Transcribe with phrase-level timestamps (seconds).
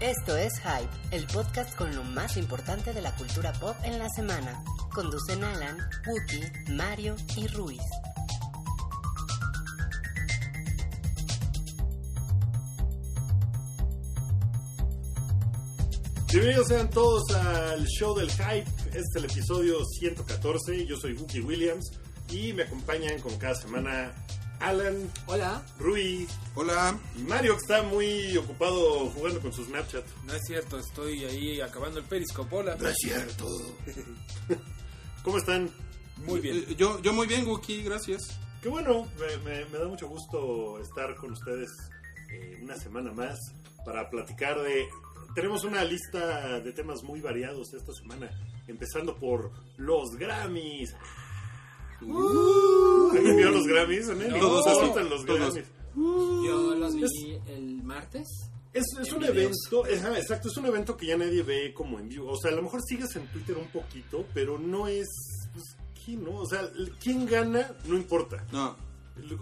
[0.00, 4.08] Esto es Hype, el podcast con lo más importante de la cultura pop en la
[4.08, 4.64] semana.
[4.94, 5.76] Conducen Alan,
[6.06, 7.82] Wookie, Mario y Ruiz.
[16.32, 18.70] Bienvenidos sean todos al show del hype.
[18.86, 20.86] Este es el episodio 114.
[20.86, 21.90] Yo soy Wookie Williams
[22.30, 24.14] y me acompañan como cada semana
[24.60, 25.62] Alan, Hola.
[25.78, 26.98] Rui Hola.
[27.16, 30.04] y Mario que está muy ocupado jugando con su Snapchat.
[30.24, 32.54] No es cierto, estoy ahí acabando el Periscope.
[32.54, 32.76] Hola.
[32.78, 33.46] No es cierto.
[35.24, 35.70] ¿Cómo están?
[36.26, 36.64] Muy bien.
[36.68, 38.38] Eh, Yo, yo muy bien, Wookie, gracias.
[38.62, 41.70] Qué bueno, me, me- me da mucho gusto estar con ustedes
[42.30, 43.38] eh, una semana más
[43.84, 44.86] para platicar de...
[45.34, 48.28] Tenemos una lista de temas muy variados esta semana,
[48.66, 50.94] empezando por los Grammys.
[52.00, 54.06] ¿Alguien vio los Grammys?
[54.08, 54.38] ¿no?
[54.38, 55.54] Todos ¿Cómo así, están los todos.
[55.54, 55.68] Grammys?
[55.96, 58.26] Yo los vi el martes.
[58.72, 59.56] Es, es un videos.
[59.68, 62.30] evento, ajá, exacto, es un evento que ya nadie ve como en vivo.
[62.30, 65.08] O sea, a lo mejor sigues en Twitter un poquito, pero no es...
[65.52, 65.64] Pues,
[66.04, 66.36] ¿Quién no?
[66.36, 66.62] O sea,
[67.02, 68.46] quién gana no importa.
[68.52, 68.76] No,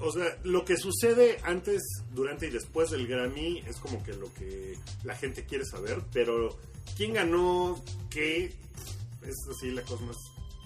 [0.01, 4.33] O sea, lo que sucede antes, durante y después del Grammy es como que lo
[4.35, 6.59] que la gente quiere saber, pero
[6.97, 8.47] quién ganó qué
[9.23, 10.17] es así la cosa más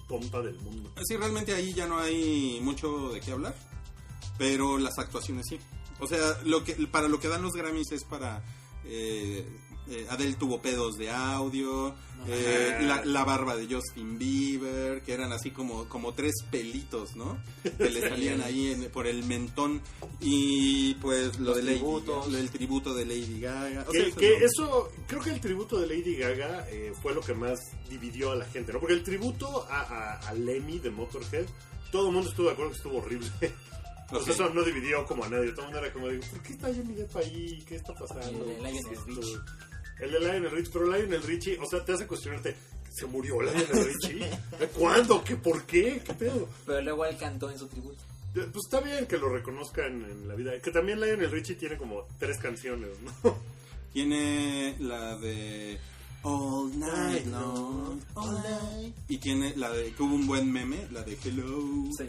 [0.07, 0.91] tonta del mundo.
[1.03, 3.55] sí, realmente ahí ya no hay mucho de qué hablar,
[4.37, 5.59] pero las actuaciones sí.
[5.99, 8.43] O sea, lo que para lo que dan los Grammys es para...
[8.85, 9.47] eh,
[9.89, 11.93] eh, Adele tuvo pedos de audio,
[12.27, 17.37] eh, la, la barba de Justin Bieber, que eran así como, como tres pelitos, ¿no?
[17.77, 19.81] Que le salían ahí en- por el mentón.
[20.21, 22.25] Y pues lo Los de Lady tributos.
[22.27, 23.85] Gaga, el tributo de Lady Gaga.
[23.87, 26.93] O Que, sea, eso que no- eso, creo que el tributo de Lady Gaga eh,
[27.01, 28.79] fue lo que más dividió a la gente, ¿no?
[28.79, 31.45] Porque el tributo a, a, a Lemmy de Motorhead,
[31.91, 33.27] todo el mundo estuvo de acuerdo que estuvo horrible.
[34.23, 35.51] Sea, eso no dividió como a nadie.
[35.53, 37.63] Todo el mundo era como, de, ¿por qué está Johnny Depp ahí?
[37.67, 38.45] ¿Qué está pasando?
[38.45, 39.39] El de
[39.99, 42.55] El de Lionel Richie, pero Lionel Richie, o sea, te hace cuestionarte,
[42.91, 43.67] ¿se murió Lionel
[44.01, 44.27] Richie?
[44.77, 45.23] ¿Cuándo?
[45.23, 45.35] ¿Qué?
[45.35, 46.01] ¿Por qué?
[46.05, 46.49] ¿Qué pedo?
[46.65, 48.01] Pero luego él cantó en su tributo.
[48.33, 50.59] Pues está bien que lo reconozcan en la vida.
[50.59, 52.89] Que también Lionel Richie tiene como tres canciones,
[53.23, 53.37] ¿no?
[53.93, 55.77] Tiene la de
[56.23, 58.95] All Night Long, All Night.
[59.07, 61.61] Y tiene la de que hubo un buen meme, la de Hello.
[61.95, 62.05] Sí.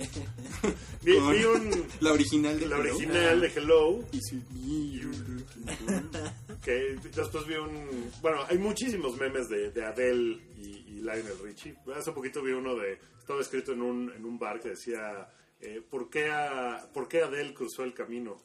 [1.03, 2.95] Vi, un, La original de la Hello.
[2.95, 4.33] original de Hello, Is
[6.63, 8.11] que después vi un...
[8.23, 11.77] Bueno, hay muchísimos memes de, de Adele y, y Lionel Richie.
[11.97, 12.99] Hace poquito vi uno de...
[13.19, 15.29] Estaba escrito en un, en un bar que decía...
[15.61, 18.37] eh, ¿por, qué a- ¿Por qué Adele cruzó el camino?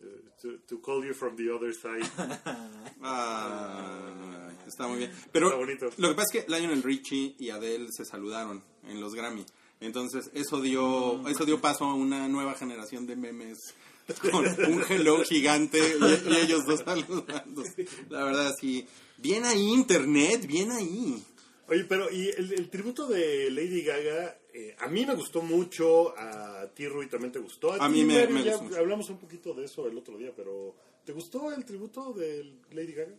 [0.00, 2.04] Eh, to, to call you from the other side.
[3.04, 5.12] Ah, está muy bien.
[5.32, 5.90] Pero Está bonito.
[5.98, 9.44] lo que pasa es que Lionel Richie y Adele se saludaron en los Grammy.
[9.80, 13.74] Entonces, eso dio, eso dio paso a una nueva generación de memes
[14.30, 17.62] con un hello gigante y, y ellos dos saludando.
[18.10, 18.86] La verdad, sí.
[19.18, 21.22] Bien ahí, Internet, bien ahí.
[21.68, 26.16] Oye, pero y el, el tributo de Lady Gaga, eh, a mí me gustó mucho,
[26.18, 27.72] a ti Rui también te gustó.
[27.72, 30.18] A ti, mí me- Mario, me ya gustó hablamos un poquito de eso el otro
[30.18, 30.74] día, pero
[31.04, 33.14] ¿te gustó el tributo de Lady Gaga?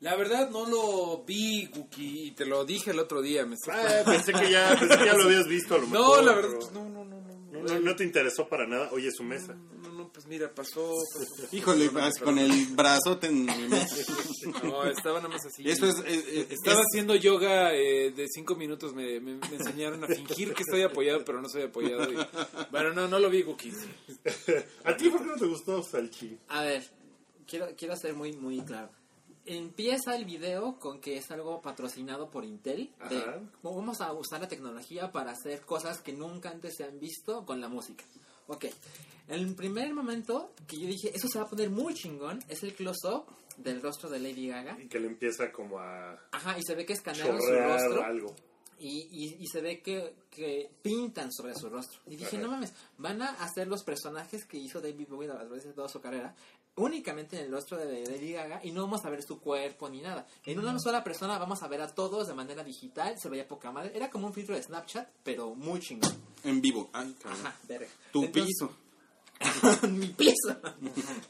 [0.00, 3.46] La verdad no lo vi, Guki, y te lo dije el otro día.
[3.46, 6.24] Me Ah, pensé que ya, pensé que ya lo habías visto a lo no, mejor.
[6.24, 7.52] la verdad, pero pues no, no, no, no.
[7.52, 8.90] no, no- no te interesó para nada.
[8.92, 9.54] Oye, su mesa.
[9.54, 10.90] No, no, pues mira, pasó.
[11.12, 11.56] pasó.
[11.56, 13.46] Híjole, vas con el brazote en...
[14.62, 15.68] No, estaba nada más así.
[15.68, 15.96] Eso es...
[16.00, 20.06] eh, eh, Estaba es- haciendo yoga eh, de cinco minutos, me, me- me enseñaron a
[20.06, 22.10] fingir que estoy apoyado, pero no soy apoyado.
[22.12, 22.16] y-
[22.70, 23.72] Bueno, no, no lo vi, Guki.
[24.84, 26.38] ¿A ti por qué no te gustó Salchi?
[26.48, 26.84] A ver,
[27.46, 28.90] quiero, quiero ser muy, muy claro.
[29.46, 32.90] Empieza el video con que es algo patrocinado por Intel.
[33.10, 33.22] De,
[33.62, 37.60] vamos a usar la tecnología para hacer cosas que nunca antes se han visto con
[37.60, 38.04] la música.
[38.48, 38.66] Ok.
[39.28, 42.74] El primer momento que yo dije, eso se va a poner muy chingón, es el
[42.74, 43.24] close-up
[43.56, 44.76] del rostro de Lady Gaga.
[44.78, 48.04] Y que le empieza como a Ajá, y se ve que escanearon su rostro.
[48.04, 48.34] algo.
[48.78, 52.00] Y, y, y se ve que, que pintan sobre su rostro.
[52.06, 52.44] Y dije, Ajá.
[52.44, 56.00] no mames, van a hacer los personajes que hizo David Bowie a de toda su
[56.00, 56.34] carrera
[56.76, 60.00] únicamente en el rostro de Lady Gaga y no vamos a ver su cuerpo ni
[60.00, 60.26] nada.
[60.44, 63.70] En una sola persona vamos a ver a todos de manera digital, se veía poca
[63.70, 63.92] madre.
[63.94, 66.12] Era como un filtro de Snapchat, pero muy chingón.
[66.44, 66.90] En vivo.
[66.92, 67.40] Ay, cabrón.
[67.46, 67.88] Ajá, verga.
[68.12, 68.76] Tu Entonces- piso.
[69.88, 70.56] mi piso.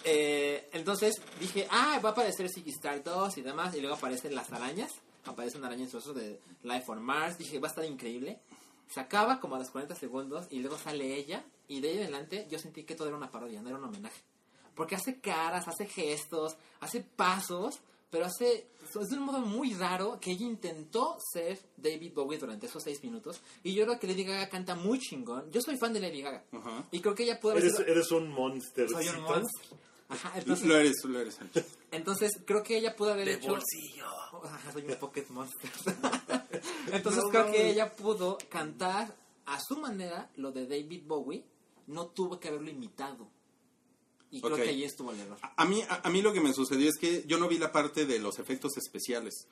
[0.05, 3.75] Eh, entonces dije, ah, va a aparecer Ziggy Star 2 y demás.
[3.75, 4.91] Y luego aparecen las arañas.
[5.25, 7.39] Aparece una araña en su rostro de Life on Mars.
[7.39, 8.39] Dije, va a estar increíble.
[8.93, 11.45] Se acaba como a los 40 segundos y luego sale ella.
[11.67, 14.21] Y de ahí adelante yo sentí que todo era una parodia, no era un homenaje.
[14.75, 17.81] Porque hace caras, hace gestos, hace pasos,
[18.15, 18.69] pero hace.
[19.01, 23.03] Es de un modo muy raro que ella intentó ser David Bowie durante esos seis
[23.03, 23.41] minutos.
[23.65, 25.51] Y yo creo que Lady Gaga canta muy chingón.
[25.51, 26.45] Yo soy fan de Lady Gaga.
[26.93, 28.89] Y creo que ella puede haber Eres, sido- eres un monster.
[28.89, 29.79] soy un monstruo.
[30.11, 31.35] Ajá, entonces, Lo eres, lo eres.
[31.35, 31.67] Sánchez.
[31.91, 33.49] entonces creo que ella pudo haber De hecho...
[33.49, 34.07] bolsillo.
[34.45, 35.71] Ajá, soy un pocket monster.
[36.93, 37.51] entonces No, creo no.
[37.51, 39.17] que ella pudo cantar
[39.47, 41.45] a su manera lo de David Bowie.
[41.89, 43.29] No tuvo que haberlo imitado.
[44.37, 45.39] Y creo que ahí estuvo el error.
[45.57, 47.73] A mí, a, a mí lo que me sucedió es que yo no vi la
[47.73, 49.47] parte de los efectos especiales.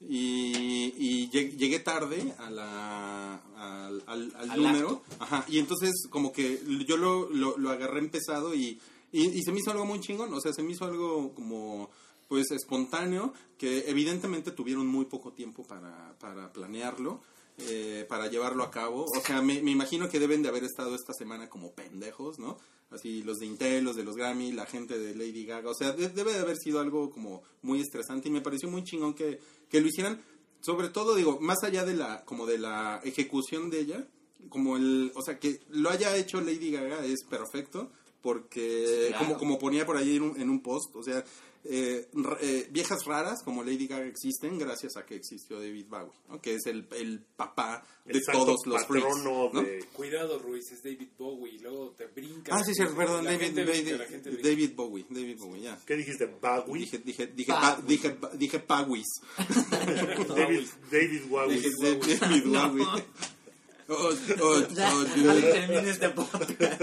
[0.00, 5.02] Y, y lleg- llegué tarde a la, al, al- al Al número.
[5.18, 8.78] Ajá, y entonces como que yo lo, lo, lo agarré empezado y,
[9.12, 10.32] y, y se me hizo algo muy chingón.
[10.34, 11.90] O sea, se me hizo algo como
[12.28, 17.20] pues espontáneo que evidentemente tuvieron muy poco tiempo para, para planearlo.
[17.60, 19.04] eh, para llevarlo a cabo.
[19.04, 22.56] O sea, me, me imagino que deben de haber estado esta semana como pendejos, ¿no?
[22.90, 25.70] Así los de Intel, los de los Grammy, la gente de Lady Gaga.
[25.70, 28.82] O sea, de- debe de haber sido algo como muy estresante y me pareció muy
[28.84, 29.38] chingón que,
[29.68, 30.22] que lo hicieran.
[30.60, 34.08] Sobre todo, digo, más allá de la, como de la ejecución de ella,
[34.48, 37.90] como el, o sea, que lo haya hecho Lady Gaga es perfecto
[38.22, 39.24] porque, claro.
[39.26, 41.24] como, como ponía por ahí en un, en un post, o sea,
[41.70, 42.08] eh,
[42.40, 46.40] eh, viejas raras como Lady Gaga existen gracias a que existió David Bowie, ¿no?
[46.40, 49.06] que es el, el papá de El todos los freaks.
[49.62, 49.84] de...
[49.92, 51.52] Cuidado, Ruiz, es David Bowie.
[51.54, 52.54] Y luego te brinca.
[52.56, 54.40] Ah, sí, sí, perdón, David, David.
[54.42, 55.78] David Bowie, David Bowie, ya.
[55.86, 56.26] ¿Qué dijiste?
[56.26, 56.80] ¿Bowie?
[56.84, 57.82] Dije, dije, dije, Bowie.
[57.86, 59.06] dije, pa- dije Pawis.
[59.70, 61.56] David, David Bowie.
[61.56, 61.70] Dije
[62.18, 62.86] David Bowie.
[63.94, 66.82] Termine este podcast.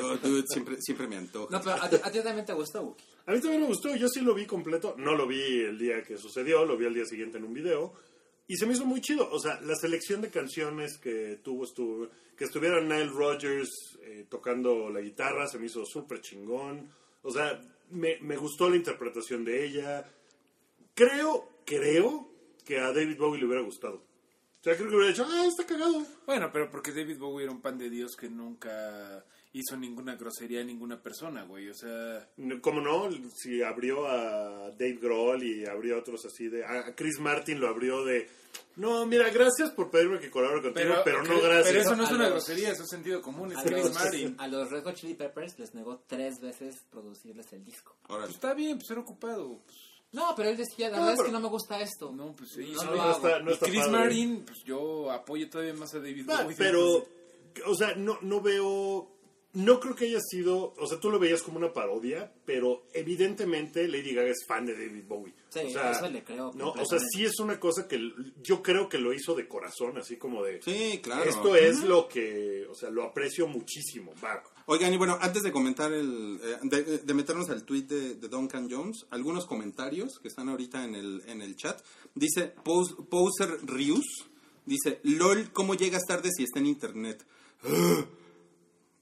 [0.00, 1.48] Oh, siempre, siempre me antoja.
[1.50, 2.96] No, pero a, ti- también te gustó.
[3.26, 4.94] A mí también me gustó, yo sí lo vi completo.
[4.98, 7.92] No lo vi el día que sucedió, lo vi al día siguiente en un video.
[8.46, 9.28] Y se me hizo muy chido.
[9.30, 13.68] O sea, la selección de canciones que tuvo, estuvo, que estuviera Nile Rodgers
[14.02, 16.88] eh, tocando la guitarra, se me hizo súper chingón.
[17.22, 17.60] O sea,
[17.90, 20.08] me gustó la interpretación de ella.
[20.94, 22.30] Creo, creo
[22.64, 24.02] que a David Bowie le hubiera gustado.
[24.68, 26.02] Sea, creo que hubiera dicho, ah, está cagado.
[26.26, 30.60] Bueno, pero porque David Bowie era un pan de Dios que nunca hizo ninguna grosería
[30.60, 31.68] a ninguna persona, güey.
[31.70, 32.28] O sea,
[32.60, 33.08] ¿Cómo no?
[33.34, 36.64] Si abrió a Dave Grohl y abrió a otros así de...
[36.64, 38.28] A Chris Martin lo abrió de...
[38.76, 41.68] No, mira, gracias por pedirme que colabore contigo, pero, no gracias.
[41.68, 43.50] Pero eso no es A una los- grosería, eso es sentido común.
[43.52, 44.34] Es A Chris los, Martin.
[44.38, 47.96] a los Red Hot Chili Peppers les negó tres veces producirles el disco.
[48.06, 49.60] Pues está bien, pues era ocupado.
[49.64, 49.76] Pues,
[50.12, 52.10] No, pero él decía, la No, verdad es que no me gusta esto.
[52.12, 52.72] no, pues sí.
[52.74, 53.92] No no, lo no, está, no y está Chris padre.
[53.98, 56.56] Martin, pues yo apoyo todavía más a David Bowie.
[56.56, 57.06] pero,
[57.66, 59.14] o sea, no, no veo...
[59.54, 60.74] No creo que haya sido...
[60.78, 64.74] O sea, tú lo veías como una parodia, pero evidentemente Lady Gaga es fan de
[64.74, 65.34] David Bowie.
[65.48, 67.98] Sí, o sea, eso le creo No, o sea, sí es una cosa que
[68.42, 70.60] yo creo que lo hizo de corazón, así como de...
[70.62, 71.24] Sí, claro.
[71.24, 72.66] Esto es lo que...
[72.70, 74.12] O sea, lo aprecio muchísimo.
[74.22, 74.42] Va.
[74.70, 76.38] Oigan, y bueno, antes de comentar el.
[76.42, 80.84] eh, de, de meternos al tweet de, de Duncan Jones, algunos comentarios que están ahorita
[80.84, 81.80] en el, en el chat.
[82.14, 84.04] Dice Pos- Poser Rius:
[84.66, 87.24] Dice, LOL, ¿cómo llegas tarde si está en internet?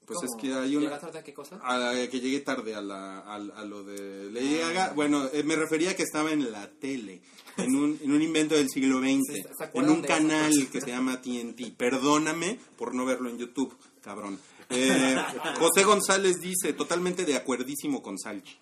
[0.05, 0.85] Pues es que hay una.
[0.85, 1.59] ¿Llegas tarde a qué cosa?
[1.61, 4.93] A que llegué tarde a, la, a, a lo de Lady Gaga.
[4.95, 7.21] Bueno, eh, me refería a que estaba en la tele,
[7.57, 10.87] en un, en un invento del siglo XX, ¿Se- se en un canal que se
[10.91, 11.75] llama TNT.
[11.75, 14.39] Perdóname por no verlo en YouTube, cabrón.
[14.69, 15.15] Eh,
[15.59, 18.57] José González dice, totalmente de acuerdísimo con Salchi.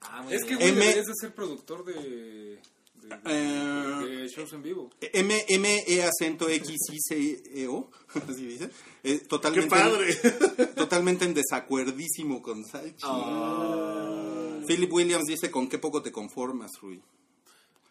[0.00, 1.94] Ah, Es que, güey, M- deberías de ser productor de,
[2.94, 4.90] de, de- de shows en vivo.
[5.00, 7.90] M, M, E, acento X, I, C, E, O,
[8.28, 8.64] así dice.
[9.02, 10.14] Eh, ¡Qué totalmente, padre!
[10.76, 13.06] totalmente en desacuerdísimo con Salchi.
[14.66, 17.02] Philip Williams dice, ¿con qué poco te conformas, Rui?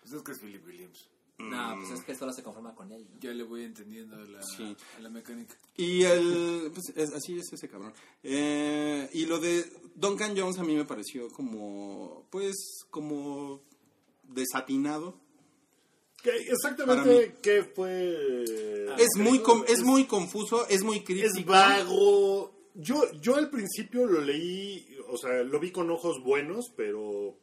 [0.01, 1.07] Pues es que es Philip Williams.
[1.39, 3.05] No, pues es que solo se conforma con él.
[3.11, 3.19] ¿no?
[3.19, 4.75] Ya le voy entendiendo la, Sí.
[5.01, 5.57] la mecánica.
[5.75, 6.71] Y el.
[6.73, 7.91] Pues es- así es ese cabrón.
[8.21, 12.27] Eh, y lo de Duncan Jones a mí me pareció como.
[12.29, 12.55] Pues
[12.89, 13.61] como.
[14.23, 15.19] desatinado.
[16.21, 16.45] ¿Qué- Para mí.
[16.49, 18.43] exactamente qué fue...
[18.97, 19.43] es, muy escrito?
[19.43, 21.27] com- es muy confuso, es muy crítico.
[21.39, 22.53] Es vago.
[22.75, 27.37] Yo, yo al principio lo leí, o sea, lo vi con ojos buenos, pero...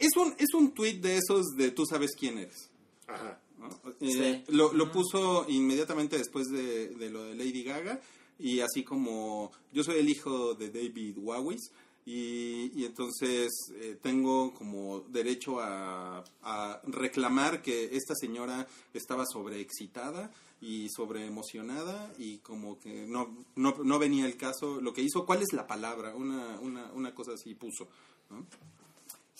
[0.00, 2.70] Es un, es un tweet de esos de tú sabes quién eres.
[3.06, 3.40] Ajá.
[3.58, 3.68] ¿no?
[4.00, 8.00] Eh, lo, lo puso inmediatamente después de, de lo de Lady Gaga
[8.38, 11.70] y así como yo soy el hijo de David Wawis
[12.06, 20.30] y, y entonces eh, tengo como derecho a, a reclamar que esta señora estaba sobreexcitada
[20.60, 25.42] y sobreemocionada y como que no, no, no venía el caso lo que hizo, ¿cuál
[25.42, 26.14] es la palabra?
[26.14, 27.88] Una, una, una cosa así puso.
[28.30, 28.46] ¿no?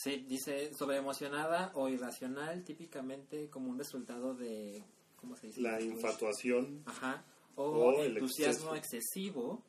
[0.05, 4.85] Sí, dice sobreemocionada o irracional, típicamente como un resultado de.
[5.21, 5.63] ¿Cómo se dice?
[5.63, 6.83] La infatuación.
[6.85, 7.25] Ajá.
[7.57, 9.63] O O el entusiasmo excesivo.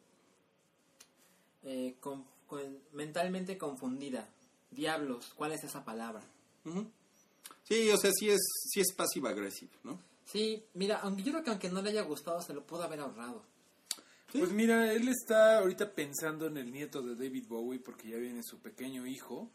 [1.64, 4.28] eh, con- con- mentalmente confundida.
[4.72, 6.22] Diablos, ¿cuál es esa palabra?
[6.66, 6.86] Ujú.
[7.64, 10.00] Sí, o sea, sí es, sí es passive aggressive, ¿no?
[10.26, 13.00] Sí, mira, aunque yo creo que aunque no le haya gustado, se lo pudo haber
[13.00, 13.42] ahorrado.
[14.32, 18.42] Pues mira, él está ahorita pensando en el nieto de David Bowie porque ya viene
[18.44, 19.50] su pequeño hijo.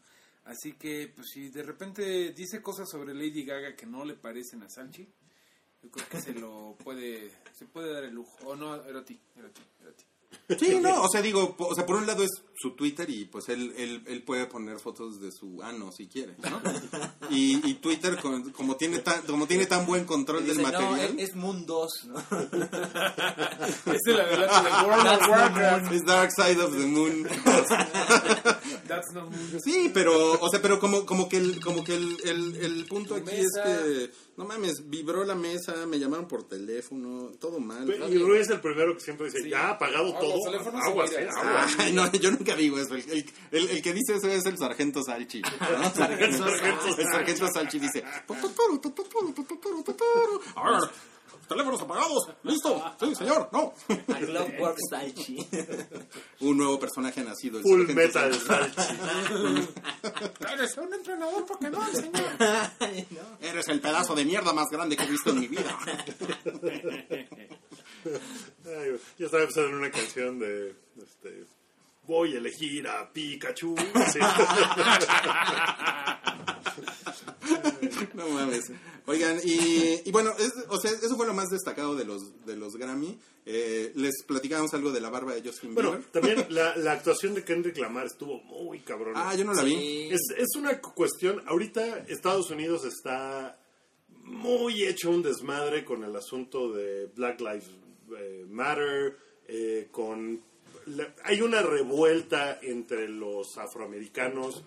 [0.45, 4.63] Así que, pues si de repente dice cosas sobre Lady Gaga que no le parecen
[4.63, 5.07] a Salchi,
[5.83, 8.35] yo creo que se lo puede, se puede dar el lujo.
[8.45, 10.03] O no, era a ti, era a ti, era a ti.
[10.57, 13.49] Sí, no, o sea, digo, o sea, por un lado es su Twitter y pues
[13.49, 16.61] él, él, él puede poner fotos de su ano si quiere, ¿no?
[17.29, 21.19] Y, y Twitter, con- como tiene tan, como tiene tan buen control del no, material,
[21.19, 22.15] es, es Moon 2, ¿no?
[23.91, 24.23] Es el de
[24.85, 25.91] World of Warcraft.
[25.91, 27.27] es Dark Side of the Moon.
[28.95, 29.59] That's not moon.
[29.63, 33.15] Sí, pero, o sea, pero como, como que el, como que el, el, el punto
[33.15, 33.63] Tu aquí mesa.
[33.63, 37.87] es que, no mames, vibró la mesa, me llamaron por teléfono, todo mal.
[38.11, 39.49] Y Rui es el primero que siempre dice, Sí.
[39.49, 40.79] ya ha apagado Ah, todo.
[40.83, 41.75] Aguas, se eh, aguas.
[41.77, 42.95] Ay, no, yo nunca digo eso.
[42.95, 45.41] El, el, el- el que dice eso es el sargento Salchi.
[45.41, 45.49] ¿no?
[45.95, 48.03] Sargento el sargento Salchi dice:
[51.51, 52.29] Teléfonos apagados.
[52.43, 52.81] ¿Listo?
[52.97, 53.49] Sí, señor.
[53.51, 53.73] No.
[54.15, 55.35] A Clockwork Salchi.
[56.39, 57.57] Un nuevo personaje nacido.
[57.57, 58.75] el Full sargento metal Salchi.
[58.75, 59.67] salchi.
[60.53, 62.23] Eres un entrenador Pokémon, señor.
[62.79, 63.47] Ay, no.
[63.47, 65.77] Eres el pedazo de mierda más grande que he visto en mi vida.
[68.65, 71.45] Ay, yo estaba pensando en una canción de, este,
[72.07, 73.75] voy a elegir a Pikachu.
[74.11, 74.19] Sí.
[78.13, 78.71] No mames.
[79.07, 82.55] Oigan, y, y bueno, es- o sea, eso fue lo más destacado de los, de
[82.55, 83.19] los Grammy.
[83.45, 86.05] Eh, les platicábamos algo de la barba de Justin Bueno, Bieber.
[86.11, 89.29] también la, la actuación de Kendrick Lamar estuvo muy cabrona.
[89.29, 90.09] Ah, yo no la vi.
[90.11, 93.57] Es, es una cuestión, ahorita Estados Unidos está
[94.23, 97.69] muy hecho un desmadre con el asunto de Black Lives
[98.17, 99.17] eh, Matter,
[99.47, 100.41] eh, con
[100.87, 104.63] la- hay una revuelta entre los afroamericanos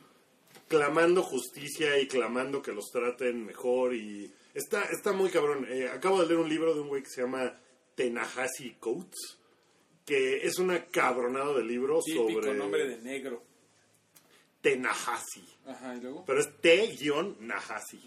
[0.69, 5.67] clamando justicia y clamando que los traten mejor y está, está muy cabrón.
[5.71, 7.59] Eh, acabo de leer un libro de un güey que se llama
[7.95, 9.39] Tenahasi Coates,
[10.07, 13.43] que es una cabronada de libro Típico sobre nombre de negro.
[14.65, 16.25] Tenahasi Ajá, y luego.
[16.27, 18.01] pero es T-Nahasi.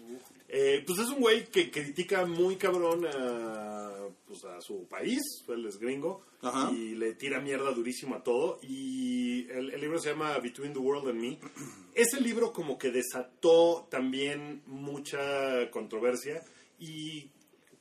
[0.48, 3.92] Eh, pues es un güey que critica muy cabrón a,
[4.26, 6.72] pues a su país, él es gringo, Ajá.
[6.72, 8.58] y le tira mierda durísimo a todo.
[8.62, 11.38] Y el, el libro se llama Between the World and Me.
[11.94, 16.42] Ese libro como que desató también mucha controversia
[16.80, 17.30] y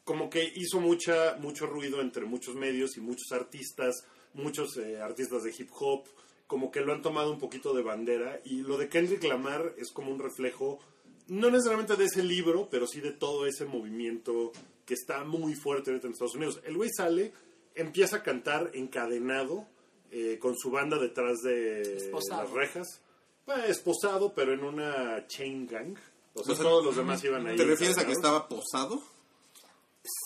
[0.03, 5.43] como que hizo mucha mucho ruido entre muchos medios y muchos artistas, muchos eh, artistas
[5.43, 6.05] de hip hop,
[6.48, 9.92] como que lo han tomado un poquito de bandera y lo de Kendrick Lamar es
[9.92, 10.80] como un reflejo
[11.27, 14.54] no necesariamente de ese libro, pero sí de todo ese movimiento
[14.86, 16.62] que está muy fuerte en Estados Unidos.
[16.63, 17.34] El güey sale,
[17.75, 19.68] empieza a cantar encadenado
[20.10, 22.44] eh, con su banda detrás de Esposado.
[22.44, 23.01] las rejas.
[23.46, 25.98] Bueno, esposado, pero en una chain gang.
[26.34, 27.58] O sea, O sea, todos los demás iban ahí.
[27.58, 29.01] ¿Te refieres a que estaba posado?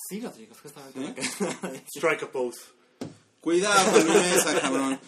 [0.09, 1.21] Sí, Rodrigo, justamente.
[1.21, 1.83] ¿Eh?
[1.95, 2.61] Strike a pose.
[3.39, 4.99] Cuidado con mi mesa, cabrón.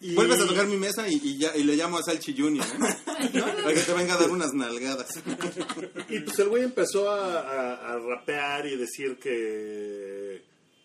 [0.00, 2.64] Y- Vuelves a tocar mi mesa y, y ya, y le llamo a Salchi Junior,
[2.66, 3.40] ¿eh?
[3.62, 5.08] Para que te venga a dar unas nalgadas.
[6.08, 10.42] Y pues el güey empezó a, a- a rapear y decir que.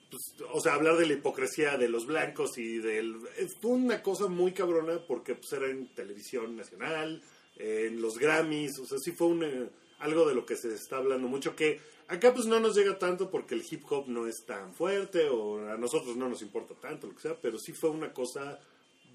[0.10, 0.22] pues,
[0.54, 3.18] o sea, hablar de la hipocresía de los blancos y del.
[3.62, 7.22] Fue una cosa muy cabrona porque pues, era en televisión nacional,
[7.58, 10.98] en los Grammys, o sea, sí fue un, eh, algo de lo que se está
[10.98, 11.56] hablando mucho.
[11.56, 15.28] Que acá pues no nos llega tanto porque el hip hop no es tan fuerte
[15.30, 18.60] o a nosotros no nos importa tanto, lo que sea, pero sí fue una cosa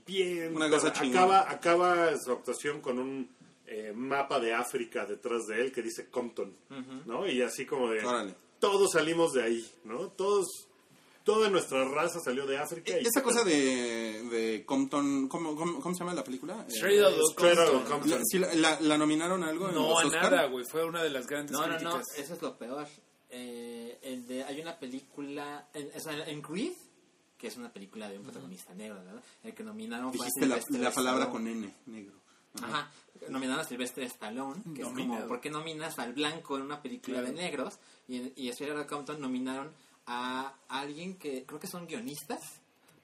[0.07, 0.55] bien.
[0.57, 1.41] Una cosa acaba, chingona.
[1.51, 3.29] acaba su actuación con un
[3.67, 6.55] eh, mapa de África detrás de él que dice Compton,
[7.07, 7.27] ¿no?
[7.27, 8.35] Y así como de Órale.
[8.59, 10.09] todos salimos de ahí, ¿no?
[10.09, 10.47] Todos,
[11.25, 12.93] toda nuestra raza salió de África.
[13.01, 16.67] y- Esa cosa de, de Compton, ¿cómo, cómo, cómo se llama la película?
[16.69, 17.91] Straight Eh, Straight Outta Compton.
[17.91, 18.11] Compton.
[18.11, 20.23] la, sí, la- la- la nominaron a algo en No, los a Oscar?
[20.31, 20.65] nada, güey.
[20.71, 22.19] Fue una de las grandes No, no, no, críticas.
[22.19, 22.87] eso es lo peor.
[23.31, 26.73] Eh, el de, hay una película, en, o sea, en Creed,
[27.45, 29.23] que es una película de un protagonista negro, ¿verdad?
[29.43, 30.47] El que nominaron fue Dijiste
[30.79, 31.31] la, palabra Stallone.
[31.31, 32.15] con N, negro.
[32.63, 32.91] Ajá,
[33.29, 37.19] nominaron a Sylvester Stallone, que es como, ¿por qué nominas al blanco en una película
[37.19, 37.35] Claro.
[37.37, 37.79] de negros?
[38.09, 39.71] Y, y Outta Compton nominaron
[40.07, 42.41] a alguien que creo que son guionistas,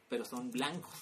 [0.08, 0.94] pero son blancos.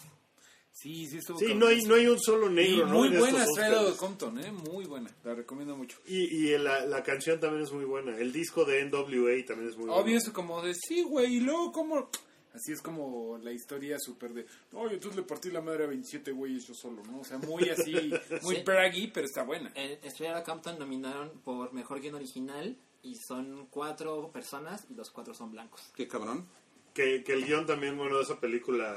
[0.72, 2.94] Sí, sí, estuvo Sí, no hay, no hay un solo Y negro, ¿no?
[2.98, 3.96] muy En buena Oscars.
[3.98, 4.50] Compton, ¿eh?
[4.50, 5.14] Muy buena.
[5.22, 5.98] La recomiendo mucho.
[6.08, 8.16] Y, y la, la canción también es muy buena.
[8.18, 9.94] El disco de NWA también es muy bueno.
[9.94, 12.10] Obvio, eso como de, sí, güey, y luego como...
[12.54, 16.32] Así es como la historia súper de, oye, entonces le partí la madre a 27
[16.32, 17.20] güeyes yo solo, ¿no?
[17.20, 17.92] O sea, muy así,
[18.42, 18.62] muy Sí.
[18.62, 19.70] braggy, pero está buena.
[19.74, 25.10] En Straight Outta Compton nominaron por mejor guion original y son cuatro personas y los
[25.10, 25.82] cuatro son blancos.
[25.94, 26.48] Qué cabrón.
[26.94, 28.92] Que, que el guion también, bueno, de esa película,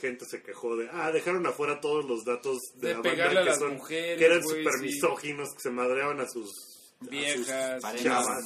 [0.00, 3.40] gente se quejó de, ah, dejaron afuera todos los datos de, De la pegarle banda
[3.40, 4.84] a que las son, mujeres, que eran güey, súper sí.
[4.86, 6.50] misóginos, que se madreaban a sus
[7.00, 8.02] a Viejas, sus parejas.
[8.02, 8.44] chavas.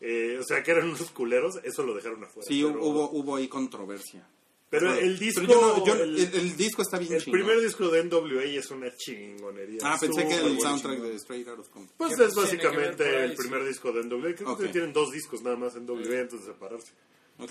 [0.00, 2.46] Eh, o sea, que eran unos culeros, eso lo dejaron afuera.
[2.48, 4.26] Sí, pero- hubo, hubo ahí controversia.
[4.70, 5.40] Pero el disco...
[5.46, 7.40] Pero yo no- yo- el, el, el disco está bien el chingón.
[7.40, 9.78] primer disco de NWA es una chingonería.
[9.82, 11.94] Ah, pensé que el soundtrack de Straight Outta Compton.
[11.96, 13.36] Pues ¿Qué es pues básicamente el sí?
[13.38, 14.34] primer disco de NWA.
[14.34, 14.60] Creo Ok.
[14.60, 16.92] que tienen dos discos nada más en NWA antes de separarse.
[17.38, 17.50] Ok.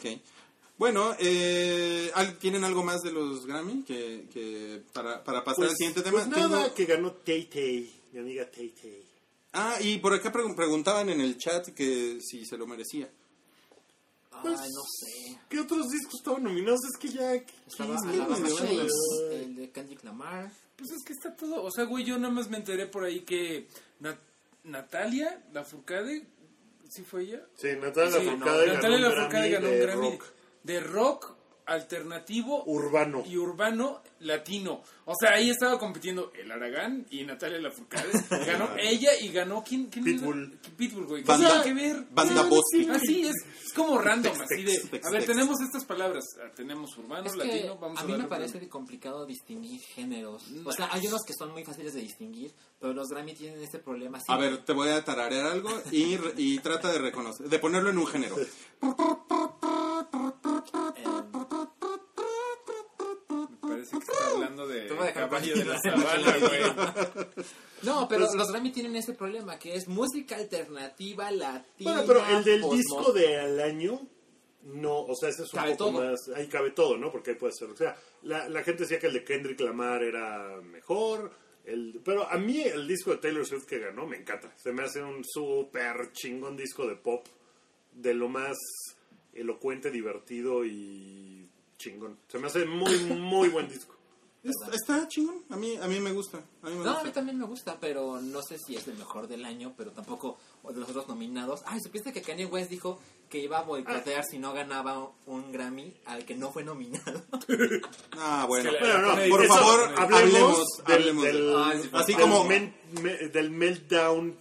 [0.77, 5.70] Bueno, eh, ¿al- ¿tienen algo más de los Grammy que, que para, para pasar Pues,
[5.72, 6.18] al siguiente tema?
[6.20, 9.04] pues nada, Tengo- que ganó Tay Tay, mi amiga Tay Tay.
[9.60, 13.10] Ah, y por acá pregun- preguntaban en el chat que si se lo merecía.
[14.32, 15.40] Ay, no sé.
[15.50, 16.80] ¿Qué otros discos estaban nominados?
[16.94, 17.34] Es que ya...
[17.34, 18.62] Estaba ¿qué Alabama discos?
[18.62, 20.52] Shakes, el de Kendrick Lamar.
[20.76, 21.64] Pues es que está todo.
[21.64, 23.68] O sea, güey, yo nada más me enteré por ahí que
[24.00, 24.20] Nat-
[24.64, 26.24] Natalia Lafourcade,
[26.88, 27.42] ¿sí fue ella?
[27.56, 30.24] Sí, Natalia Sí, Lafourcade Natalia ganó un Lafourcade Grammy ganó un de Grammy rock
[30.64, 31.37] de rock
[31.68, 33.24] alternativo urbano.
[33.26, 34.82] y urbano latino.
[35.06, 38.12] O sea, ahí estaba compitiendo el Aragán y Natalia Lafourcade.
[38.46, 39.86] Ganó ella y ganó ¿quién?
[39.86, 40.60] quién Pitbull.
[40.62, 40.76] era?
[40.76, 41.24] Pitbull, güey.
[41.24, 42.08] ¿Qué Banda- tiene que ver?
[42.12, 42.48] Banda.
[42.96, 47.26] Así es, es como random, así de, a ver, tenemos estas palabras, ah, tenemos urbano,
[47.28, 50.44] Es que latino, vamos a, a mí me parece complicado distinguir géneros.
[50.66, 53.80] O sea, hay unos que son muy fáciles de distinguir, pero los Grammy tienen este
[53.80, 54.20] problema.
[54.28, 57.98] A ver, te voy a tararear algo y, y trata de reconocer, de ponerlo en
[58.00, 58.36] un género.
[64.62, 66.38] hablando de caballo de la sabana,
[67.36, 67.46] güey.
[67.84, 71.94] No, pero los Grammy tienen ese problema, que es música alternativa latina.
[71.94, 74.02] Bueno, pero el del disco de al año,
[74.64, 76.04] no, o sea, ese es un Cabe poco todo.
[76.04, 77.12] más, ahí cabe todo, ¿no?
[77.12, 80.04] Porque ahí puede ser, o sea, la, la gente decía que el de Kendrick Lamar
[80.04, 81.32] era mejor,
[81.66, 84.84] el, pero a mí el disco de Taylor Swift que ganó me encanta, se me
[84.84, 87.26] hace un súper chingón disco de pop,
[87.92, 88.58] de lo más
[89.34, 91.48] elocuente, divertido y
[91.78, 93.97] chingón, se me hace muy, muy buen disco.
[94.50, 96.38] Es- está chingón, a mí, a mí me gusta.
[96.63, 98.98] A mí me No, a mí también me gusta, pero no sé si es el
[98.98, 101.62] mejor del año, pero tampoco de los otros nominados.
[101.66, 105.94] Ay, ¿supiste que Kanye West dijo que iba a boicotear si no ganaba un Grammy
[106.05, 107.22] al que no fue nominado?
[108.20, 108.72] Ah, bueno.
[108.72, 112.22] No, por eso, favor, hablemos, hablemos, del, hablemos de- del- Ay, sí, por Así del
[112.22, 114.38] como- men- me- del meltdown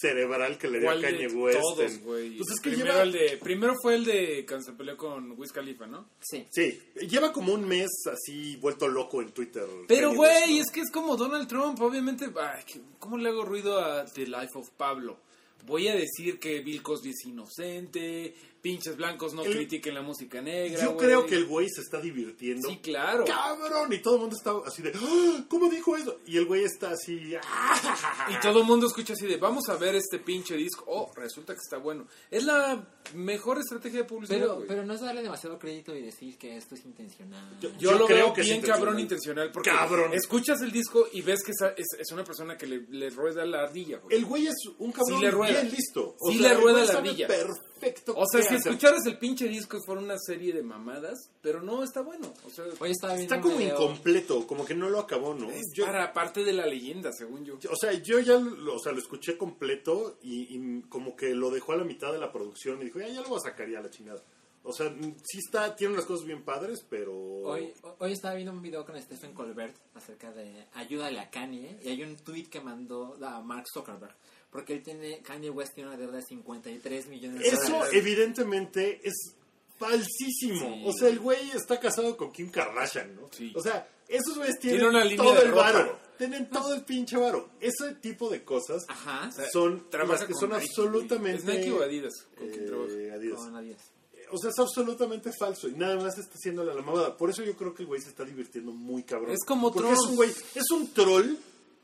[0.00, 1.58] cerebral que le dio a ¿Cuál de Kanye West.
[1.60, 2.36] todos, en- güey?
[2.38, 5.32] Pues es que primero, lleva, el de, primero fue el de cuando se peleó con
[5.38, 6.08] Wiz Khalifa, ¿no?
[6.20, 6.46] Sí.
[6.50, 9.64] sí, lleva como un mes así vuelto loco en Twitter.
[9.88, 12.26] Pero, güey, es que es como Donald Trump, obviamente.
[12.40, 15.18] ay, que- ¿Cómo le hago ruido a The Life of Pablo?
[15.66, 20.40] Voy a decir que Bill Cosby es inocente, pinches blancos no El- critiquen la música
[20.40, 20.82] negra.
[20.82, 22.68] Yo creo que el güey se está divirtiendo.
[22.68, 23.24] Sí, claro.
[23.24, 23.92] ¡Cabrón!
[23.92, 26.18] Y todo el mundo está así de, "Ah, ¿cómo dijo eso?
[26.26, 28.28] Y el güey está así, "Ah".
[28.30, 30.84] Y todo el mundo escucha así de, vamos a ver este pinche disco.
[30.88, 32.06] Oh, resulta que está bueno.
[32.30, 36.56] Es la mejor estrategia de publicidad, Pero, no es darle demasiado crédito y decir que
[36.56, 37.58] esto es intencional.
[37.60, 38.78] Yo- Yo, lo creo veo que es bien intencional.
[38.84, 40.14] cabrón intencional porque Cabrón.
[40.14, 43.44] escuchas el disco y ves que esa- es, es una persona que le, le rueda
[43.46, 44.16] la ardilla, güey.
[44.16, 45.60] El güey es un cabrón Sí le rueda.
[45.60, 46.14] bien listo.
[46.30, 47.26] Sí le rueda la ardilla.
[47.26, 48.14] Perfecto.
[48.16, 51.82] O sea, si escucharas el pinche disco y fuera una serie de mamadas, pero no
[51.82, 52.32] está bueno.
[52.46, 55.50] O sea, viendo Está un como video- incompleto, como que no lo acabó, ¿no?
[55.50, 57.54] es Yo- para parte de la leyenda, según yo.
[57.70, 61.50] O sea, yo ya lo, o sea, lo escuché completo y, y como que lo
[61.50, 63.68] dejó a la mitad de la producción y dijo, ya, ya lo voy a sacar
[63.68, 64.22] ya la chingada.
[64.62, 67.14] O sea, sí está, tiene unas cosas bien padres, pero...
[67.16, 71.88] Hoy, hoy estaba viendo un video con Stephen Colbert acerca de ayúdale a Kanye y
[71.88, 74.14] hay un tweet que mandó a Mark Zuckerberg
[74.50, 77.90] porque él tiene Kanye West tiene una deuda de 53 millones de Eso dólares.
[77.92, 79.34] evidentemente es
[79.78, 80.60] falsísimo.
[80.60, 80.84] Sí.
[80.86, 83.28] o sea, el güey está casado con Kim Kardashian, ¿no?
[83.30, 83.52] Sí.
[83.56, 85.98] O sea, esos güeyes tienen Tiene una línea todo de el varo.
[86.18, 87.48] Tienen todo el pinche varo.
[87.60, 91.38] Ese tipo de cosas Ajá, son Trabaja las que son Nike, absolutamente...
[91.38, 92.12] ¿Es Nike o Adidas?
[92.36, 92.92] ¿Con quién eh, trabaja?
[93.14, 93.40] Adidas.
[93.40, 93.90] con Adidas.
[94.32, 97.16] O sea, es absolutamente falso y nada más está haciéndole a la mamada.
[97.16, 99.32] Por eso yo creo que el güey se está divirtiendo muy cabrón.
[99.32, 101.36] Es como es un güey, es un troll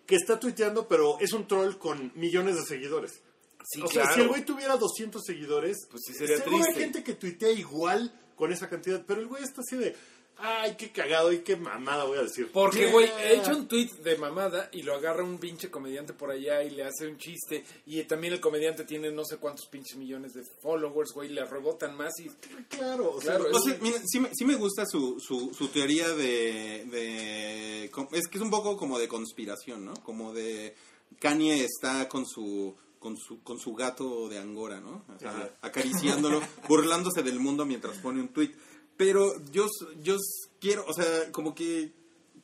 [0.07, 3.21] que está tuiteando, pero es un troll con millones de seguidores.
[3.65, 4.15] Sí, o sea, claro.
[4.15, 6.81] si el güey tuviera 200 seguidores, Pues sí sería seguro hay triste.
[6.81, 9.97] gente que tuitea igual con esa cantidad, pero el güey está así de,
[10.39, 12.51] ay, qué cagado y qué mamada voy a decir.
[12.53, 12.93] Porque, Yeah.
[12.93, 16.63] güey, he hecho un tweet de mamada y lo agarra un pinche comediante por allá
[16.63, 17.65] y le hace un chiste.
[17.87, 21.97] Y también el comediante tiene no sé cuántos pinches millones de followers, güey, le rebotan
[21.97, 22.29] más y...
[22.69, 25.69] Claro, o sea, Claro, O sea, mira, sí, me, sí me gusta su, su, su
[25.69, 27.85] teoría de, de...
[28.13, 29.95] Es que es un poco como de conspiración, ¿no?
[30.05, 30.75] Como de...
[31.21, 32.77] Kanye está con su...
[32.99, 35.05] Con su, con su gato de Angora, ¿no?
[35.15, 38.51] O sea, acariciándolo, burlándose del mundo mientras pone un tweet.
[38.97, 39.67] Pero yo,
[40.03, 40.17] yo
[40.61, 41.93] quiero, o sea, como que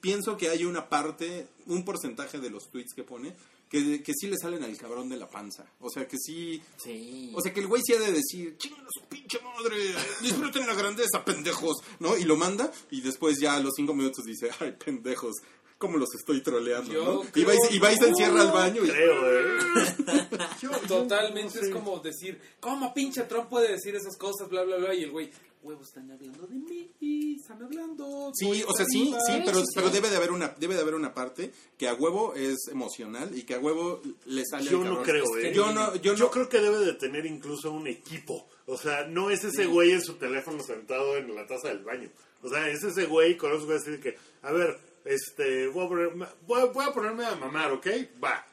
[0.00, 3.34] pienso que hay una parte, un porcentaje de los tweets que pone,
[3.70, 5.64] que, que sí le salen al cabrón de la panza.
[5.80, 7.32] O sea, que sí, Sí.
[7.34, 9.76] o sea, que el güey sí ha de decir, chingan a su pinche madre,
[10.20, 12.18] disfruten la grandeza, pendejos, ¿no?
[12.18, 15.36] Y lo manda y después ya a los cinco minutos dice, ay, pendejos,
[15.82, 17.20] cómo los estoy troleando, Yo ¿no?
[17.22, 18.88] creo Y vais, y vais, encierra al baño y...
[18.88, 19.58] Creo, ¿eh?
[20.62, 21.66] Yo- Totalmente no sé.
[21.66, 24.48] es como decir, ¿cómo pinche Trump puede decir esas cosas?
[24.48, 24.94] Bla, bla, bla.
[24.94, 25.28] Y el güey,
[25.60, 28.30] huevos, están hablando de mí, están hablando.
[28.32, 29.18] Sí, o sea, sí, arriba".
[29.26, 29.72] sí, pero, sí, sí.
[29.74, 33.36] pero debe de haber una debe de haber una parte que a huevo es emocional
[33.36, 35.52] y que a huevo le sale Yo no creo, ¿eh?
[35.52, 38.46] Yo no, yo Yo no, creo que debe de tener incluso un equipo.
[38.66, 42.08] O sea, no es ese güey en su teléfono sentado en la taza del baño.
[42.42, 46.28] O sea, es ese güey con los güeyes que, a ver, este, voy a, poner-
[46.46, 47.86] voy a- voy a ponerme a mamar, ¿ok?
[48.22, 48.46] Va.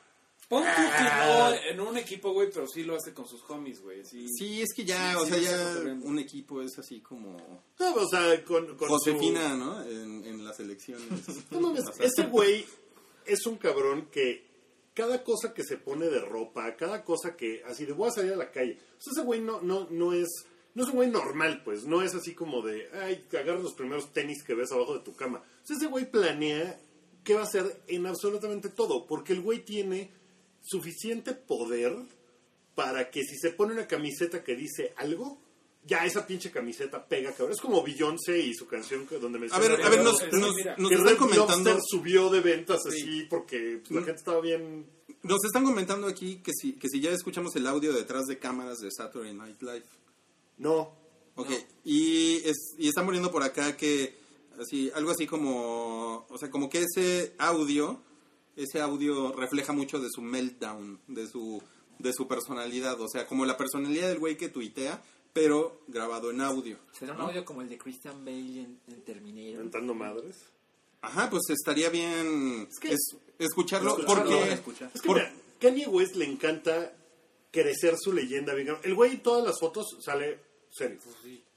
[0.47, 1.51] Pon tú que Ah.
[1.51, 4.03] no en un equipo, güey, pero sí lo hace con sus homies, güey.
[4.03, 4.25] Sí.
[4.35, 7.37] Sí, es que ya, Sí, o sí, sea, ya un equipo es así como
[7.79, 9.83] No, o sea, con, con su- Josefina, ¿no?
[9.83, 11.07] En, en las elecciones.
[11.51, 12.65] No mames, O sea, ese güey
[13.27, 14.49] es un cabrón que
[14.95, 18.33] cada cosa que se pone de ropa, cada cosa que así de voy a salir
[18.33, 18.79] a la calle.
[18.97, 20.27] O sea, ese güey no, no, no es
[20.79, 21.83] no es un güey normal, pues.
[21.85, 25.13] No es así como de, ay, agarra los primeros tenis que ves abajo de tu
[25.15, 25.39] cama.
[25.63, 26.79] O sea, ese güey planea
[27.23, 29.05] qué va a hacer en absolutamente todo.
[29.05, 30.09] Porque el güey tiene
[30.61, 31.93] suficiente poder
[32.75, 35.41] para que si se pone una camiseta que dice algo,
[35.85, 37.51] ya esa pinche camiseta pega, cabrón.
[37.51, 39.67] Es como Beyoncé y su canción donde A menciona...
[39.67, 40.75] ver, a ver, nos, nos- mira.
[40.77, 42.89] nos que están Red comentando, Lobster subió de ventas Sí.
[42.89, 44.85] así porque pues, la gente estaba bien...
[45.23, 48.79] nos están comentando aquí que si, que si ya escuchamos el audio detrás de cámaras
[48.79, 49.83] de Saturday Night Live.
[50.59, 50.91] No.
[51.35, 51.49] Ok,
[51.85, 54.13] y, es, y están poniendo por acá que
[54.61, 58.01] así, algo así como, o sea, como que ese audio,
[58.57, 61.61] ese audio refleja mucho de su meltdown, de su,
[61.97, 66.41] de su personalidad, o sea, como la personalidad del güey que tuitea, pero grabado en
[66.41, 66.77] audio.
[66.91, 69.51] Será un audio como el de Christian Bale en, en Terminator.
[69.53, 70.35] Inventando madres.
[71.01, 74.51] Ajá, pues estaría bien que- es- escucharlo, Escucharlo, porque...
[74.53, 74.91] escuchar.
[74.93, 76.93] Es que por- mira, Kanye West le encanta
[77.51, 78.51] crecer su leyenda.
[78.83, 80.97] El güey en todas las fotos sale serio.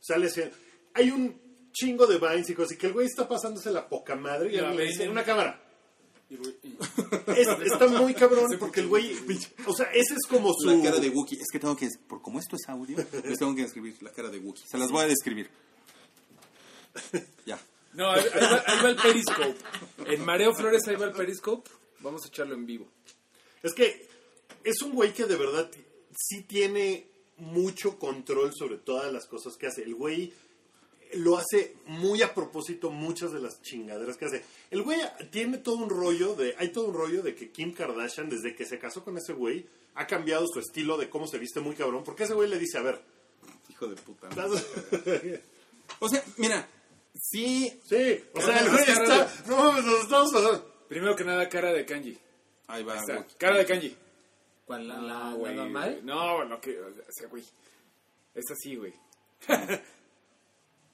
[0.01, 0.53] Sale serio.
[0.95, 1.41] Hay un
[1.73, 4.59] chingo de vines y cosas y que el güey está pasándose la poca madre y
[4.59, 5.59] alguien le dice, en- una cámara.
[6.29, 6.79] Y, y-
[7.37, 9.15] Es- está muy cabrón porque el güey...
[9.67, 10.67] O sea, ese es como su...
[10.69, 11.39] La cara de Wookiee.
[11.41, 14.29] Es que tengo que, por como esto es audio, les tengo que escribir la cara
[14.31, 14.65] de Wookiee.
[14.67, 15.51] Se las voy a describir.
[17.47, 17.59] Ya.
[17.95, 19.55] No, ahí, ahí va, ahí va el Periscope.
[20.07, 21.71] En Mareo Flores ahí va el Periscope.
[22.01, 22.89] Vamos a echarlo en vivo.
[23.63, 24.09] Es que
[24.65, 25.71] es un güey que de verdad
[26.17, 27.07] sí tiene
[27.39, 29.83] mucho control sobre todas las cosas que hace.
[29.83, 30.33] El güey
[31.15, 34.45] lo hace muy a propósito muchas de las chingaderas que hace.
[34.71, 34.99] El güey
[35.31, 38.65] tiene todo un rollo de, hay todo un rollo de que Kim Kardashian desde que
[38.65, 42.03] se casó con ese güey ha cambiado su estilo de cómo se viste muy cabrón,
[42.05, 43.03] porque ese güey le dice, a ver,
[43.69, 44.29] Hijo de puta.
[45.99, 46.67] O sea, mira,
[47.15, 50.73] sí, sí, o sea, el güey está, no mames, nos estamos pasando.
[50.89, 52.19] Primero que nada, cara de Kanji.
[52.67, 53.37] ahí va Ahí está, Wookiee.
[53.39, 53.97] cara de Kanji.
[54.65, 54.89] ¿Cuál?
[54.89, 56.01] ¿La, la- No, la normal?
[56.05, 56.81] No, lo que.
[56.81, 57.43] O sea, güey.
[58.35, 58.95] Es así, güey.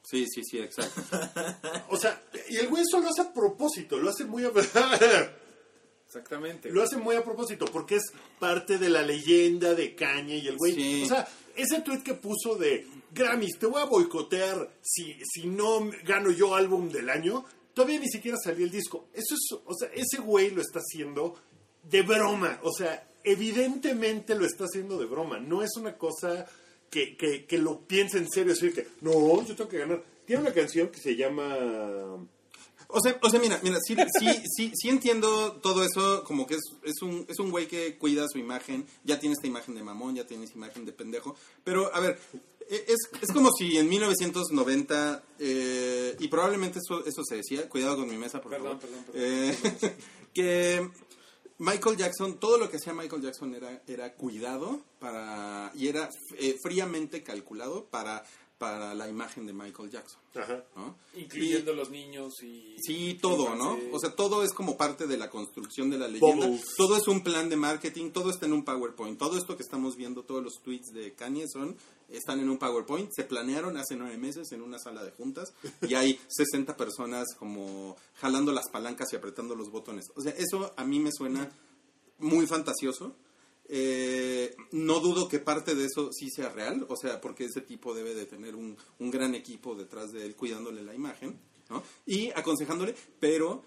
[0.03, 1.03] Sí, sí, sí, exacto.
[1.91, 4.51] O sea, y el güey eso lo hace a propósito, lo hace muy a...
[6.07, 6.71] Exactamente.
[6.71, 8.05] Lo hace muy a propósito porque es
[8.39, 10.73] parte de la leyenda de Kanye y el güey.
[10.75, 11.03] Sí.
[11.05, 15.91] O sea, ese tweet que puso de Grammys, te voy a boicotear si, si no
[16.05, 19.09] gano yo álbum del año, todavía ni siquiera salió el disco.
[19.13, 21.39] Eso es, o sea, ese güey lo está haciendo
[21.83, 22.59] de broma.
[22.63, 25.39] O sea, evidentemente lo está haciendo de broma.
[25.39, 26.47] No es una cosa
[26.91, 30.03] que, que, que lo piense en serio, así que, no, yo tengo que ganar.
[30.25, 31.57] Tiene una canción que se llama...
[32.91, 36.55] O sea, o sea mira, mira, sí, sí, sí, sí entiendo todo eso, como que
[36.55, 39.83] es, es un, es un güey que cuida su imagen, ya tiene esta imagen de
[39.83, 42.19] mamón, ya tiene esta imagen de pendejo, pero a ver,
[42.67, 47.97] e- es, es como si en 1990, eh, y probablemente eso, eso se decía, cuidado
[47.97, 49.23] con mi mesa, por Perdón, favor, perdón, perdón.
[49.23, 49.97] Eh,
[50.33, 50.89] que
[51.59, 56.57] Michael Jackson, todo lo que hacía Michael Jackson era, era cuidado para, y era eh,
[56.63, 58.25] fríamente calculado para,
[58.59, 60.21] para la imagen de Michael Jackson.
[60.35, 60.65] Ajá.
[60.77, 60.97] ¿no?
[61.15, 62.77] Incluyendo los niños y.
[62.81, 63.79] Sí, todo, ¿no?
[63.93, 66.47] O sea, todo es como parte de la construcción de la leyenda.
[66.47, 66.65] Bubbles.
[66.77, 69.19] Todo es un plan de marketing, todo está en un PowerPoint.
[69.19, 71.77] Todo esto que estamos viendo, todos los tweets de Kanye son,
[72.09, 73.11] están en un PowerPoint.
[73.15, 77.97] Se planearon hace nueve meses en una sala de juntas y hay 60 personas como
[78.17, 80.07] jalando las palancas y apretando los botones.
[80.17, 81.51] O sea, eso a mí me suena
[82.19, 83.15] muy fantasioso.
[83.69, 87.95] Eh, no dudo que parte de eso sí sea real, o sea, porque ese tipo
[87.95, 91.83] debe de tener un, un gran equipo detrás de él cuidándole la imagen, ¿no?
[92.07, 93.63] Y aconsejándole, pero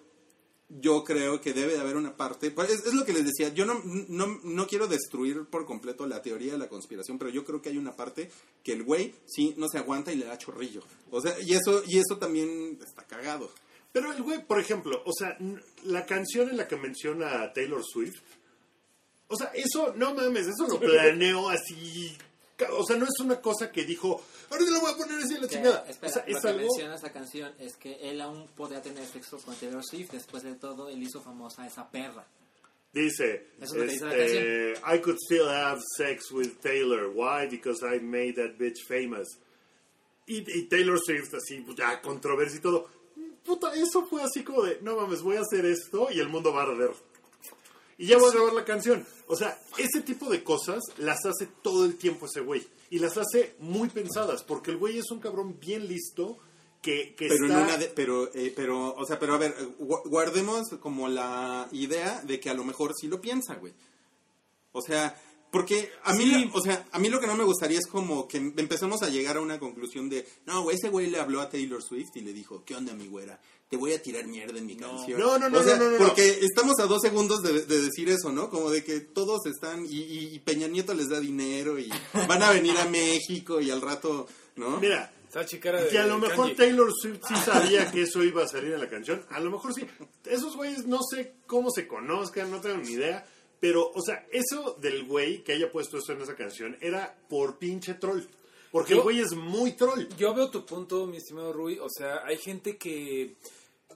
[0.80, 3.66] yo creo que debe de haber una parte, pues, es, lo que les decía, yo
[3.66, 7.62] no, no, no quiero destruir por completo la teoría de la conspiración, pero yo creo
[7.62, 8.32] que hay una parte
[8.64, 10.82] que el güey sí no se aguanta y le da chorrillo.
[11.10, 13.52] O sea, y eso, y eso también está cagado.
[13.92, 15.38] Pero el güey, por ejemplo, o sea,
[15.84, 18.22] la canción en la que menciona a Taylor Swift,
[19.32, 22.18] o sea, eso, no mames, eso lo planeó así
[22.70, 25.42] o sea, no es una cosa que dijo, ahorita lo voy a poner así en
[25.42, 25.86] la chingada.
[25.88, 26.62] espera, o sea, lo es que algo...
[26.62, 30.12] menciona esa canción es que él aún podría tener sexo con Taylor Swift.
[30.12, 32.26] Después de todo, él hizo famosa a esa perra.
[32.94, 37.08] Dice, es este, I could still have sex with Taylor.
[37.08, 37.48] Why?
[37.50, 39.40] Because I made that bitch famous.
[40.28, 42.90] Y, y Taylor Swift, así, pues, ya, controversia y todo.
[43.46, 46.54] Puta, eso fue así como de, no mames, voy a hacer esto y el mundo
[46.54, 46.92] va a arder.
[48.02, 49.06] Y ya voy a grabar la canción.
[49.28, 52.66] O sea, ese tipo de cosas las hace todo el tiempo ese güey.
[52.90, 56.40] Y las hace muy pensadas, porque el güey es un cabrón bien listo
[56.82, 60.02] que, que Pero, en una de- pero, eh, pero, o sea, pero a ver, gu-
[60.10, 63.74] guardemos como la idea de que a lo mejor sí lo piensa, güey.
[64.72, 65.16] O sea,
[65.52, 66.50] porque a mí, Sí.
[66.54, 69.38] o sea, a mí lo que no me gustaría es como que empecemos a llegar
[69.38, 72.32] a una conclusión de, no, güey, ese güey le habló a Taylor Swift y le
[72.34, 73.40] dijo, ¿qué onda, mi güera?
[73.70, 75.20] Te voy a tirar mierda en mi canción.
[75.20, 75.98] No, no, no, O sea, no, no, no.
[76.08, 78.50] Porque estamos a dos segundos de, de decir eso, ¿no?
[78.50, 81.90] Como de que todos están, y, y- y Peña Nieto les da dinero y
[82.28, 84.80] van a venir a México y al rato, ¿no?
[84.80, 85.14] Mira,
[85.90, 86.56] Que a lo mejor Kanye.
[86.56, 89.26] Taylor Swift sí sabía que eso iba a salir en la canción.
[89.30, 89.86] A lo mejor sí.
[90.26, 93.26] Esos güeyes no sé cómo se conozcan, no tengo ni idea.
[93.62, 97.58] Pero, o sea, eso del güey que haya puesto eso en esa canción era por
[97.60, 98.24] pinche troll.
[98.72, 100.08] Porque el güey es muy troll.
[100.18, 101.78] Yo veo tu punto, mi estimado Rui.
[101.80, 103.36] O sea, hay gente que,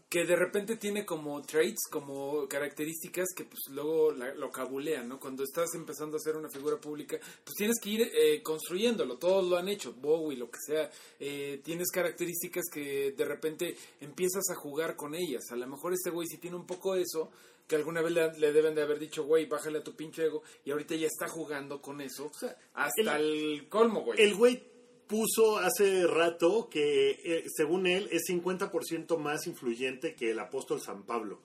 [0.09, 5.19] que de repente tiene como traits, como características que pues luego la- lo cabulean, ¿no?
[5.19, 9.17] Cuando estás empezando a ser una figura pública, pues tienes que ir eh, construyéndolo.
[9.17, 10.91] Todos lo han hecho, Bowie, lo que sea.
[11.19, 15.43] Eh, tienes características que de repente empiezas a jugar con ellas.
[15.51, 17.31] A lo mejor este güey si tiene un poco eso,
[17.67, 20.43] que alguna vez le, le deben de haber dicho, güey, bájale a tu pinche ego,
[20.63, 22.31] y ahorita ya está jugando con eso
[22.73, 24.21] hasta el, colmo, güey.
[24.21, 24.61] El güey
[25.07, 31.03] puso hace rato que, eh, según él, es 50% más influyente que el apóstol San
[31.03, 31.39] Pablo.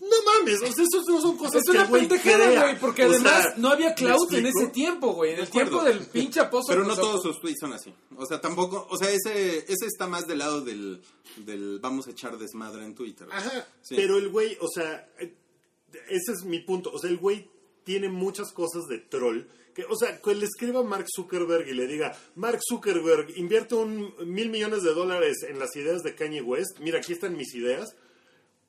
[0.00, 2.62] No mames, o sea, esos no son cosas Es que una pendejada, crea.
[2.62, 5.32] güey, porque O además sea, no había ¿me cloud en ese tiempo, güey.
[5.32, 5.70] En el acuerdo.
[5.82, 6.74] tiempo del pinche apóstol.
[6.74, 7.92] Pero no o sea, todos sus tweets son así.
[8.16, 11.02] O sea, tampoco, o sea, ese, ese está más del lado del,
[11.36, 13.28] del vamos a echar desmadre en Twitter.
[13.30, 13.94] Ajá, Sí.
[13.94, 15.06] pero el güey, o sea,
[16.08, 16.90] ese es mi punto.
[16.92, 17.48] O sea, el güey
[17.84, 19.42] tiene muchas cosas de troll.
[19.74, 23.74] Que, o sea, que le escriba a Mark Zuckerberg y le diga, Mark Zuckerberg, invierte
[23.76, 26.78] un mil millones de dólares en las ideas de Kanye West.
[26.80, 27.94] Mira, aquí están mis ideas.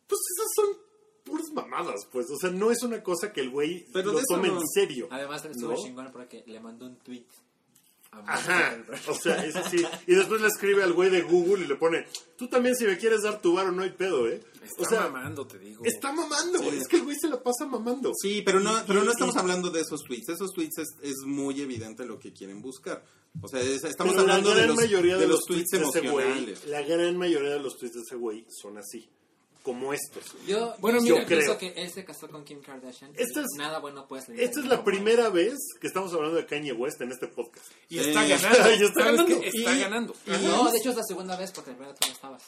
[0.07, 0.77] Pues esas son
[1.23, 2.27] puras mamadas, pues.
[2.29, 5.07] O sea, no es una cosa que el güey lo tome no- en serio.
[5.09, 5.75] Además, estuvo ¿no?
[5.83, 7.25] chingón porque le mandó un tweet.
[8.11, 9.85] Ajá, o sea, ese sí.
[10.07, 12.05] Y después le escribe al güey de Google y le pone,
[12.37, 14.41] tú también si me quieres dar tu varo no hay pedo, ¿eh?
[14.63, 15.83] Está o sea, mamando, te digo.
[15.85, 16.77] Está mamando, güey.
[16.77, 18.11] Es que el güey se la pasa mamando.
[18.13, 20.29] Sí, pero no, pero no estamos hablando de esos tweets.
[20.29, 23.03] Esos tweets es, es muy evidente lo que quieren buscar.
[23.41, 25.69] O sea, es- estamos Pero hablando la de gran los, mayoría de, de los, tweets
[25.71, 26.67] de ese güey, emocionales.
[26.67, 29.09] la gran mayoría de los tweets de ese güey son así,
[29.63, 30.35] como estos.
[30.47, 31.73] Yo, Bueno, yo mira, pienso creo.
[31.73, 33.11] que él se casó con Kim Kardashian.
[33.15, 34.41] Esta y es- nada bueno puede salir.
[34.41, 37.65] Esta es la primera vez que estamos hablando de Kanye West en este podcast.
[37.89, 38.69] Y está ganando.
[38.71, 39.41] Y está ¿Sabes ganando.
[39.43, 40.15] Está Y- ganando.
[40.25, 42.43] No, de hecho es la segunda vez porque el primero tú no estabas.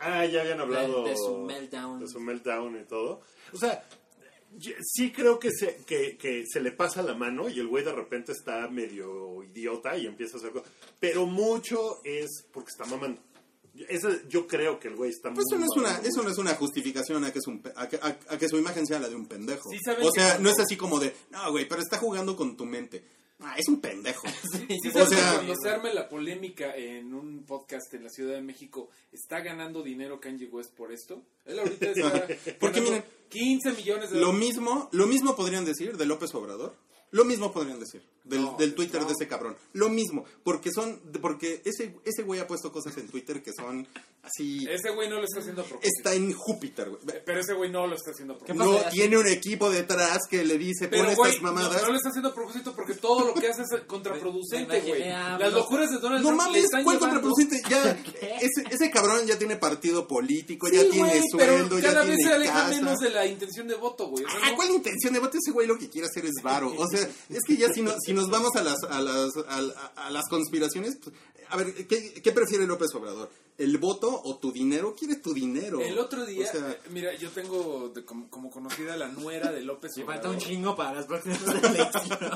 [0.00, 2.00] Ah, ya habían hablado De- de su meltdown.
[2.00, 3.20] de su meltdown y todo.
[3.52, 3.84] O sea,
[4.82, 7.92] sí creo que se, que, que se le pasa la mano y el güey de
[7.92, 10.68] repente está medio idiota y empieza a hacer cosas.
[10.98, 13.20] Pero mucho es porque está mamando.
[13.88, 16.30] Esa- yo creo que el güey está Pues eso muy no, es una, eso no
[16.30, 18.86] es una justificación a que, es un, pe- a, que, a- a que su imagen
[18.86, 19.68] sea la de un pendejo.
[19.70, 22.56] Sí o sea, cuando- no es así como de, no, güey, pero está jugando con
[22.56, 23.04] tu mente.
[23.40, 24.26] Ah, es un pendejo.
[24.52, 28.10] Sí, O sabes que sea- cuando se arme la polémica en un podcast en la
[28.10, 31.22] Ciudad de México, ¿está ganando dinero Kanye West por esto?
[31.44, 32.26] Él ahorita está
[32.58, 34.48] Porque ganando miren, 15 millones de Lo dólares.
[34.48, 36.74] mismo, lo mismo podrían decir de López Obrador.
[37.10, 39.06] Lo mismo podrían decir del, No, del Twitter no.
[39.06, 39.56] de ese cabrón.
[39.72, 43.88] Lo mismo, porque son, porque ese, ese güey ha puesto cosas en Twitter que son
[44.22, 44.66] así.
[44.68, 45.88] Ese güey no lo está haciendo propósito.
[45.96, 47.00] Está en Júpiter, güey.
[47.24, 48.72] Pero ese güey no lo está haciendo a ¿Qué propósito.
[48.82, 51.82] No Así- tiene un equipo detrás que le dice, pon Pero, estas güey, no, mamadas.
[51.82, 55.08] no lo está haciendo a propósito porque todo lo que hace es contraproducente, güey.
[55.08, 57.20] Las locuras de Donald No Trump le mames, están ¿cuál llevando...
[57.22, 57.62] contraproducente?
[57.70, 57.90] Ya,
[58.42, 62.34] ese, ese cabrón ya tiene partido político, ya tiene sueldo, ya cada tiene vez se
[62.34, 62.68] aleja casa.
[62.68, 64.24] menos de la intención de voto, güey.
[64.24, 65.38] O sea, Ah, no- ¿cuál intención de voto?
[65.38, 66.72] Ese güey lo que quiere hacer es varo.
[66.76, 69.60] O sea, es que ya si, no- si nos vamos a las, a las, a,
[69.62, 71.14] la- a las conspiraciones, pues,
[71.50, 73.30] a ver, ¿qué, qué prefiere López Obrador?
[73.56, 74.94] ¿El voto o tu dinero?
[74.94, 75.80] Quiere tu dinero.
[75.80, 79.62] El otro día, O sea, mira, yo tengo de- como, como conocida la nuera de
[79.62, 80.14] López Obrador.
[80.14, 82.30] falta un chingo para las próximas elecciones.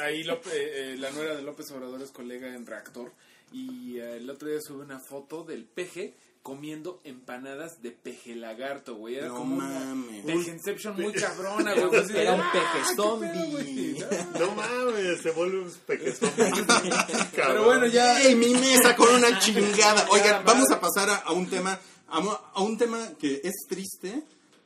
[0.00, 3.12] Ahí López- eh, eh, la nuera de López Obrador es colega en Reactor.
[3.52, 8.96] Y eh, el otro día sube una foto del peje comiendo empanadas de peje lagarto,
[8.96, 9.14] güey.
[9.16, 10.24] Era No como una mames.
[10.26, 12.02] pejenception muy cabrona, güey.
[12.16, 13.28] Era un "Ah, peje zombie".
[13.28, 14.04] pedo, güey".
[14.40, 16.30] No mames, se vuelve un pequezón.
[17.36, 18.20] Pero bueno, ya...
[18.22, 20.06] ¡Ey, mi mesa con una chingada!
[20.10, 21.78] Oigan, vamos a pasar a, a un tema,
[22.08, 22.18] a,
[22.54, 24.22] a un tema que es triste,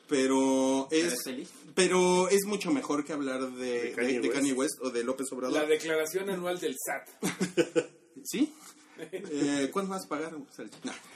[0.09, 1.49] pero es ¿Eres feliz?
[1.75, 5.05] pero es mucho mejor que hablar de, De Kanye de- de Kanye West o de
[5.05, 5.59] López Obrador.
[5.61, 7.33] La declaración anual del SAT.
[8.25, 8.53] ¿Sí?
[8.99, 10.33] Eh, ¿Cuánto vas a pagar?
[10.33, 10.47] No.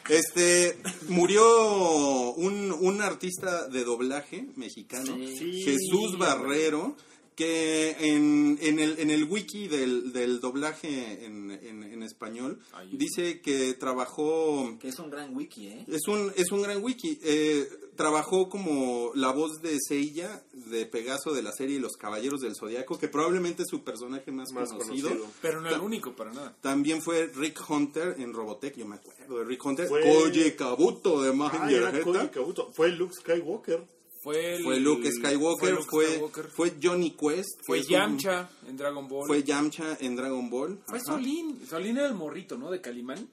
[0.09, 0.77] Este,
[1.09, 5.17] murió un, un artista de doblaje mexicano.
[5.17, 5.63] Sí.
[5.65, 6.97] Jesús Barrero,
[7.41, 12.91] que en, en, el, en el wiki del, del doblaje en, en, en español Ay.
[12.93, 14.77] dice que trabajó...
[14.79, 15.87] Que es un gran wiki, ¿eh?
[15.89, 17.19] Es un, es un gran wiki.
[17.23, 22.55] Eh, trabajó como la voz de Seiya, de Pegaso de la serie Los Caballeros del
[22.55, 25.09] Zodiaco, que probablemente es su personaje más, Más conocido.
[25.09, 25.33] conocido.
[25.41, 26.55] Pero no el único, para nada.
[26.61, 29.89] También fue Rick Hunter en Robotech, yo me acuerdo de Rick Hunter.
[29.89, 32.01] Fue- Koji Kabuto de Ah.
[32.05, 32.71] Cody Kabuto.
[32.75, 33.83] Fue Luke Skywalker.
[34.23, 36.49] Fue, el- Fue Luke Skywalker, Luke fue, Skywalker.
[36.51, 37.59] fue Johnny Quest.
[37.61, 39.27] que Fue es un- Yamcha en Dragon Ball.
[39.27, 40.79] Fue Yamcha en Dragon Ball.
[40.87, 41.07] Fue Ajá.
[41.15, 41.59] Solín.
[41.69, 42.71] Solín era el morrito, ¿no?
[42.71, 43.29] De Calimán.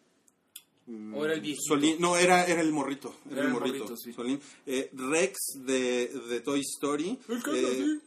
[1.14, 1.76] ¿O era el viejito?
[1.76, 3.14] Solín- no, era, era el morrito.
[3.30, 3.78] Era, Era el morrito.
[3.80, 4.14] morrito, sí.
[4.14, 4.40] Solín.
[4.66, 7.20] Eh, Rex de, de Toy Story.
[7.28, 8.00] El que Eh, así.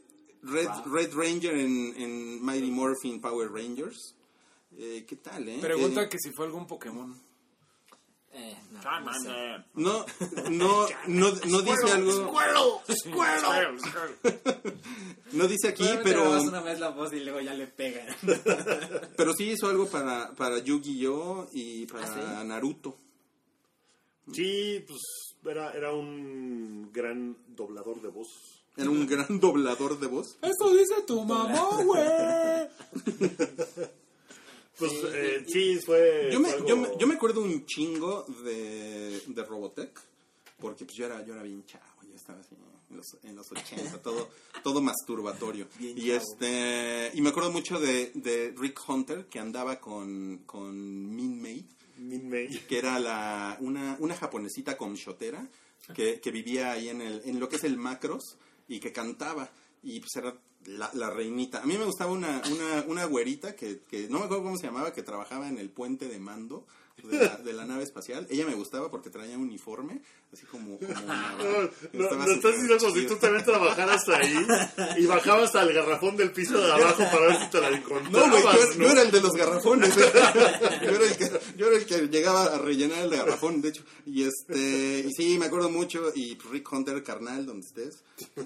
[0.42, 0.94] Red, Wow.
[0.94, 4.14] Red Ranger en, en Mighty Morphin Power Rangers.
[4.78, 5.58] Eh, ¿Qué tal, eh?
[5.60, 7.14] Pregunta Eh, que si fue algún Pokémon.
[8.32, 9.64] Eh, no, no sé.
[9.74, 10.06] no,
[10.50, 12.32] no, no, no dice algo.
[15.32, 16.40] No dice aquí, pero.
[16.40, 18.06] una vez la voz y luego ya le pegan.
[19.16, 21.48] Pero sí hizo algo para, para Yu-Gi-Oh!
[21.52, 22.98] y para ¿Ah, Naruto.
[24.32, 25.00] Sí, pues
[25.44, 28.28] era, era un gran doblador de voz.
[28.76, 30.36] Era un gran doblador de voz.
[30.42, 32.68] Eso dice tu mamá, güey.
[34.80, 36.28] Pues eh, sí, fue.
[36.32, 39.98] Yo me, algo- yo, me, yo me acuerdo un chingo de, de Robotech,
[40.58, 42.56] porque pues yo era, yo era bien chavo, yo estaba así
[42.90, 44.28] en los, en los 80, todo,
[44.64, 45.68] todo masturbatorio.
[45.78, 46.18] Bien y chavo.
[46.18, 51.66] este y me acuerdo mucho de, de Rick Hunter, que andaba con, con Min May.
[52.68, 55.46] que era la, una, una japonesita con shotera,
[55.94, 58.36] que, que vivía ahí en, el, en lo que es el Macros,
[58.68, 59.50] y que cantaba,
[59.82, 60.34] y pues era
[60.66, 61.62] la, la reinita.
[61.62, 64.66] A mí me gustaba una, una, una güerita que, que no me acuerdo cómo se
[64.66, 66.66] llamaba, que trabajaba en el puente de mando
[67.02, 68.26] de la, de la nave espacial.
[68.28, 70.02] Ella me gustaba porque traía un uniforme,
[70.34, 70.78] así como...
[70.78, 71.32] como una-
[71.94, 74.46] No, no, estás diciendo como si tú también trabajaras ahí
[74.98, 78.28] y bajabas al garrafón del piso de abajo para ver si te la encontrabas.
[78.28, 78.84] No, güey, yo, ¿no?
[78.84, 79.96] yo era el de los garrafones.
[79.96, 83.82] yo, era el que, yo era el que llegaba a rellenar el garrafón, de hecho.
[84.04, 86.12] Y este, y sí, me acuerdo mucho.
[86.14, 88.04] Y Rick Hunter, carnal, donde estés,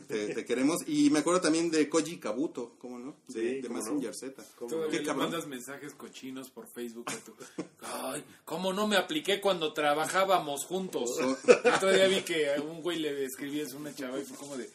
[0.09, 0.83] te, te queremos.
[0.87, 3.17] Y me acuerdo también de Koji Kabuto, ¿cómo no?
[3.29, 4.15] De, Sí, de Mazinger no.
[4.15, 4.43] Z.
[4.59, 7.35] Todavía Qué le mandas mensajes cochinos por Facebook a tu...
[7.83, 11.11] Ay, ¿cómo no me apliqué cuando trabajábamos juntos?
[11.21, 11.37] Oh.
[11.65, 14.37] El otro día vi que a un güey le escribías a una chava y fue
[14.37, 14.71] como de...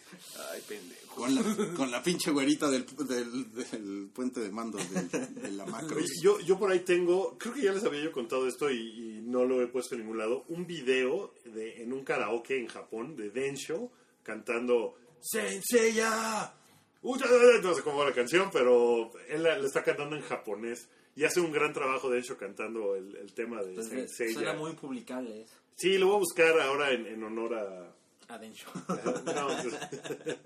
[0.51, 1.15] Ay, pendejo.
[1.15, 1.43] Con la,
[1.75, 5.99] con la pinche güerita del, del, del puente de mando de, de la macro.
[6.21, 9.21] Yo, yo por ahí tengo, creo que ya les había yo contado esto y, y
[9.23, 13.15] no lo he puesto en ningún lado, un video de, en un karaoke en Japón
[13.17, 13.91] de Densho
[14.33, 16.53] cantando Senseiya.
[17.01, 17.19] Uy,
[17.63, 21.23] No sé cómo va la canción, pero él la, la está cantando en japonés y
[21.23, 24.33] hace un gran trabajo Densho cantando el, el tema de Pues, Senseiya.
[24.33, 25.45] suena muy publicable.
[25.77, 27.95] Sí, lo voy a buscar ahora en, en honor a,
[28.33, 28.69] Adentro.
[29.25, 30.37] no, pues,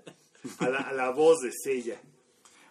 [0.60, 2.00] a, la, a la voz de Seiya.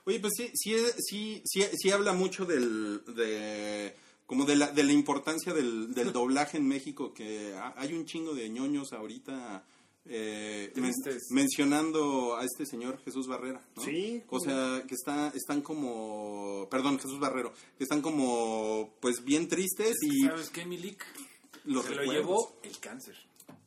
[0.05, 3.95] Oye, pues sí, sí, sí, sí, sí habla mucho del, de,
[4.25, 8.05] como de la, de la importancia del, del doblaje en México, que ha- hay un
[8.05, 9.65] chingo de ñoños ahorita
[10.05, 10.91] eh, men-
[11.29, 13.83] mencionando a este señor Jesús Barrera, ¿no?
[13.83, 19.47] Sí, O sea, que está, están como, perdón, Jesús Barrero, que están como, pues bien
[19.47, 21.03] tristes y ¿Sabes qué, Milik?
[21.65, 23.15] los Se lo llevó el cáncer.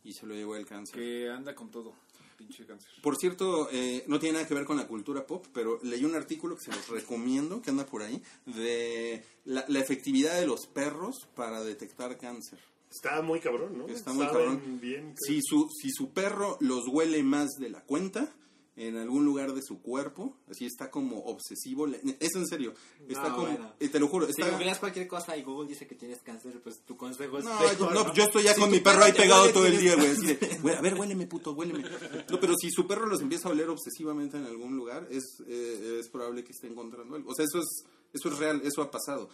[0.04, 0.94] Y se lo llevó el cáncer.
[0.94, 1.94] Que anda con todo.
[2.36, 2.90] Pinche cáncer.
[3.02, 6.14] Por cierto, eh, no tiene nada que ver con la cultura pop, pero leí un
[6.14, 10.66] artículo que se los recomiendo, que anda por ahí, de la, la efectividad de los
[10.66, 12.58] perros para detectar cáncer.
[12.96, 13.86] Está muy cabrón, ¿no?
[13.88, 14.80] Está muy Saben cabrón.
[14.80, 18.32] Bien, Si su, si su perro los huele más de la cuenta,
[18.78, 22.74] en algún lugar de su cuerpo, así está como obsesivo, es en serio,
[23.08, 23.72] está No, como, bueno.
[23.80, 24.50] eh, te lo juro, Si está...
[24.50, 27.78] googleas cualquier cosa y Google dice que tienes cáncer, pues tu consejo es No, peor,
[27.78, 28.12] yo, no, ¿no?
[28.12, 30.32] yo estoy ya Si con mi perro ahí pegado huele, todo el día, tienes- güey.
[30.36, 31.84] Así de, güey, a ver, huéleme, puto, huéleme.
[32.30, 35.98] No, pero si su perro los empieza a oler obsesivamente en algún lugar, es, eh,
[36.00, 37.30] es probable que esté encontrando algo.
[37.30, 39.30] O sea, eso es, eso es real, eso ha pasado.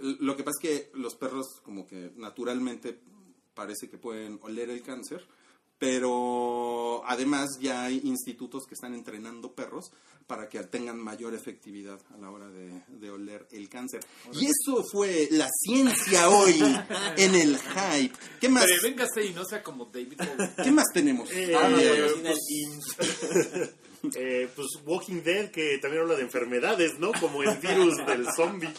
[0.00, 2.98] Lo que pasa es que los perros, como que naturalmente
[3.54, 5.26] parece que pueden oler el cáncer,
[5.78, 9.90] pero además ya hay institutos que están entrenando perros
[10.28, 14.00] para que tengan mayor efectividad a la hora de, de oler el cáncer.
[14.32, 16.62] Y eso fue la ciencia hoy
[17.16, 18.14] en el hype.
[18.40, 20.50] ¿Qué más, Pero véngase y no sea como David Bowie.
[20.62, 21.28] ¿qué más tenemos?
[21.32, 23.72] Eh, Ah, no, Eh, pues.
[24.16, 27.12] Eh, pues Walking Dead, que también habla de enfermedades, ¿no?
[27.12, 28.72] Como el virus del zombie.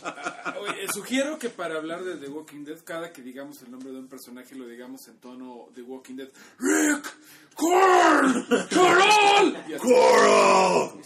[0.59, 3.91] Oye, eh, sugiero que para hablar de The Walking Dead, cada que digamos el nombre
[3.91, 6.29] de un personaje lo digamos en tono The Walking Dead.
[6.59, 7.13] ¡Rick!
[7.55, 8.45] ¡Carol!
[9.67, 10.99] Y así, ¡Coro!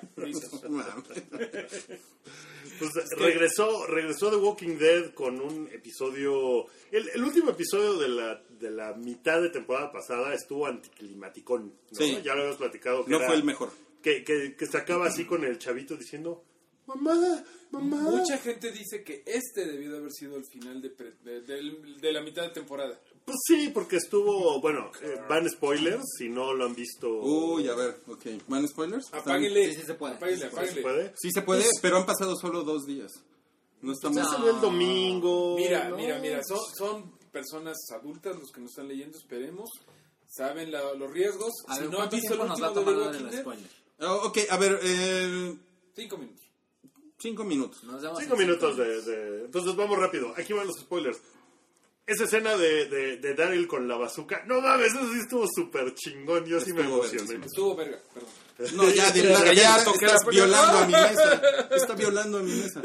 [2.78, 6.66] Pues regresó, regresó The Walking Dead con un episodio.
[6.90, 11.66] El, el último episodio de la, de la mitad de temporada pasada estuvo anticlimaticón.
[11.68, 11.96] ¿no?
[11.98, 12.18] Sí.
[12.24, 13.04] Ya lo habíamos platicado.
[13.04, 13.70] Que No era- fue el mejor.
[14.02, 16.44] Que, que, que se acaba así con el chavito diciendo:
[16.86, 17.98] Mamá, mamá.
[18.10, 22.12] Mucha gente dice que este debió de haber sido el final de, pre- de- de
[22.12, 23.00] la mitad de temporada.
[23.24, 24.60] Pues sí, porque estuvo.
[24.60, 27.08] Bueno, eh, van spoilers si no lo han visto.
[27.08, 28.26] Uy, a ver, ok.
[28.48, 29.04] ¿Van spoilers?
[29.06, 29.70] ¿Están- Apáguenle.
[29.74, 30.14] Sí, sí se puede.
[30.14, 30.82] Apáguenle, Sí se ¿Se apáguenle.
[30.82, 31.12] puede?
[31.16, 33.12] Sí se puede, pero han pasado solo dos días.
[33.80, 34.16] No estamos...
[34.16, 35.56] Ya salió el domingo.
[35.56, 35.96] Mira, ¿no?
[35.96, 39.68] mira, mira, son, son personas adultas los que nos están leyendo, esperemos.
[40.28, 41.52] Saben la- los riesgos.
[41.68, 43.10] A si ver, no han ¿cuánto visto el tiempo nos va a de tomar lo
[43.12, 43.70] del spoiler?
[44.00, 45.56] Ah, ok, a ver, eh,
[45.94, 46.42] cinco minutos.
[47.18, 47.84] cinco minutos.
[47.84, 50.32] Nos Cinco en minutos de, de- Entonces vamos rápido.
[50.36, 51.20] Aquí van los spoilers.
[52.12, 54.44] Esa escena de, de, de Daryl con la bazooka.
[54.46, 56.44] No mames, eso sí estuvo súper chingón.
[56.44, 57.44] Yo sí me emocioné.
[57.44, 58.76] Estuvo verga, perdón.
[58.76, 61.42] No, ya, de Ya, ya, estás violando a mi mesa.
[61.74, 62.82] Está violando a mi mesa.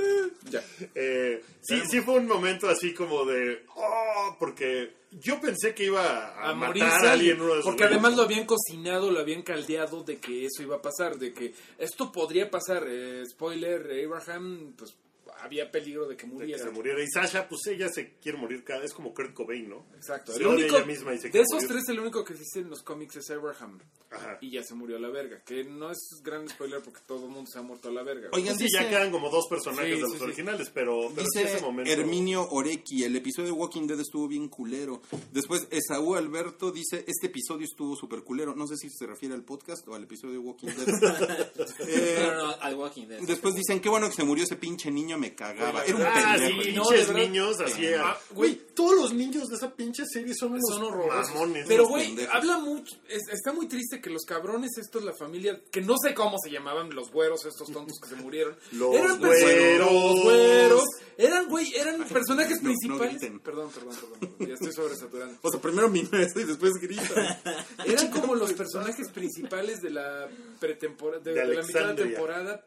[0.50, 0.64] Ya.
[0.96, 3.66] Eh, sí, sí fue un momento así como de...
[3.76, 7.42] Oh, porque yo pensé que iba a, a matar morirse a alguien.
[7.42, 10.78] uno de sus porque además lo habían cocinado, lo habían caldeado de que eso iba
[10.78, 12.86] a pasar, de que esto podría pasar.
[12.88, 14.96] Eh, spoiler, Abraham, pues
[15.42, 16.64] había peligro de que De que muriera.
[16.64, 17.02] se muriera.
[17.04, 19.86] Y Sasha, pues ella se quiere morir cada vez como Kurt Cobain, ¿no?
[19.96, 20.32] Exacto.
[20.34, 21.68] Se El odia único, ella misma y se de esos morir.
[21.70, 23.80] tres, el único que existe en los cómics es Abraham.
[24.10, 24.38] Ajá.
[24.42, 25.42] Y ya se murió a la verga.
[25.46, 28.30] Que no es gran spoiler porque todo el mundo se ha muerto a la verga.
[28.34, 30.24] Oigan, Sí, dice, ya quedan como dos personajes Sí, de los sí, sí.
[30.24, 31.92] originales, pero, dice ese momento...
[31.92, 35.02] Herminio Orequi, el episodio de Walking Dead estuvo bien culero.
[35.34, 38.56] Después Esaú Alberto dice, este episodio estuvo súper culero.
[38.56, 40.88] No sé si se refiere al podcast o al episodio de Walking Dead.
[41.88, 43.22] Eh, No, no, no, al Walking Dead.
[43.22, 45.84] Después dicen, qué bueno que se murió ese pinche niño, me cagaba.
[45.86, 46.62] Era un Ah, pendejo.
[46.64, 47.28] sí, no, pinches de verdad.
[47.30, 47.86] niños así.
[47.94, 48.62] Ah, ah, güey.
[48.78, 51.34] Todos los niños de esa pinche serie son unos son horrorosos.
[51.34, 51.66] mamones.
[51.68, 52.96] Pero, güey, habla mucho.
[53.10, 56.52] es- está muy triste que los cabrones, estos, la familia, que no sé cómo se
[56.52, 58.56] llamaban, los güeros, estos tontos que se murieron.
[58.74, 60.84] Los eran güeros.
[61.18, 63.20] Eran, güey, eran personajes no, principales.
[63.20, 65.40] perdón, perdón, perdón, perdón, Ya estoy sobresaturando.
[65.42, 67.42] O sea, primero mi y después grita.
[67.86, 70.28] Eran como los personajes principales de la
[70.60, 72.06] pretemporada, de, De de la mitad de Alexandria.
[72.06, 72.66] temporada.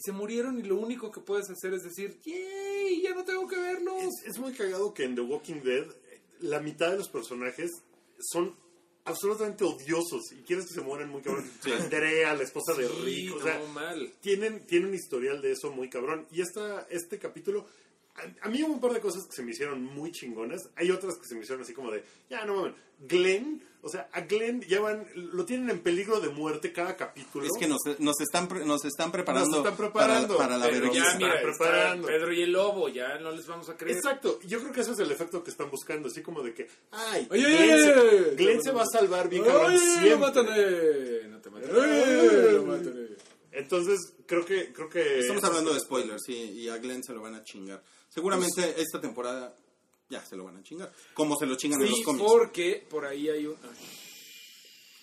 [0.00, 3.02] Y se murieron y lo único que puedes hacer es decir, ¡yay!
[3.02, 4.02] Ya no tengo que verlos.
[4.02, 7.70] Es, es muy cagado que en The Walking Dead eh, la mitad de los personajes
[8.18, 8.54] son
[9.04, 11.50] absolutamente odiosos y quieres que se mueran muy cabrón.
[11.80, 14.12] Andrea, la esposa de Sí, Rick, o no, mal.
[14.22, 16.26] tienen, tienen un historial de eso muy cabrón.
[16.30, 17.66] Y esta, este capítulo,
[18.42, 20.68] a, a mí hubo un par de cosas que se me hicieron muy chingonas.
[20.76, 22.74] Hay otras que se me hicieron así como de, ya no mames.
[23.08, 27.46] Glenn, o sea, a Glenn llevan, lo tienen en peligro de muerte cada capítulo.
[27.46, 31.12] Es que nos, nos, están, nos están preparando, Nos están preparando, para, para la vergüenza.
[31.12, 32.06] ya, mira, preparando.
[32.06, 33.96] Pedro y el Lobo, ya no les vamos a creer.
[33.96, 36.68] Exacto, yo creo que ese es el efecto que están buscando, así como de que,
[36.90, 39.72] ay, Oye, Glenn, oye, se, oye, Glenn oye, se va a salvar bien ¡Ay, cabrón
[39.72, 40.16] no siempre.
[40.16, 40.44] matan!
[41.30, 41.70] No te maten.
[41.74, 43.16] ¡Ay, no maten, eh!
[43.60, 45.20] Entonces, creo que, creo que...
[45.20, 47.82] Estamos hablando de spoilers, sí, y a Glenn se lo van a chingar.
[48.08, 49.54] Seguramente esta temporada
[50.08, 50.92] ya se lo van a chingar.
[51.14, 52.24] Como se lo chingan en los Sí, cómics.
[52.26, 53.56] porque por ahí hay un...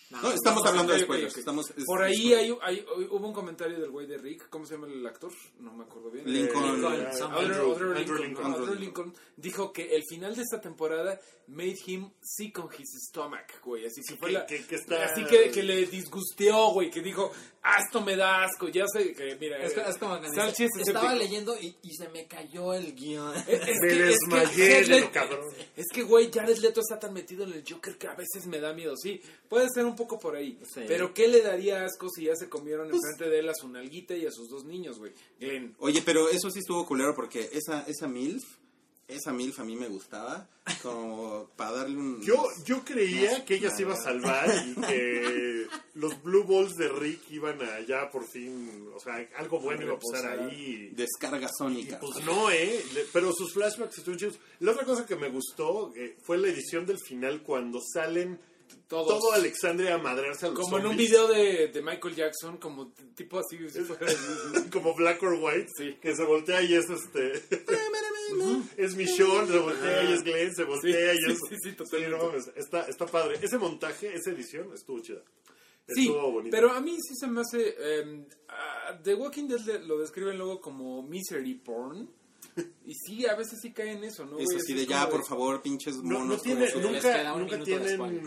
[0.10, 1.34] No, estamos hablando de Ok, ok, spoilers.
[1.34, 1.40] ok.
[1.40, 4.76] Estamos, es- Por ahí hay, hay- hubo un comentario del güey de Rick, ¿cómo se
[4.76, 5.34] llama el actor?
[5.60, 6.24] No me acuerdo bien.
[6.32, 6.64] Lincoln.
[6.64, 8.46] Eh, Lincoln, Andrew- Sam- Andrew, Andrew Andrew Lincoln, Lincoln.
[8.54, 13.60] Andrew Lincoln dijo que el final de esta temporada made him sick on his stomach,
[13.66, 13.86] güey.
[13.86, 17.02] Así que fue Que- la- que- que está- así que, que le disgusteó, güey, que
[17.02, 17.30] dijo,
[17.68, 18.68] ah, esto me da asco.
[18.70, 21.94] Ya sé que, mira, Es, que- es como que Salchi es estaba leyendo y, y
[21.96, 23.36] se me cayó el guion.
[23.36, 25.46] Es, es Me que, es que desmayé Jared lo Leto- cabrón.
[25.76, 28.60] Es que, güey, Jared Leto está tan metido en el Joker que a veces me
[28.60, 28.96] da miedo.
[28.96, 30.60] Sí, puede ser un poco por ahí.
[30.74, 30.82] Sí.
[30.88, 34.16] Pero ¿qué le daría asco si ya se comieron enfrente de él a su nalguita
[34.16, 35.12] y a sus dos niños, güey?
[35.40, 35.76] Glenn.
[35.80, 38.44] Oye, pero eso sí estuvo culero porque esa, esa MILF,
[39.08, 40.48] esa MILF a mí me gustaba.
[40.84, 42.22] Como para darle un.
[42.22, 46.90] Yo, yo creía que ella se iba a salvar y que los Blue Balls de
[46.90, 50.90] Rick iban a ya por fin, o sea, algo bueno iba a pasar ahí.
[50.94, 52.00] Descarga Y sónica.
[52.00, 52.84] pues no, ¿eh?
[53.14, 54.44] Pero sus flashbacks estuvieron chidos.
[54.60, 58.40] La otra cosa que me gustó eh, fue la edición del final cuando salen
[58.88, 59.08] Todos.
[59.20, 62.94] todo Alexandria a madrearse a los Como en un video de, de Michael Jackson, como
[63.16, 63.58] tipo así.
[64.72, 65.98] como Black or White, Sí.
[66.02, 67.34] que se voltea y es este.
[68.78, 71.40] es Michonne, se voltea y es Glenn, se voltea Sí, y es.
[71.50, 72.18] sí, sí, totalmente.
[72.18, 73.38] no está, está padre.
[73.42, 75.22] Ese montaje, esa edición estuvo chida.
[75.90, 76.14] Sí,
[76.52, 77.76] pero a mí sí se me hace...
[77.80, 82.10] eh, ah, The Walking Dead lo describen luego como misery porn.
[82.86, 84.40] Y sí, a veces sí cae en eso, ¿no?
[84.40, 84.58] Es güey?
[84.58, 86.38] así es de ya, por favor, pinches No, monos.
[86.38, 88.22] no tiene, nunca, nunca tienen,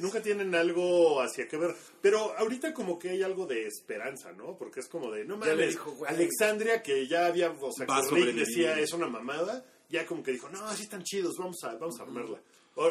[0.00, 1.74] nunca tienen algo hacia qué ver.
[2.00, 4.56] Pero ahorita como que hay algo de esperanza, ¿no?
[4.56, 5.96] Porque es como de, no mames, dijo.
[6.06, 10.22] Alexandria que ya había, o sea, Va que Rick decía es una mamada, ya como
[10.22, 12.40] que dijo, no, así están chidos, vamos a, vamos a armarla.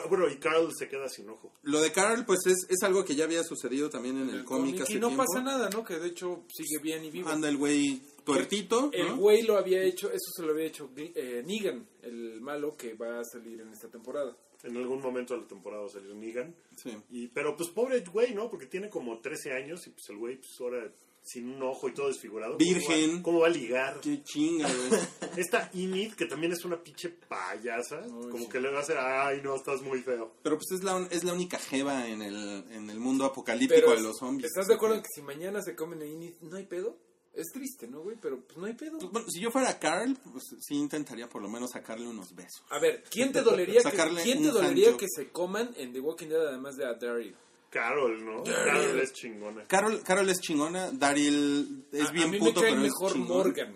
[0.10, 1.54] Bueno, y Carl se queda sin ojo.
[1.64, 4.44] Lo de Carl, pues es, es algo que ya había sucedido también en el, El
[4.44, 5.24] cómic cómic, hace y no tiempo.
[5.26, 5.86] pasa nada, ¿no?
[5.86, 7.30] Que de hecho sigue bien y vivo.
[7.30, 8.02] Anda el güey
[8.34, 9.18] tuertito, El ¿no?
[9.18, 13.20] güey lo había hecho, eso se lo había hecho eh, Negan, el malo que va
[13.20, 14.36] a salir en esta temporada.
[14.64, 16.56] En algún momento de la temporada va a salir Negan.
[16.76, 16.92] Sí.
[17.12, 18.50] Y, pero pues pobre güey, ¿no?
[18.50, 21.94] Porque tiene como 13 años y pues el güey pues ahora sin un ojo y
[21.94, 22.54] todo desfigurado.
[22.58, 23.18] ¿Cómo Virgen.
[23.18, 24.00] va- ¿Cómo va, a ligar?
[24.00, 25.02] Qué chinga, güey.
[25.38, 28.02] Esta Enid, que también es una pinche payasa,
[28.32, 30.32] como que le va a hacer, ay no, estás muy feo.
[30.42, 34.02] Pero pues es la, es la única jeva en el, en el mundo apocalíptico de
[34.02, 34.48] los zombies.
[34.48, 36.98] ¿estás de acuerdo en que si mañana se comen a Inid, no hay pedo?
[37.38, 38.18] Es triste, ¿no, güey?
[38.20, 38.98] Pero pues no hay pedo.
[38.98, 42.64] Pues, bueno, si yo fuera Carl, pues sí intentaría por lo menos sacarle unos besos.
[42.70, 43.92] A ver, ¿quién te dolería, que,
[44.24, 47.36] ¿quién te dolería que se coman en The Walking Dead además de a Daryl?
[47.70, 48.44] Carol, ¿no?
[48.44, 49.64] Carol es chingona.
[49.68, 53.12] Carol, Carol es chingona, Daryl es a, bien a mí puto, me cae pero mejor
[53.12, 53.18] es.
[53.18, 53.74] Morgan,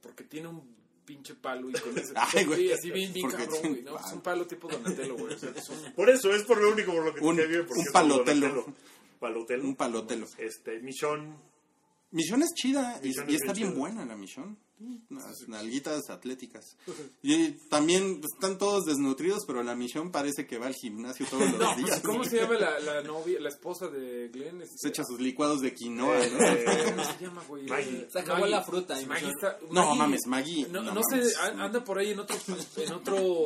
[0.00, 0.62] porque tiene un
[1.04, 2.58] pinche palo y con ese Ay, güey.
[2.68, 3.98] sí, así bien, bien cabrón, güey, ¿no?
[3.98, 5.34] Es un palo tipo Donatello, güey.
[5.34, 7.36] O sea, es un- Por eso, es por lo único por lo que te Un-
[7.36, 7.66] cae bien.
[7.66, 8.66] porque un palotelo.
[9.18, 9.64] Palotelo.
[9.64, 10.26] Un palotelo.
[10.38, 11.34] Este, Michonne.
[12.12, 13.78] Misión es chida y, Misión y es está bien bien chida.
[13.80, 14.58] buena la misión.
[15.10, 16.76] Unas nalguitas atléticas.
[17.22, 21.52] Y también están todos desnutridos, pero la misión parece que va al gimnasio todos los
[21.60, 21.90] No, días.
[21.90, 24.60] pues, ¿cómo se llama la, la novia, la esposa de Glenn?
[24.62, 26.38] Este, Se echa sus licuados de quinoa, ¿no?
[26.38, 27.66] ¿Cómo se llama, güey?
[27.66, 28.08] Maggie.
[28.10, 30.66] Se acabó la fruta, y Maggie está- No Maggie- mames, Maggie.
[30.68, 31.36] No, no no sé, mames.
[31.38, 32.36] an- anda por ahí en otro,
[32.78, 33.44] en otro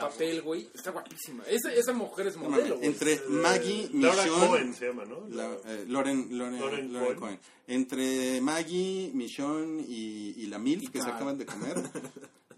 [0.00, 0.70] papel, güey.
[0.74, 1.44] Está guapísima.
[1.44, 2.86] Esa, esa mujer es modelo, mames, güey.
[2.86, 5.28] Entre Maggie, Laura Michonne, Cohen se llama, ¿no?
[5.28, 7.18] la- eh, Loren, Loren, Lauren Lauren Cohen.
[7.18, 7.40] Cohen.
[7.70, 11.76] Entre Maggie, Michonne y, y la Que se acaban de comer.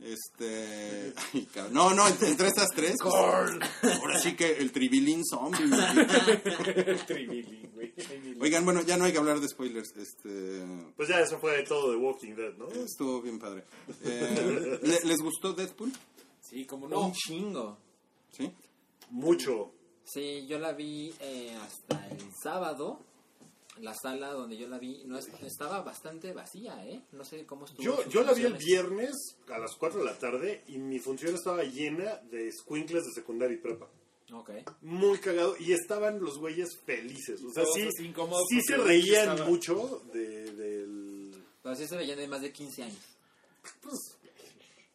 [0.03, 1.13] Este.
[1.35, 1.75] ay, cabrón.
[1.75, 2.97] no, no, entre, entre estas tres.
[3.03, 5.67] pues, ahora sí que el tribilín zombie.
[5.69, 6.97] güey.
[7.07, 7.93] Tribilín, güey.
[8.41, 9.95] Oigan, bueno, ya no hay que hablar de spoilers.
[9.97, 10.65] Este.
[10.97, 12.69] Pues ya eso fue todo de Walking Dead, ¿no?
[12.69, 13.65] Estuvo bien padre.
[14.05, 15.93] Eh, ¿le- ¿Les gustó Deadpool?
[16.41, 17.13] Sí, como Un no.
[17.15, 17.79] chingo.
[18.33, 18.51] Sí.
[19.11, 19.73] Mucho.
[20.05, 23.01] Sí, yo la vi eh, hasta el sábado.
[23.81, 27.03] La sala donde yo la vi no es- estaba bastante vacía, ¿eh?
[27.13, 27.83] No sé cómo estuvo.
[27.83, 29.15] Yo, yo la vi el viernes
[29.49, 33.55] a las 4 de la tarde y mi función estaba llena de squinkles de secundaria
[33.57, 33.89] y prepa.
[34.33, 34.51] Ok.
[34.83, 37.43] Muy cagado y estaban los güeyes felices.
[37.43, 41.45] O sea, sí, sí se reían estaba- mucho de, del...
[41.63, 42.99] Pero sí se veían de más de 15 años.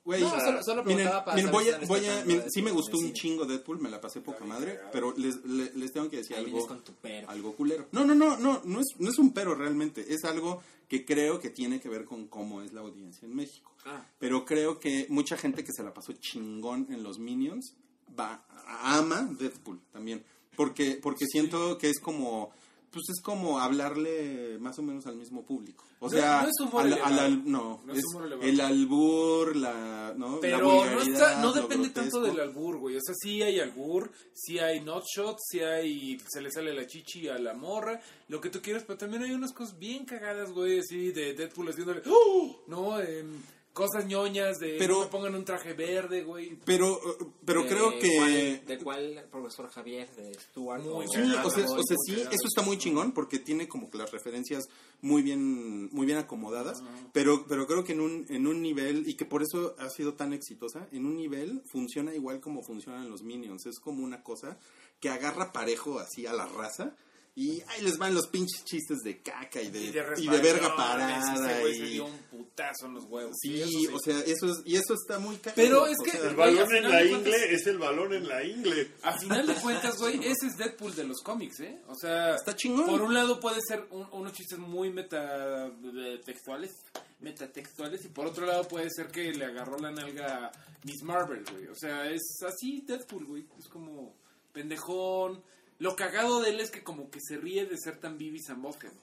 [0.06, 2.70] Güey, No, solo- solo miren, para miren, voy si a, voy a, miren, sí me
[2.72, 6.18] gustó un chingo Deadpool, me la pasé poca madre, pero les, le- les tengo que
[6.18, 7.28] decir Ahí algo, con tu pero.
[7.28, 7.88] algo culero.
[7.92, 11.40] No, no, no, no, no es, no es un pero realmente, es algo que creo
[11.40, 13.72] que tiene que ver con cómo es la audiencia en México.
[13.84, 14.06] Ah.
[14.20, 17.74] Pero creo que mucha gente que se la pasó chingón en los Minions
[18.18, 18.46] va
[18.84, 20.24] ama Deadpool también,
[20.56, 22.52] porque porque siento que es como
[22.96, 25.84] pues es como hablarle más o menos al mismo público.
[26.00, 27.14] O No- sea, no es humor al- elevado.
[27.14, 30.36] al- al- no, No es es humor el albur, la, ¿no?
[30.36, 32.96] la Pero no, está, no depende tanto del albur, güey.
[32.96, 36.18] O sea, sí hay albur, sí hay not shot, sí hay.
[36.28, 39.32] Se le sale la chichi a la morra, lo que tú quieras, pero también hay
[39.32, 42.02] unas cosas bien cagadas, güey, así de Deadpool haciéndole.
[42.08, 42.64] ¡Oh!
[42.68, 43.42] No, Em,
[43.76, 44.78] cosas ñoñas de.
[44.80, 46.58] Pero- no me pongan un traje verde, güey.
[46.66, 48.16] Pero, eh, pero ¿De creo que...
[48.18, 50.10] cuál- ¿De cuál profesor Javier?
[50.16, 50.82] ¿De Stuart?
[50.84, 53.68] Muy o- Sí, o sea, muy o sea, sí, eso está muy chingón porque tiene
[53.68, 54.64] como que las referencias
[55.02, 56.82] muy bien, muy bien acomodadas,
[57.14, 60.14] pero, pero creo que en un, en un nivel, y que por eso ha sido
[60.16, 64.58] tan exitosa, en un nivel funciona igual como funcionan los Minions, es como una cosa
[65.00, 66.96] que agarra parejo así a la raza,
[67.38, 70.76] y ahí les van los pinches chistes de caca y de, y de, verga ese
[70.78, 71.60] parada.
[71.60, 73.36] güey se y- dio un putazo en los huevos.
[73.42, 75.56] Sí, o sea, eso es, y eso está muy cagado.
[75.58, 78.14] Pero es o que- sea, El balón al en la cuentas- ingle es el balón
[78.14, 78.92] en la ingle.
[79.04, 81.82] A final de cuentas, güey, ese es Deadpool de los cómics, ¿eh?
[81.90, 82.86] O sea, Está chingón.
[82.88, 86.72] Por un lado puede ser un- unos chistes muy metatextuales,
[87.20, 90.52] metatextuales, y por otro lado puede ser que le agarró la nalga a
[90.84, 91.68] Miss Marvel, güey.
[91.68, 93.46] O sea, es así Deadpool, güey.
[93.60, 94.14] Es como
[94.54, 95.44] pendejón.
[95.80, 98.18] Lo cagado de él es que como que se ríe de ser tan
[98.50, 98.94] and Butthead.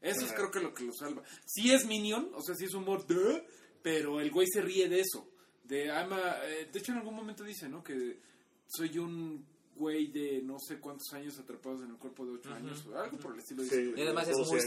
[0.00, 1.22] Eso es creo que lo que lo salva.
[1.46, 3.44] Sí es Minion, o sea, sí es humor, de,
[3.82, 5.28] pero el güey se ríe de eso.
[5.64, 7.82] De, I'm a- eh, de hecho, en algún momento dice, ¿no?
[7.84, 8.18] Que
[8.66, 9.46] soy un
[9.76, 12.84] güey de no sé cuántos años atrapados en el cuerpo de ocho años.
[12.86, 13.62] o Algo por el estilo.
[13.64, 13.76] Sí.
[13.76, 13.94] dice.
[13.96, 14.66] Y además es 12 muy años.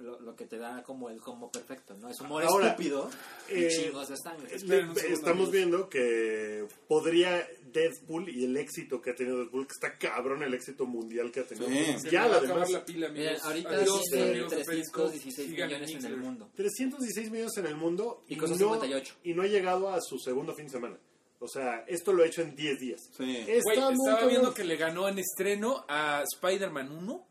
[0.00, 2.08] Lo, lo que te da como el combo perfecto, ¿no?
[2.08, 3.10] Es humor Ahora, estúpido
[3.48, 4.58] eh, y chingos de sangre.
[4.58, 9.98] Segundo, Estamos viendo que podría Deadpool y el éxito que ha tenido Deadpool, que está
[9.98, 11.68] cabrón el éxito mundial que ha tenido.
[11.68, 12.10] Sí.
[12.10, 13.42] Ya, me va a además, acabar la pila, amigos.
[13.42, 15.10] ahorita Periscope.
[15.10, 16.50] 316 Sigan millones en el mundo.
[16.54, 19.14] 316 millones en el mundo Y y, no, 58.
[19.24, 20.98] y no ha llegado a su segundo fin de semana.
[21.38, 23.00] O sea, esto lo ha hecho en 10 días.
[23.16, 23.44] Sí.
[23.64, 27.26] Güey, estaba viendo que le ganó en estreno a Spider-Man 1.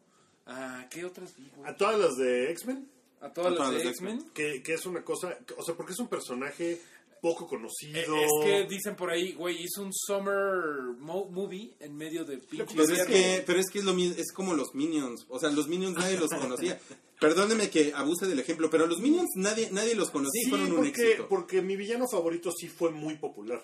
[0.46, 1.70] ¿A qué otras vi, güey?
[1.70, 2.90] A todas las de X-Men,
[3.22, 4.30] A todas A las todas de las de X-Men.
[4.34, 6.82] que, que es una cosa, o sea, porque es un personaje
[7.22, 8.00] poco conocido.
[8.16, 12.40] Eh, Es que dicen por ahí, güey, hizo un summer mo- movie en medio de
[12.40, 15.26] Pero es, que, pero es que es, lo, es como los Minions.
[15.30, 16.80] O sea, los Minions nadie los conocía.
[17.20, 20.72] Perdóneme que abuse del ejemplo, pero los Minions nadie, nadie los conocía y Sí, fueron
[20.72, 21.28] un porque, éxito.
[21.30, 23.64] porque mi villano favorito sí fue muy popular.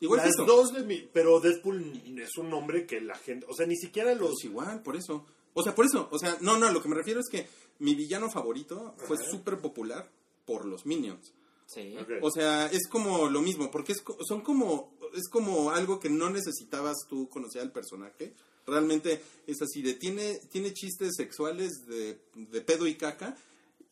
[0.00, 1.06] Igual que Las dos de mi...
[1.12, 3.44] Pero Deadpool es un nombre que la gente...
[3.48, 4.30] O sea, ni siquiera los...
[4.32, 5.26] Pues igual, por eso.
[5.58, 6.08] O sea, por eso.
[6.12, 7.48] O sea, no, no, lo que me refiero es que
[7.78, 10.08] mi villano favorito fue súper popular
[10.44, 11.32] por los Minions.
[11.66, 11.96] Sí.
[12.22, 16.08] O sea, es como lo mismo, porque es, co- son como, es como algo que
[16.08, 18.34] no necesitabas tú conocer al personaje.
[18.66, 23.36] Realmente es así, de tiene, tiene chistes sexuales de, de pedo y caca,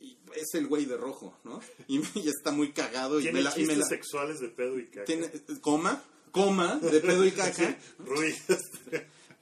[0.00, 1.60] y es el güey de rojo, ¿no?
[1.88, 3.50] Y, y está muy cagado y Tiene me la...
[3.50, 5.04] y me chistes la- sexuales de pedo y caca.
[5.06, 7.76] tiene, coma, coma, de pedo y caca.
[7.98, 8.34] Rui.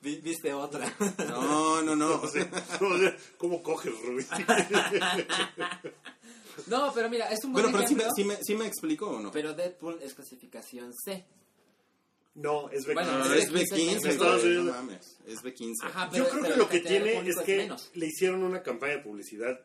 [0.03, 0.93] Vi- Viste otra.
[1.29, 2.21] No, no, no.
[2.23, 2.49] O sea,
[2.81, 4.25] o sea, ¿Cómo coges, Rui?
[6.67, 8.15] no, pero mira, es un buen Bueno, pero sí me, ejemplo.
[8.17, 9.31] sí, me, sí me explicó o no.
[9.31, 11.25] Pero Deadpool es clasificación C.
[12.35, 12.95] No, es B15.
[12.95, 14.65] Bueno, No, es es B15, B15, en Estados güey, Unidos.
[14.77, 15.73] no mames, es B15.
[15.83, 17.91] Ajá, Yo pero- creo pero que lo que tiene es que menos.
[17.95, 19.61] le hicieron una campaña de publicidad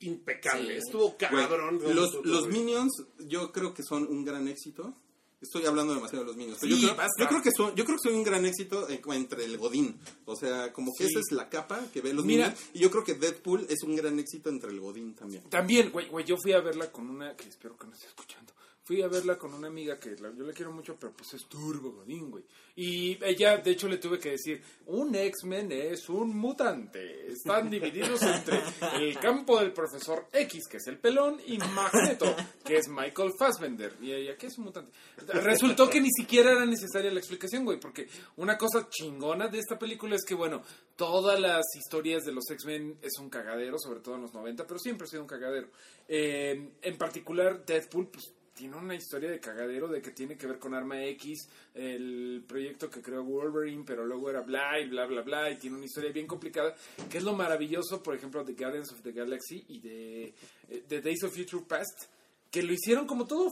[0.00, 0.80] impecable.
[0.80, 0.86] Sí.
[0.86, 1.80] Estuvo cabrón.
[1.94, 2.58] los, Todo, los güey.
[2.58, 4.94] Minions, yo creo que son un gran éxito.
[5.40, 6.58] Estoy hablando demasiado de los Minions.
[6.60, 8.88] Pero Sí, yo, creo, yo creo que son, yo creo que son un gran éxito
[8.88, 9.96] eh, entre el Godín.
[10.24, 11.10] O sea, como que Sí.
[11.12, 12.48] esa es la capa que ve los Mira.
[12.48, 12.66] Minions.
[12.74, 15.42] Y yo creo que Deadpool es un gran éxito entre el Godín también.
[15.48, 18.52] También, güey, güey, yo fui a verla con una, que espero que no esté escuchando.
[18.88, 21.44] Fui a verla con una amiga que la- yo la quiero mucho, pero pues es
[21.46, 22.42] turbo godín, güey.
[22.74, 27.26] Y ella, de hecho, le tuve que decir, un X-Men es un mutante.
[27.30, 28.62] Están divididos entre
[28.94, 32.34] el campo del profesor X, que es el pelón, y Magneto,
[32.64, 33.94] que es Michael Fassbender.
[34.00, 34.90] Y ella, ¿qué es un mutante?
[35.34, 39.78] Resultó que ni siquiera era necesaria la explicación, güey, porque una cosa chingona de esta
[39.78, 40.62] película es que, bueno,
[40.96, 44.78] todas las historias de los X-Men es un cagadero, sobre todo en los 90, pero
[44.80, 45.68] siempre ha sido un cagadero.
[46.08, 50.58] Eh, en particular, Deadpool, pues tiene una historia de cagadero de que tiene que ver
[50.58, 55.22] con Arma X, el proyecto que creó Wolverine, pero luego era bla y bla bla
[55.22, 56.74] bla, y tiene una historia bien complicada,
[57.08, 60.34] que es lo maravilloso, por ejemplo, de Guardians of the Galaxy y de,
[60.70, 62.06] eh, de Days of Future Past,
[62.50, 63.48] que lo hicieron como todo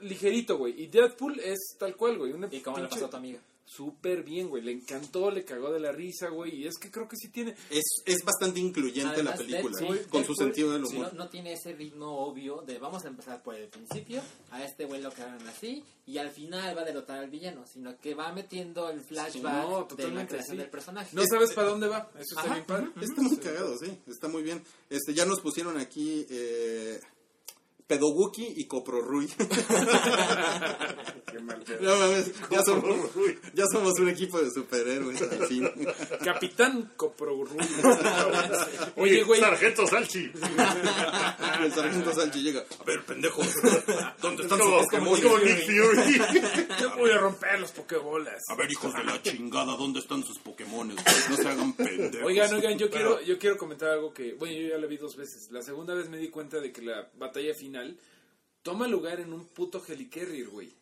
[0.00, 2.32] ligerito, güey, y Deadpool es tal cual, güey.
[2.50, 3.40] ¿Y cómo le pasó a tu amiga?
[3.72, 4.64] Súper bien, güey.
[4.64, 6.56] Le encantó, le cagó de la risa, güey.
[6.56, 7.54] Y es que creo que sí tiene.
[7.70, 11.12] Es, es bastante incluyente la película, Deadpool- con su sentido del sí, humor.
[11.14, 14.86] No, no tiene ese ritmo obvio de vamos a empezar por el principio, a este
[14.86, 18.32] güey lo hagan así, y al final va a derrotar al villano, sino que va
[18.32, 20.60] metiendo el flashback No, de la creación sí.
[20.62, 21.14] del personaje.
[21.14, 22.10] No sabes para dónde va.
[22.14, 22.54] Eso está Ajá.
[22.54, 22.88] bien padre.
[23.00, 24.64] Está muy cagado, sí, está muy bien.
[24.90, 27.00] Este, ya nos pusieron aquí eh,
[27.90, 29.26] Pedoguki y Coprorui.
[31.26, 31.80] Qué mal pedo.
[31.82, 33.38] no mames, ya somos, Coprorui.
[33.52, 35.68] ya somos un equipo de superhéroes, al fin.
[36.24, 37.48] Capitán Coprorru.
[38.96, 39.40] Oye, güey.
[39.40, 40.30] Sargento Salchi.
[41.60, 42.64] El sargento Salchi llega.
[42.78, 43.48] A ver, pendejos,
[44.22, 45.20] ¿dónde Es están como, Pokémon?
[46.80, 48.40] Yo voy a romper los pokebolas.
[48.50, 50.94] A ver, hijos de la chingada, ¿dónde están sus Pokémon?
[50.94, 52.24] No se hagan pendejos.
[52.24, 55.16] Oigan, oigan, yo quiero, yo quiero comentar algo que, bueno, yo ya la vi dos
[55.16, 55.48] veces.
[55.50, 57.79] La segunda vez me di cuenta de que la batalla final
[58.62, 60.72] toma lugar en un puto helicarrier, güey.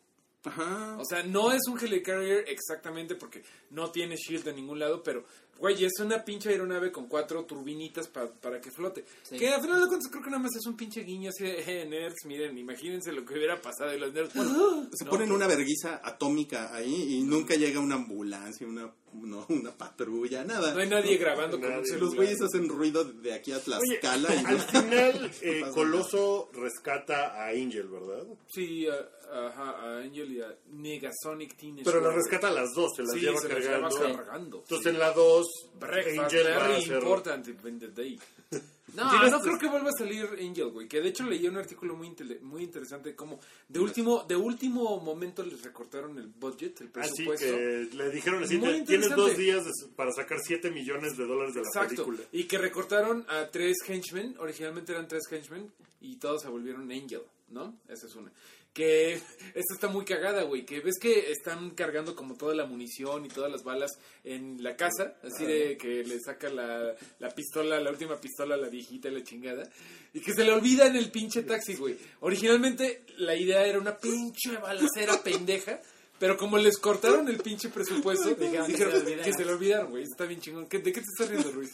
[0.43, 0.97] Ajá.
[0.99, 5.25] O sea, no es un helicarrier exactamente porque no tiene shield de ningún lado, pero,
[5.59, 9.05] güey, es una pinche aeronave con cuatro turbinitas pa- para que flote.
[9.23, 9.37] Sí.
[9.37, 11.81] Que a final de cuentas creo que nada más es un pinche guiño así de,
[11.81, 14.33] eh, nerds, miren, imagínense lo que hubiera pasado y los nerds.
[14.93, 19.71] Se No, ponen una verguiza atómica ahí y nunca llega una ambulancia, una, no, una
[19.77, 20.73] patrulla, nada.
[20.73, 21.85] No hay nadie grabando con un Nadie.
[21.85, 22.05] celular.
[22.07, 23.65] Los güeyes hacen ruido de aquí a Oye,
[23.99, 28.23] Tlaxcala y al no- final eh, Coloso rescata a Angel, ¿verdad?
[28.47, 28.93] Sí, a,
[29.31, 33.11] ajá, a Angel y a Negasonic Teenage Pero las rescata a las dos, se las
[33.13, 34.15] Sí, lleva se las lleva cargando.
[34.17, 34.57] cargando.
[34.59, 34.89] Entonces sí.
[34.89, 35.47] en la 2
[35.79, 36.93] Breakfast, Angel va a hacer...
[37.03, 38.19] important in the day.
[38.95, 40.87] No, no creo que vuelva a salir Angel, güey.
[40.87, 42.11] Que de hecho leí un artículo muy
[42.41, 47.45] muy interesante como de último de último momento les recortaron el budget, el Así presupuesto.
[47.55, 49.63] que le dijeron así, Muy "Te- tienes dos días
[49.95, 52.03] para sacar 7 millones de dólares de la Exacto.
[52.03, 52.17] película.
[52.31, 55.71] Y que recortaron a tres henchmen, originalmente eran tres henchmen
[56.01, 57.21] y todos se volvieron Angel.
[57.49, 57.77] ¿no?
[57.87, 58.31] Esa es una.
[58.73, 60.63] Que esta está muy cagada, güey.
[60.65, 63.91] Que ves que están cargando como toda la munición y todas las balas
[64.23, 65.15] en la casa.
[65.23, 69.23] Así de que le saca la, la pistola, la última pistola la viejita y la
[69.23, 69.69] chingada.
[70.13, 71.97] Y que se le olvida en el pinche taxi, güey.
[72.21, 75.81] Originalmente la idea era una pinche balacera pendeja.
[76.19, 80.03] Pero como les cortaron el pinche presupuesto, Dijeron que se lo olvidaron, güey.
[80.03, 80.67] Está bien chingón.
[80.67, 81.73] ¿Qué- ¿De qué te estás riendo, Ruiz?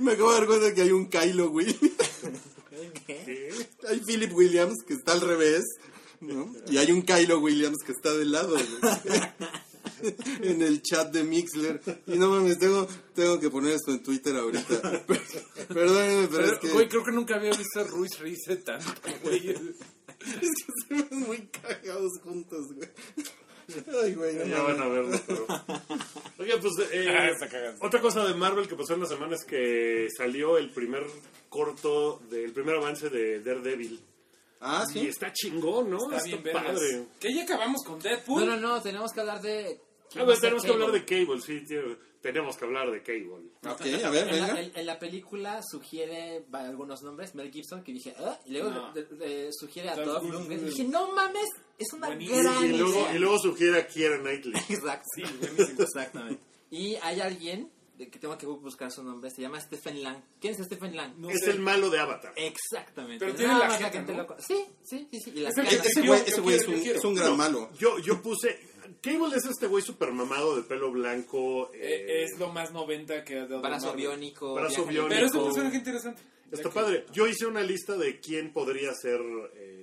[0.00, 1.74] Me acabo de dar cuenta que hay un Kylo, güey.
[3.06, 3.52] ¿Qué?
[3.88, 5.64] Hay Philip Williams que está al revés,
[6.20, 6.52] ¿no?
[6.70, 8.56] Y hay un Kylo Williams que está del lado.
[10.42, 11.80] En el chat de Mixler.
[12.06, 15.04] Y no mames, tengo, tengo que poner esto en Twitter ahorita.
[15.68, 16.68] Perdónenme, pero, Pero, es que.
[16.68, 18.92] Güey, creo que nunca había visto a Ruiz reírse tanto,
[19.22, 19.48] güey.
[20.18, 22.88] Es que se ven muy cagados juntos, güey.
[24.02, 24.78] Ay, güey, no Ya mames.
[24.78, 25.46] van a verlo, pero...
[26.38, 27.48] Oiga, pues, eh, Ah, está
[27.80, 31.04] otra cosa de Marvel que pasó en la semana es que salió el primer
[31.48, 34.00] corto, del primer avance de Daredevil.
[34.60, 35.06] Ah, Y sí.
[35.08, 35.98] está chingón, ¿no?
[36.12, 36.64] Está bien vergas.
[36.64, 37.04] padre.
[37.20, 38.44] Que ya acabamos con Deadpool.
[38.46, 39.80] No, no, no, tenemos que hablar de...
[40.16, 41.80] Ah, pues tenemos que hablar de Cable, sí, tío.
[42.20, 43.50] Tenemos que hablar de Cable.
[43.64, 44.60] Ok, a ver, En la, venga.
[44.60, 48.92] en- en la película sugiere algunos nombres, Mel Gibson, que dije, ah, y luego No.
[48.92, 50.32] de- de- sugiere a Lundgren.
[50.32, 50.66] Lundgren.
[50.66, 51.46] Dije, no mames,
[51.78, 52.42] es una Buenísimo.
[52.42, 53.14] gran Y luego, idea.
[53.14, 54.54] y luego sugiere a Kiera Knightley.
[54.68, 55.04] Exacto.
[55.14, 55.82] Sí, buenísimo.
[55.82, 56.42] Exactamente.
[56.70, 60.18] Y hay alguien de que tengo que buscar su nombre, se llama Stephen Lang.
[60.40, 61.14] ¿Quién es Stephen Lang?
[61.18, 61.50] No es sé.
[61.50, 62.32] el malo de Avatar.
[62.36, 63.24] Exactamente.
[63.24, 64.18] Pero tiene la gente ¿no?
[64.18, 65.32] lo con- Sí, sí, sí, sí.
[65.34, 65.88] Y las Es el que-.
[65.88, 66.00] Ese
[66.40, 67.70] güey es, un- es un gran No, malo.
[67.78, 68.58] Yo, yo puse...
[69.02, 71.70] Cable es este güey super mamado de pelo blanco.
[71.74, 74.54] Eh, eh, es lo más 90 que ha dado Brazo biónico.
[74.54, 75.08] Brazo biónico.
[75.08, 75.46] Pero este tiempo.
[75.54, 76.22] personaje interesante.
[76.50, 77.06] Está que- padre.
[77.12, 79.20] Yo hice una lista de quién podría ser...
[79.56, 79.77] eh,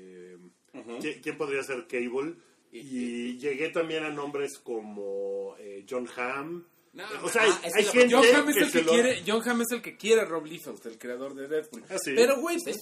[1.00, 2.36] quién, quién podría ser Cable.
[2.72, 6.64] Y llegué también a nombres como eh, John Hamm.
[6.94, 9.42] No, o sea, ah, hay, gente John Hamm es que el que lo- quiere, John
[9.50, 11.84] Hamm es el que quiere Rob Liefeld, el creador de Deadpool.
[11.90, 12.14] Ah, sí.
[12.16, 12.78] Pero güey, pues,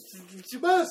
[0.62, 0.88] Vas.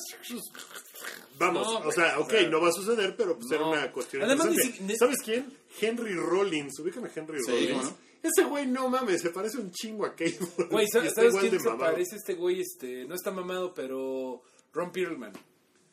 [1.39, 3.91] Vamos, No, o sea, o ok, sea, no va a suceder, pero pues era una
[3.91, 5.45] cuestión Además, si- ni- ¿Sabes quién?
[5.81, 6.77] Henry Rollins.
[6.79, 7.91] ¿Ubican a Henry Sí, Rollins?
[8.21, 10.37] Ese güey, no mames, se parece un chingo a Cable.
[10.69, 11.91] güey, ¿sabes, ¿sabes quién se mamado.
[11.91, 12.61] parece este güey?
[12.61, 14.41] Este, no está mamado, pero
[14.71, 15.33] Ron Perlman.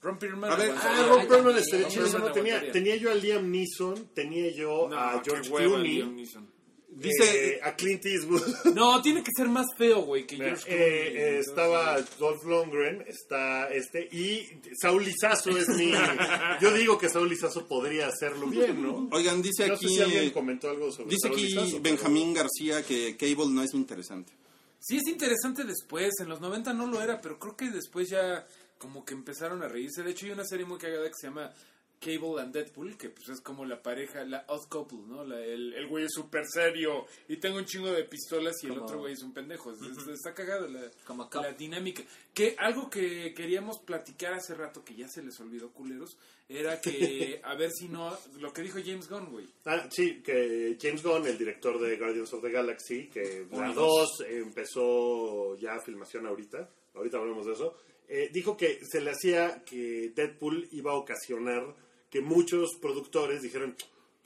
[0.02, 0.50] Ron Perlman.
[0.52, 0.70] A ver.
[0.72, 2.18] Ah, Ah, Ron Perlman estaría chido.
[2.18, 6.48] No, tenía, tenía yo a Liam Neeson, tenía yo No, a George Clooney, Neeson.
[6.92, 8.42] Dice, eh, a Clint Eastwood.
[8.74, 10.82] No, tiene que ser más feo, güey, que George Clooney.
[10.84, 14.48] Eh, eh, estaba Dolph Lundgren, está este, y
[14.80, 15.92] Saul Lizazo es mi...
[16.60, 19.08] Yo digo que Saul Lizazo podría hacerlo bien, ¿no?
[19.12, 21.82] oigan, dice No sé aquí, si alguien comentó algo sobre dice Saul aquí Lizazo, pero-
[21.82, 24.32] Benjamín García que Cable no es interesante.
[24.80, 28.46] Sí es interesante después, en los 90 no lo era, pero creo que después ya
[28.80, 30.02] como que empezaron a reírse.
[30.02, 31.52] De hecho hay una serie muy cagada que se llama
[32.00, 35.22] Cable and Deadpool, que pues es como la pareja, la odd couple, ¿no?
[35.22, 38.72] La- el, el güey es súper serio y tengo un chingo de pistolas y el
[38.84, 39.70] otro güey es un pendejo.
[39.72, 42.02] Es- es- Está cagada la, Como la dinámica.
[42.32, 46.16] Que algo que queríamos platicar hace rato, que ya se les olvidó, culeros,
[46.50, 49.46] era que a ver si no, lo que dijo James Gunn, güey.
[49.64, 53.70] Ah, sí, que James Gunn, el director de Guardians of the Galaxy, que la Uno
[53.70, 57.76] y 2 empezó ya filmación ahorita, ahorita hablamos de eso,
[58.08, 61.74] eh, dijo que se le hacía que Deadpool iba a ocasionar
[62.10, 63.76] que muchos productores dijeran,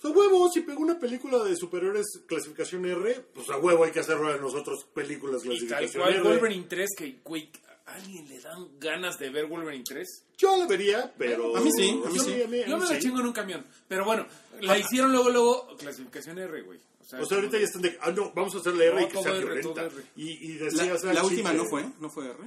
[0.01, 3.93] pues a huevo, si pegó una película de superhéroes clasificación R, pues a huevo hay
[3.93, 6.23] que hacerlo de nosotros películas Y tal clasificación cual R.
[6.23, 7.51] Wolverine 3, que, güey,
[7.87, 10.09] ¿a alguien le dan ganas de ver Wolverine 3?
[10.39, 11.57] Yo la vería, pero...
[11.57, 12.43] A mí sí, a mí sí.
[12.43, 13.67] a mí- a Yo mí me la chingo en un camión.
[13.89, 14.27] Pero bueno,
[14.61, 16.79] la hicieron luego, luego, clasificación R, güey.
[17.01, 19.23] O sea, ahorita ya están de, ah, no, vamos a hacerle R No, y que
[19.23, 19.83] sea R, violenta.
[19.83, 19.95] R.
[20.17, 22.39] Y, La, la última no fue, no fue R.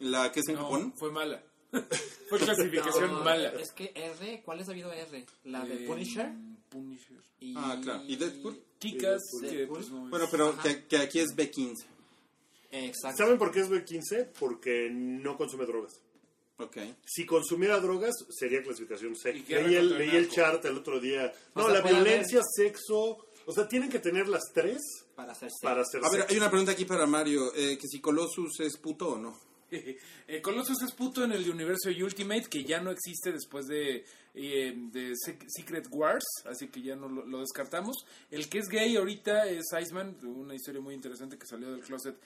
[0.00, 0.92] La que es en No, Japón.
[0.96, 1.40] fue mala.
[2.28, 3.50] fue clasificación No, mala.
[3.60, 5.24] Es que R, ¿cuál es debido a R?
[5.44, 6.30] ¿La de Eh, Punisher?
[6.68, 7.16] Punisher.
[7.40, 7.54] Y...
[7.56, 8.02] Ah, claro.
[8.06, 8.60] ¿Y Deadpool?
[8.80, 9.68] Kikas, Deadpool.
[9.68, 10.54] pues no es- Bueno, pero
[10.88, 11.84] que aquí es B15.
[12.74, 13.18] Exacto.
[13.24, 14.30] ¿Saben por qué es B15?
[14.38, 16.00] Porque no consume drogas.
[16.58, 16.76] Ok.
[17.04, 19.32] Si consumiera drogas, sería clasificación C.
[19.32, 21.32] Leí el, leí el chart el otro día.
[21.54, 23.26] O No, sea, la violencia, sexo...
[23.46, 24.78] O sea, tienen que tener las tres
[25.14, 25.56] Para hacerse...
[25.62, 26.32] para hacer A ver, sexo.
[26.32, 27.52] hay una pregunta aquí para Mario.
[27.54, 29.38] eh, que si Colossus es puto o no.
[30.26, 34.04] Eh, Colossus es puto en el universo de Ultimate, que ya no existe después de,
[34.34, 35.12] eh, de
[35.48, 38.06] Secret Wars, así que ya no lo, lo descartamos.
[38.30, 42.16] El que es gay ahorita es Iceman, una historia muy interesante que salió del closet.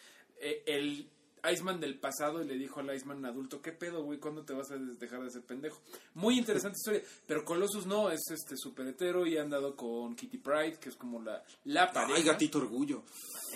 [0.41, 1.11] Eh, el
[1.53, 4.18] Iceman del pasado y le dijo al Iceman adulto, ¿qué pedo, güey?
[4.18, 5.80] ¿Cuándo te vas a dejar de ser pendejo?
[6.14, 10.39] Muy interesante historia, pero Colossus no, es este super hetero y ha andado con Kitty
[10.39, 12.16] Pride, que es como la, la pareja.
[12.16, 13.03] Ay, gatito orgullo.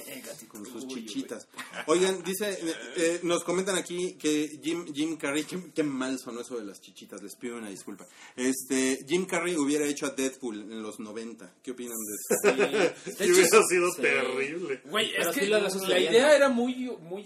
[0.06, 1.06] Eh, gatito Con sus orgullo, güey.
[1.06, 1.48] chichitas.
[1.86, 6.40] Oigan, dice, eh, eh, nos comentan aquí que Jim, Jim Carrey, qué, qué mal sonó
[6.40, 8.06] eso de las chichitas, les pido una disculpa.
[8.36, 11.56] Este, Jim Carrey hubiera hecho a Deadpool en los 90.
[11.62, 12.56] ¿Qué opinan de eso?
[13.04, 13.12] Sí.
[13.18, 14.02] De Y hecho, hubiera sido sí.
[14.02, 14.80] terrible.
[14.84, 16.10] Güey, es que la sucediendo.
[16.10, 17.22] idea era muy, muy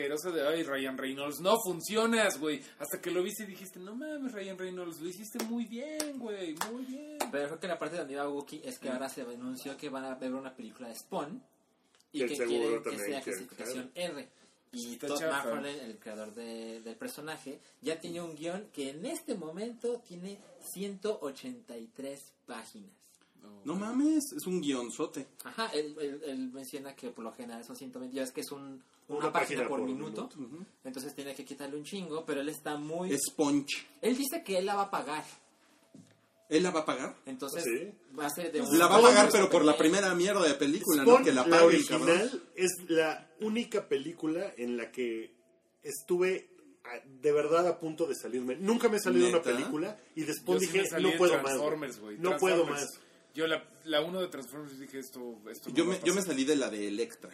[0.00, 2.62] asquerosa de, ay, Ryan Reynolds, no funcionas, güey.
[2.78, 6.54] Hasta que lo viste y dijiste, no mames, Ryan Reynolds, lo hiciste muy bien, güey,
[6.72, 7.18] muy bien.
[7.30, 10.04] Pero creo que la parte donde iba Wookiee es que ahora se anunció que van
[10.04, 11.42] a ver una película de Spawn
[12.12, 14.28] y Que quieren que sea clasificación R.
[14.72, 15.20] Y Todd.
[15.20, 20.38] McFarlane, el creador de- del personaje, ya tiene un guion que en este momento tiene
[20.72, 22.90] 183 páginas.
[23.64, 25.26] No mames, es un guionzote.
[25.44, 28.52] Ajá, él, él- él menciona que por lo general son 120, ya es que es
[28.52, 30.28] un, una, Una página, página por, por minuto,
[30.84, 33.16] entonces tiene que quitarle un chingo, pero él está muy...
[33.18, 33.86] Sponge.
[34.00, 35.24] Él dice que él la va a pagar,
[36.48, 37.16] ¿Él la va a pagar?
[37.26, 37.92] entonces ¿Sí?
[38.18, 38.78] va a ser de un...
[38.78, 41.22] La va a pagar, pero por la primera mierda de película, ¿no?
[41.22, 42.08] Que la la, pague el cabrón.
[42.10, 45.32] original es la única película en la que
[45.82, 46.48] estuve
[46.84, 48.56] a- de verdad a punto de salirme.
[48.56, 51.56] Nunca me he salido de una película y después sí dije, no de puedo más.
[52.18, 52.86] No puedo más.
[53.32, 56.56] Yo la, la uno de Transformers dije esto, esto Yo me, yo me salí de
[56.56, 57.30] la de Electra.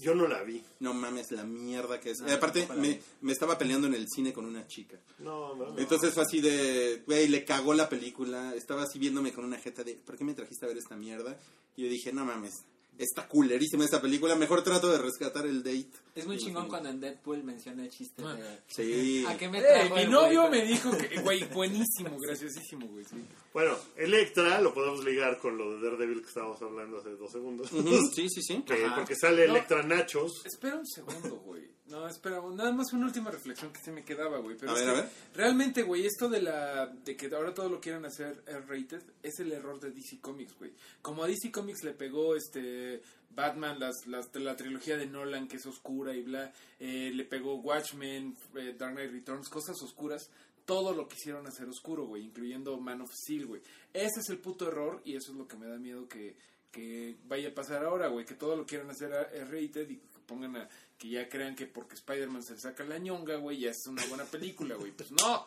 [0.00, 0.62] Yo no la vi.
[0.80, 2.20] No mames, la mierda que es.
[2.20, 4.98] No, Eh, aparte, me, me estaba peleando en el cine con una chica.
[5.18, 5.78] No, no, no.
[5.78, 8.54] Entonces fue así de, güey, le cagó la película.
[8.54, 11.38] Estaba así viéndome con una jeta de, ¿por qué me trajiste a ver esta mierda?
[11.76, 12.52] Y yo dije, no mames,
[12.98, 14.34] está culerísima esta película.
[14.36, 15.90] Mejor trato de rescatar el date.
[16.16, 18.34] Es muy chingón cuando en Deadpool menciona el chiste Ah.
[18.34, 18.58] de...
[18.66, 19.24] Sí.
[19.28, 20.62] ¿A qué me trajo mi novio güey?
[20.62, 23.04] me dijo que, güey, buenísimo, graciosísimo, güey.
[23.04, 23.16] Sí.
[23.52, 27.70] Bueno, Electra lo podemos ligar con lo de Daredevil que estábamos hablando hace dos segundos.
[28.14, 28.62] Sí, sí, sí.
[28.62, 29.54] Que- porque sale No.
[29.54, 30.44] Electra Nachos.
[30.46, 31.76] Espera un segundo, güey.
[31.88, 34.56] No, espera, nada más una última reflexión que se me quedaba, güey.
[34.58, 35.10] Pero A es ver, que a ver.
[35.34, 39.52] Realmente, güey, esto de la de que ahora todo lo quieren hacer R-rated es el
[39.52, 40.72] error de DC Comics, güey.
[41.00, 43.02] Como a DC Comics le pegó este
[43.36, 47.56] Batman, las, las la trilogía de Nolan que es oscura y bla, eh, le pegó
[47.56, 50.30] Watchmen, eh, Dark Knight Returns, cosas oscuras.
[50.64, 53.60] Todo lo quisieron hacer oscuro, güey, incluyendo Man of Steel, güey.
[53.92, 56.34] Ese es el puto error y eso es lo que me da miedo que,
[56.72, 58.24] que vaya a pasar ahora, güey.
[58.24, 60.68] Que todo lo quieran hacer R-rated y que pongan a
[60.98, 64.24] que ya crean que porque Spider-Man se saca la ñonga, güey, ya es una buena
[64.24, 64.90] película, güey.
[64.90, 65.46] Pues no.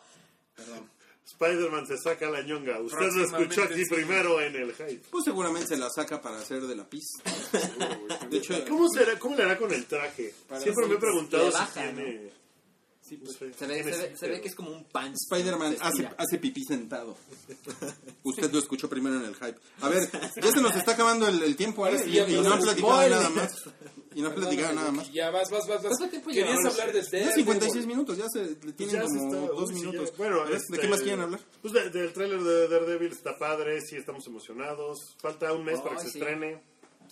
[0.56, 0.88] Perdón.
[1.26, 2.80] Spider-Man se saca la ñonga.
[2.80, 3.94] Usted lo escuchó aquí sí.
[3.94, 5.02] primero en el hype.
[5.10, 7.22] Pues seguramente se la saca para hacer de la pista.
[8.28, 10.34] De hecho, ¿Cómo, será, ¿Cómo le hará con el traje?
[10.48, 12.30] Para Siempre me he preguntado le si baja, tiene...
[13.10, 15.12] Sí, pues, Se ve, se, ve, sí, se ve que es como un pan.
[15.14, 17.16] Spider-Man hace, hace pipí sentado.
[18.22, 19.56] Usted lo escuchó primero en el hype.
[19.80, 20.08] A ver,
[20.40, 21.98] ya se nos está acabando el, el tiempo, ¿eh?
[21.98, 23.50] Sí, Y, ya y no han platicado nada más.
[24.14, 25.12] Y no han platicado nada más.
[25.12, 25.96] Ya vas, vas, vas, vas.
[25.98, 29.24] ¿Cuánto tiempo Querías hablar de Ya Daredevil, 56 minutos, ya se le tienen ya como
[29.34, 30.10] está- dos sí, minutos.
[30.12, 30.16] ya.
[30.16, 31.40] Bueno, ver, ¿de este, qué más quieren hablar?
[31.62, 35.16] Pues de- del tráiler de Daredevil está padre, sí estamos emocionados.
[35.20, 36.18] Falta un mes para que Ay, se sí.
[36.20, 36.62] estrene.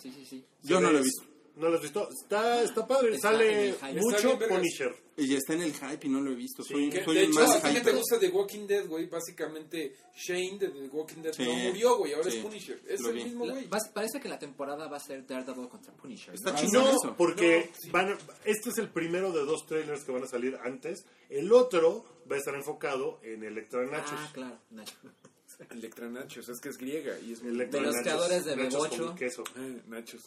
[0.01, 0.45] Sí, sí, sí.
[0.63, 1.23] Yo no lo he visto.
[1.55, 2.07] ¿No lo has visto?
[2.09, 4.39] Está, está padre, Está sale mucho.
[4.47, 4.95] Punisher.
[5.17, 6.63] Y ya está en el hype y no lo he visto.
[6.63, 8.87] Sí, Soy, Que, soy de el hecho, más a ti te gusta The Walking Dead,
[8.87, 11.43] güey, básicamente Shane de The Walking Dead Sí.
[11.43, 12.37] no murió, güey, ahora Sí.
[12.37, 12.81] es Punisher.
[12.87, 13.23] Es Lo el vi.
[13.25, 13.67] mismo, güey.
[13.93, 16.33] parece que la temporada va a ser Daredevil contra Punisher.
[16.33, 16.57] Está ¿no?
[16.57, 17.15] Chingón No, eso.
[17.17, 17.89] porque No, sí.
[17.91, 21.03] van a- este es el primero de dos trailers que van a salir antes.
[21.29, 24.11] El otro va a estar enfocado en Electra Nachos.
[24.15, 24.57] Ah, claro.
[24.69, 24.93] Nacho.
[25.71, 27.51] Electra Nachos, es que es griega y es muy...
[27.51, 29.05] De los Nachos, creadores de nachos Bebocho.
[29.07, 29.43] con queso.
[29.57, 30.21] Eh, Nachos.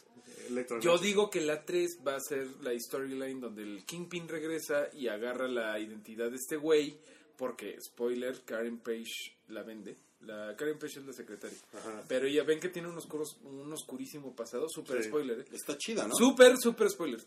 [0.49, 1.03] Electra Yo Nachos.
[1.03, 5.49] digo que la 3 va a ser la storyline donde el Kingpin regresa y agarra
[5.49, 6.99] la identidad de este güey,
[7.37, 9.97] porque, spoiler, Karen Page la vende.
[10.21, 11.59] La Karen Page es la secretaria.
[11.73, 12.05] Ajá.
[12.07, 15.09] Pero ya ven que tiene un, oscuros, un oscurísimo pasado, súper Sí.
[15.09, 15.45] spoiler, ¿eh?
[15.53, 16.15] Está chida, ¿no?
[16.15, 17.21] Súper, súper spoiler.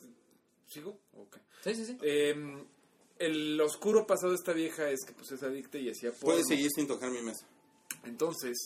[0.68, 1.00] ¿Sigo?
[1.14, 1.38] Ok.
[1.64, 1.98] Sí, sí, sí.
[2.02, 2.36] Eh,
[3.20, 6.12] el oscuro pasado de esta vieja es que pues es adicta y hacía.
[6.14, 7.46] Puedes seguir sin tocar mi mesa.
[8.06, 8.58] Entonces,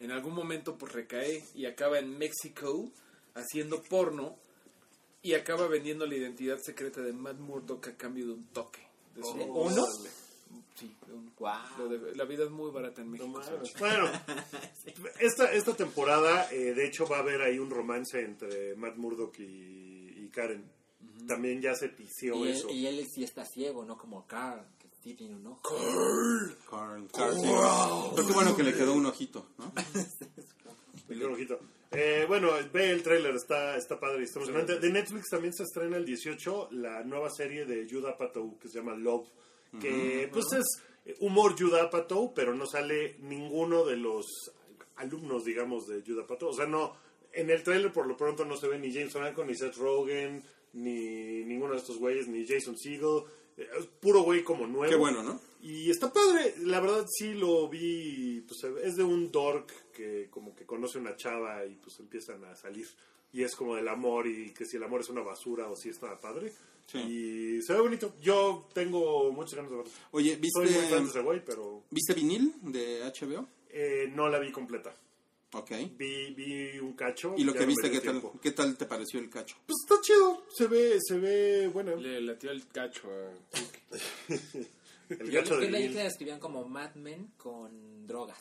[0.00, 2.90] en algún momento pues recae y acaba en México
[3.34, 4.36] haciendo porno
[5.22, 8.80] y acaba vendiendo la identidad secreta de Matt Murdock a cambio de un toque.
[9.14, 9.84] De su- ¿De uno?
[10.76, 11.32] Sí, de un-
[11.78, 13.42] lo de- la vida es muy barata en México.
[13.42, 13.72] ¿sabes?
[13.78, 14.06] Bueno,
[15.20, 19.38] esta, esta temporada, eh, de hecho, va a haber ahí un romance entre Matt Murdock
[19.38, 19.44] y,
[20.24, 20.64] y Karen.
[21.26, 21.86] También ya se
[22.46, 22.68] Y eso.
[22.68, 24.64] él, y él sí está ciego, no como Carl,
[25.04, 25.60] que sí tiene un ojo.
[26.70, 27.46] Carl, Carl, sí.
[28.14, 29.72] Pero qué bueno que le quedó un ojito, ¿no?
[31.08, 31.60] Me quedó ojito.
[31.90, 34.80] Eh, bueno, ve el tráiler, está, está padre y está emocionante.
[34.80, 38.78] De Netflix también se estrena el 18 la nueva serie de Judah Apatow que se
[38.78, 39.28] llama Love,
[39.80, 40.64] que pues es
[41.20, 44.26] humor Judah Apatow, pero no sale ninguno de los
[44.96, 46.48] alumnos, digamos, de Judah Apatow.
[46.48, 46.96] O sea, no,
[47.32, 50.42] en el tráiler por lo pronto no se ve ni James Franco, ni Seth Rogen,
[50.72, 53.24] ni ninguno de estos güeyes, ni Jason Segel.
[53.56, 54.90] Es puro güey como nuevo.
[54.90, 55.40] Qué bueno, ¿no?
[55.62, 60.54] Y está padre, la verdad sí lo vi, pues es de un dork que como
[60.54, 62.86] que conoce una chava y pues empiezan a salir.
[63.32, 65.88] Y es como del amor y que si el amor es una basura o si
[65.88, 66.52] está padre.
[66.86, 66.98] Sí.
[66.98, 68.14] Y se ve bonito.
[68.20, 69.92] Yo tengo muchas ganas de verlo.
[70.10, 73.48] Oye, Soy muy fan de ¿viste, ese güey, pero ¿viste vinil de HBO?
[73.70, 74.94] eh, no la vi completa.
[75.54, 75.70] Ok.
[75.96, 77.34] Vi, vi un cacho.
[77.36, 79.56] ¿Y lo que viste, qué tal, qué tal te pareció el cacho?
[79.66, 83.08] Pues está chido, se ve, se ve, bueno, Le latió el cacho
[85.08, 88.40] el Yo, cacho de leí que la describían como Mad Men con drogas.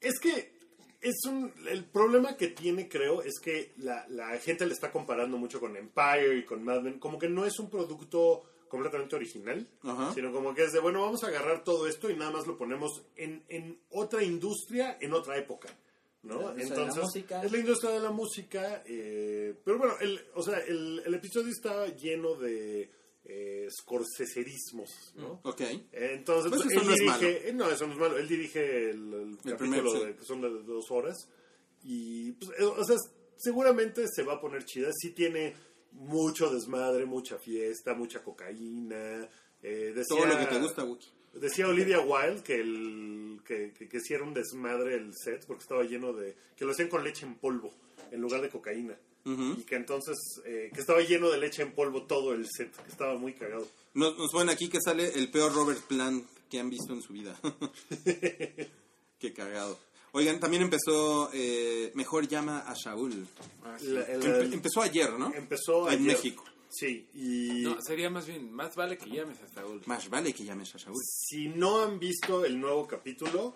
[0.00, 0.52] Es que
[1.00, 5.36] es un el problema que tiene creo es que la, la gente le está comparando
[5.36, 9.68] mucho con Empire y con Mad Men como que no es un producto completamente original
[9.82, 10.14] Ajá.
[10.14, 12.56] sino como que es de bueno vamos a agarrar todo esto y nada más lo
[12.56, 15.68] ponemos en, en otra industria en otra época
[16.24, 16.40] ¿no?
[16.40, 17.42] La la Entonces, música.
[17.42, 21.50] es la industria de la música, eh, pero bueno, el, o sea, el, el episodio
[21.50, 22.90] está lleno de
[23.24, 25.40] eh, scorsecerismos, ¿no?
[25.44, 25.60] Ok.
[25.92, 28.18] Entonces, Pues él no es dirige, eh, no, eso no es malo.
[28.18, 30.04] Él dirige el, el El capítulo primer, sí.
[30.06, 31.28] de, que son de dos horas.
[31.82, 32.96] Y, pues, eh, o sea,
[33.36, 34.90] seguramente se va a poner chida.
[34.92, 35.54] Sí tiene
[35.92, 39.28] mucho desmadre, mucha fiesta, mucha cocaína.
[39.62, 41.12] eh, decía, Todo lo que te gusta, Wookie.
[41.40, 45.62] Decía Olivia Wilde que, el, que, que, que sí era un desmadre el set porque
[45.62, 46.34] estaba lleno de...
[46.56, 47.72] que lo hacían con leche en polvo
[48.12, 48.96] en lugar de cocaína.
[49.26, 52.90] Y que entonces, eh, que estaba lleno de leche en polvo todo el set, que
[52.90, 53.66] estaba muy cagado.
[53.94, 57.14] Nos, nos ponen aquí que sale el peor Robert Plant que han visto en su
[57.14, 57.34] vida.
[59.18, 59.78] Qué cagado.
[60.12, 63.26] Oigan, también empezó eh, Mejor llama a Shaul.
[63.82, 65.32] La- Empe- empezó ayer, ¿no?
[65.34, 66.06] Empezó En ayer.
[66.16, 66.44] México.
[66.74, 69.80] Sí, y No, sería más bien, más vale que llames a Saúl.
[69.86, 70.96] Más vale que llames a Shaul.
[71.04, 73.54] si no han visto el nuevo capítulo,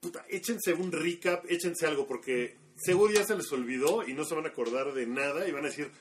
[0.00, 4.34] puta, échense un recap, échense algo, porque seguro ya se les olvidó y no se
[4.34, 5.92] van a acordar de nada y van a decir,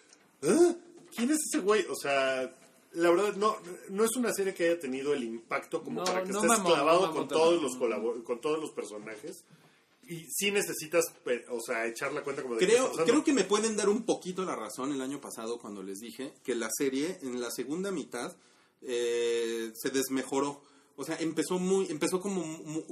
[0.42, 0.74] ¿Ah?
[1.16, 1.86] ¿quién es ese güey?
[1.88, 2.52] O sea,
[2.94, 3.56] la verdad, no,
[3.90, 6.58] no es una serie que haya tenido el impacto como No, para que no estés
[6.58, 7.78] mamó, clavado mamó con, todos los
[8.24, 9.44] con todos los personajes.
[10.12, 11.06] Y sí necesitas,
[11.52, 13.06] o sea, echar la cuenta como de Creo, pasando.
[13.06, 16.34] creo que me pueden dar un poquito la razón el año pasado cuando les dije
[16.44, 18.36] que la serie en la segunda mitad
[18.82, 20.62] eh, se desmejoró.
[20.96, 22.44] O sea, empezó muy, empezó como,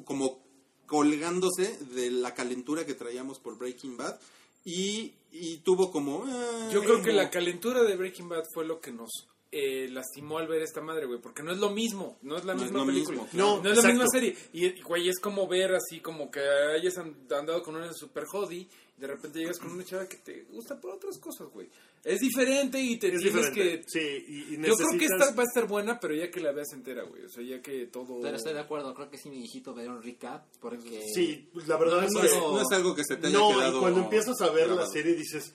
[0.05, 0.43] como
[0.85, 4.19] colgándose de la calentura que traíamos por Breaking Bad
[4.63, 6.25] y, y tuvo como...
[6.27, 9.09] eh, Yo creo que la calentura de Breaking Bad fue lo que nos
[9.51, 12.53] eh, lastimó al ver esta madre, güey, porque no es lo mismo, no es la
[12.53, 13.61] No es misma lo película, mismo, claro.
[13.63, 14.35] no, es la misma serie.
[14.53, 18.25] Y, y, güey, es como ver así como que hayas and- andado con una super
[18.25, 18.67] jodie
[18.97, 21.69] y de repente llegas con una chava que te gusta por otras cosas, güey.
[22.03, 23.81] Es diferente y te Es tienes diferente.
[23.81, 23.83] que...
[23.87, 26.51] Sí, y, y Yo creo que esta va a estar buena, pero ya que la
[26.51, 27.23] veas entera, güey.
[27.25, 28.19] O sea, ya que todo...
[28.21, 31.03] Pero estoy de acuerdo, creo que sí, mi hijito ver un recap porque...
[31.13, 32.27] Sí, la verdad No, es No que...
[32.27, 34.69] es, no es algo que se te haya No, quedado y cuando empiezas a ver
[34.69, 35.53] la serie dices,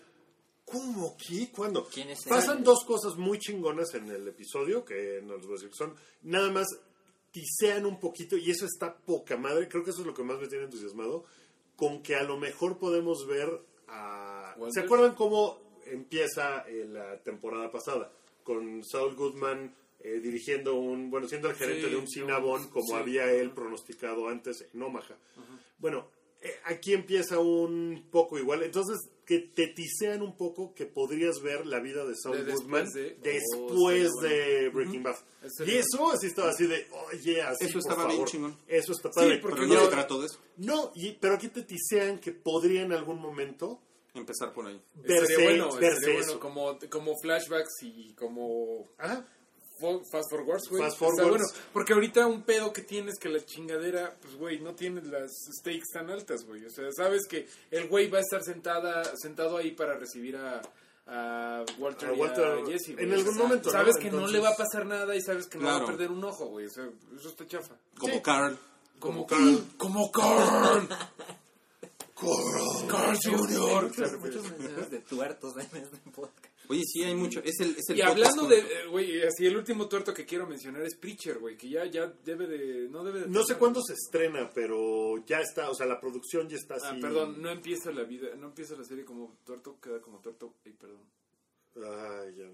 [0.73, 1.17] ¿cómo?
[1.17, 1.51] ¿Qué?
[1.55, 1.87] ¿Cuándo?
[1.87, 5.57] ¿Quién es Pasan dos cosas muy chingonas en el episodio, que no les voy a
[5.57, 6.67] decir que son, nada más
[7.31, 10.39] tisean un poquito, y eso está poca madre, creo que eso es lo que más
[10.39, 11.25] me tiene entusiasmado,
[11.77, 13.49] con que a lo mejor podemos ver
[13.89, 14.55] a...
[14.71, 18.13] ¿Se acuerdan cómo empieza eh, la temporada pasada?
[18.45, 22.89] Con Saul Goodman eh, dirigiendo un, bueno, siendo el gerente Sí, de un Cinnabon, como
[22.89, 22.95] sí.
[22.95, 25.17] había él pronosticado antes en Omaha.
[25.79, 26.09] Bueno,
[26.65, 28.63] aquí empieza un poco igual.
[28.63, 32.63] Entonces, que te tisean un poco que podrías ver la vida de Saul De después
[32.65, 35.17] Goodman de- después Oh, sería de Breaking Bad.
[35.67, 38.29] Y eso así estaba así de, oye, así Eso por estaba bien favor.
[38.29, 38.59] chingón.
[38.67, 39.39] Eso está padre.
[39.39, 40.39] porque Pero no yo- se trató de eso.
[40.57, 43.81] no, y, pero aquí te tisean que podría en algún momento
[44.15, 44.79] Empezar por ahí.
[44.97, 46.41] verse, Estaría bueno, verse estaría bueno eso.
[46.41, 49.27] como, como flashbacks y como Ajá.
[49.81, 50.83] Fo- fast forwards, güey.
[50.83, 51.29] Fast Está forwards.
[51.31, 55.31] bueno, porque ahorita un pedo que tienes que la chingadera, pues güey, no tienes las
[55.61, 56.65] stakes tan altas, güey.
[56.65, 60.61] O sea, sabes que el güey va a estar sentada, sentado ahí para recibir a,
[61.07, 63.05] a Walter, A y Walter a Jesse, güey.
[63.07, 63.73] en algún momento, ¿no?
[63.73, 66.11] Sabes que no le va a pasar nada y sabes que no va a perder
[66.11, 66.67] un ojo, güey.
[66.67, 67.75] O sea, eso está chafa.
[67.99, 68.21] Como Sí.
[68.23, 68.59] Carl.
[68.99, 69.65] Como Carl.
[69.77, 70.89] Como Carl.
[72.89, 73.83] Carl Jr.
[73.89, 76.52] Muchos, muchos menciones de tuertos en este podcast.
[76.73, 77.41] Oye, sí, hay mucho.
[77.45, 80.47] Es el, es el Y hablando de, eh, güey, así el último tuerto que quiero
[80.47, 83.29] mencionar es Preacher, güey, que ya, ya debe de, no debe de...
[83.29, 86.87] No sé cuándo se estrena, pero ya está, o sea, la producción ya está así.
[86.89, 90.55] Ah, perdón, no empieza la vida, no empieza la serie como tuerto, queda como tuerto,
[90.65, 91.03] ay, perdón.
[91.77, 92.47] Ay, ya.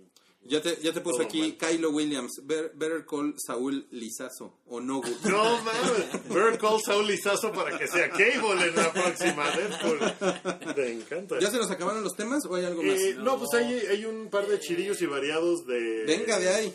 [0.45, 1.57] Ya te, ya te Todo aquí mal.
[1.59, 2.41] Kylo Williams.
[2.45, 4.61] Better, Better Call Saúl Lizazo.
[4.67, 9.51] O no, No mames, Bird Call Saul Lizazo para que sea Cable en la próxima
[9.51, 10.75] Deadpool.
[10.77, 11.39] Me encanta.
[11.41, 12.99] ¿Ya se nos acabaron los temas o hay algo más?
[12.99, 16.05] Eh, no, pues hay, hay un par de chirillos y variados de.
[16.07, 16.75] Venga de ahí.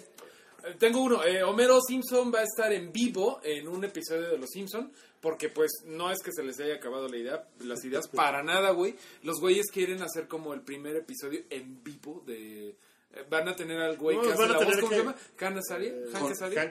[0.63, 4.37] Eh, Tengo uno, eh, Homero Simpson va a estar en vivo en un episodio de
[4.37, 8.07] Los Simpson porque pues no es que se les haya acabado la idea, las ideas
[8.13, 8.95] para nada, güey.
[9.23, 12.75] Los güeyes quieren hacer como el primer episodio en vivo de...
[13.29, 15.15] Van a tener al güey No, que hace la voz, ¿cómo que- se llama?
[15.41, 15.93] ¿Han Azaria?
[16.15, 16.61] ¿Han Azaria?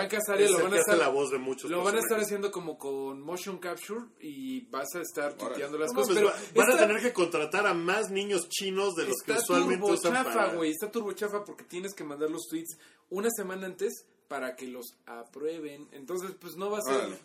[0.00, 2.50] Han es lo van a estar- la voz de muchos Lo van a estar haciendo
[2.50, 6.14] como con motion capture y vas a estar tuiteando las No, cosas.
[6.18, 9.32] pues, Pero va- van a tener que contratar a más niños chinos de los que
[9.32, 10.54] usualmente usan chafa, para...
[10.54, 10.70] güey.
[10.70, 12.78] Está turbo chafa porque tienes que mandar los tweets
[13.10, 15.88] una semana antes para que los aprueben.
[15.92, 16.96] Entonces, pues no va a ser.
[16.96, 17.18] Órale.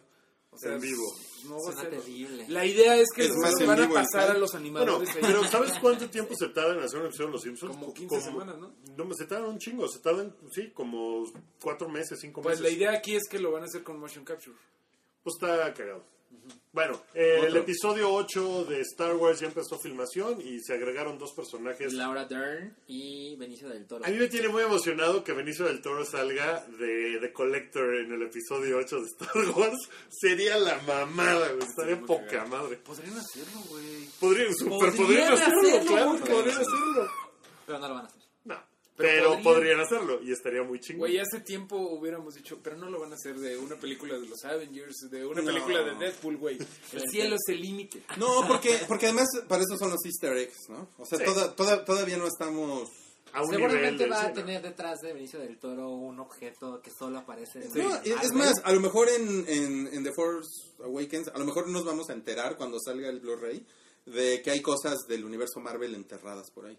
[0.52, 1.04] O sea, En vivo.
[1.46, 2.46] No va a ser- terrible.
[2.50, 5.22] La idea es que Es los más van a pasar a los Bueno, animadores ahí.
[5.22, 7.72] pero ¿sabes cuánto tiempo se tarda en hacer un episodio de Los Simpsons?
[7.78, 8.74] Como 15 semanas, ¿no?
[8.98, 11.24] No, se tardan un chingo, se tardan, sí, como
[11.62, 12.72] cuatro meses, cinco Pues meses.
[12.74, 14.58] la idea aquí es que lo van a hacer con motion capture.
[15.24, 16.04] Pues está cagado.
[16.72, 21.34] Bueno, eh, el episodio 8 de Star Wars ya empezó filmación y se agregaron dos
[21.34, 21.94] personajes.
[21.94, 24.06] Laura Dern y Benicio del Toro.
[24.06, 28.14] A mí me tiene muy emocionado que Benicio del Toro salga de, de Collector en
[28.14, 29.90] el episodio 8 de Star Wars.
[30.10, 31.68] Sería la mamada, güey.
[31.68, 32.78] Estaría poca madre.
[32.78, 34.06] Podrían hacerlo, güey.
[34.20, 37.12] Podrían, super, Podrían podrían hacerlo, hacerlo, claro, podrían hacerlo.
[37.66, 38.19] Pero no lo van a hacer.
[39.00, 39.44] Pero pero, podrían.
[39.44, 39.80] podrían.
[39.80, 41.00] hacerlo y estaría muy chingón.
[41.00, 44.28] Güey, hace tiempo hubiéramos dicho, pero no lo van a hacer de una película de
[44.28, 45.48] los Avengers, de una No.
[45.48, 46.58] película de Deadpool, güey.
[46.94, 48.04] El cielo es el límite.
[48.18, 50.90] No, porque, porque además para eso son los easter eggs, ¿no?
[50.98, 51.24] O sea, Sí.
[51.26, 52.90] toda- toda- todavía no estamos...
[53.32, 57.20] a un Seguramente va a tener detrás de Benicio del Toro un objeto que solo
[57.20, 57.80] aparece en Sí.
[57.80, 60.50] No, es, más, a lo mejor en, en, en The Force
[60.84, 63.64] Awakens, a lo mejor nos vamos a enterar cuando salga el Blu-ray
[64.08, 66.78] de que hay cosas del universo Marvel enterradas por ahí.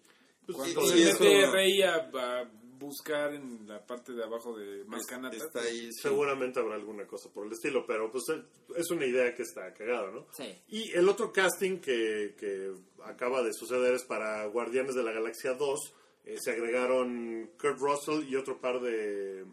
[0.52, 5.36] Pues, Cuando se mete Rey a, a buscar en la parte de abajo de Mascanata.
[5.36, 6.00] Está ahí, sí.
[6.02, 8.42] Seguramente habrá alguna cosa por el estilo, pero pues eh,
[8.76, 10.26] es una idea que está cagada, ¿no?
[10.32, 10.44] Sí.
[10.68, 12.72] Y el otro casting que, que
[13.04, 15.94] acaba de suceder es para Guardianes de la Galaxia 2.
[16.24, 19.44] Eh, se agregaron Kurt Russell y otro par de,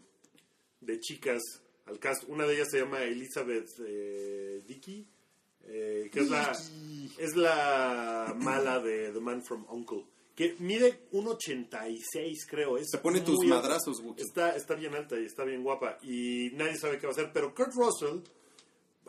[0.80, 1.42] de chicas
[1.86, 2.24] al cast.
[2.28, 5.06] Una de ellas se llama Elizabeth eh, Dickey,
[5.66, 6.52] eh, que es la,
[7.18, 10.04] es la mala de The Man from Uncle.
[10.38, 12.78] Que mide 1,86 creo.
[12.78, 13.56] Es Se pone tus alta.
[13.56, 14.22] madrazos, Wookie.
[14.22, 15.98] Está, está bien alta y está bien guapa.
[16.02, 17.30] Y nadie sabe qué va a hacer.
[17.32, 18.20] Pero Kurt Russell,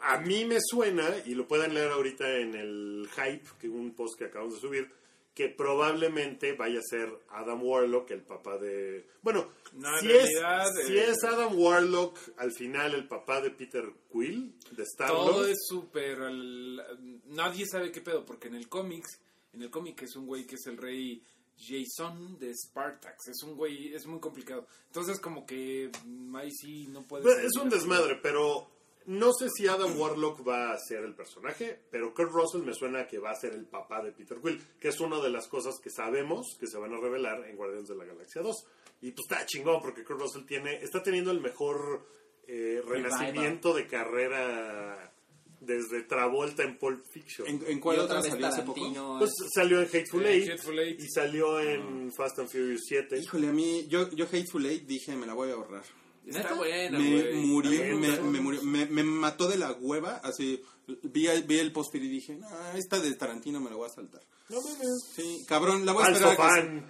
[0.01, 4.17] a mí me suena, y lo pueden leer ahorita en el Hype, que un post
[4.17, 4.91] que acabamos de subir,
[5.35, 9.05] que probablemente vaya a ser Adam Warlock, el papá de...
[9.21, 13.51] Bueno, No, si, realidad, es, eh, si es Adam Warlock, al final el papá de
[13.51, 16.19] Peter Quill, de Star Todo es súper...
[16.21, 19.19] al- Nadie sabe qué pedo, porque en el cómics,
[19.53, 21.23] en el cómic es un güey que es el rey
[21.57, 23.27] Jason de Spartax.
[23.27, 24.67] Es un güey, es muy complicado.
[24.87, 27.45] Entonces como que mm, ahí sí no puede.
[27.45, 28.69] Es un desmadre, pero
[29.05, 33.07] no sé si Adam Warlock va a ser el personaje, pero Kurt Russell me suena
[33.07, 35.79] que va a ser el papá de Peter Quill, que es una de las cosas
[35.79, 38.65] que sabemos que se van a revelar en Guardianes de la Galaxia 2.
[39.01, 42.05] Y pues está chingón porque Kurt Russell tiene, está teniendo el mejor
[42.47, 45.13] eh, renacimiento de carrera
[45.61, 47.47] desde Travolta en Pulp Fiction.
[47.47, 48.75] ¿En, en cuál otra salió hace poco?
[48.79, 49.15] Tarantino.
[49.19, 50.99] Pues salió en Hateful Eh, Eight, Hateful Eight.
[51.01, 53.19] y salió en Fast and Furious 7.
[53.19, 55.83] Híjole, a mí, yo, yo Hateful Eight dije, me la voy a ahorrar.
[56.25, 60.61] Está buena, me murió, me, me murió, me, me mató de la hueva, así,
[61.03, 64.21] vi, vi el póster y dije, no, esta de Tarantino me la voy a saltar.
[64.49, 65.05] No mames.
[65.15, 66.51] Sí, cabrón, la voy a Falso esperar.
[66.51, 66.83] a que se-.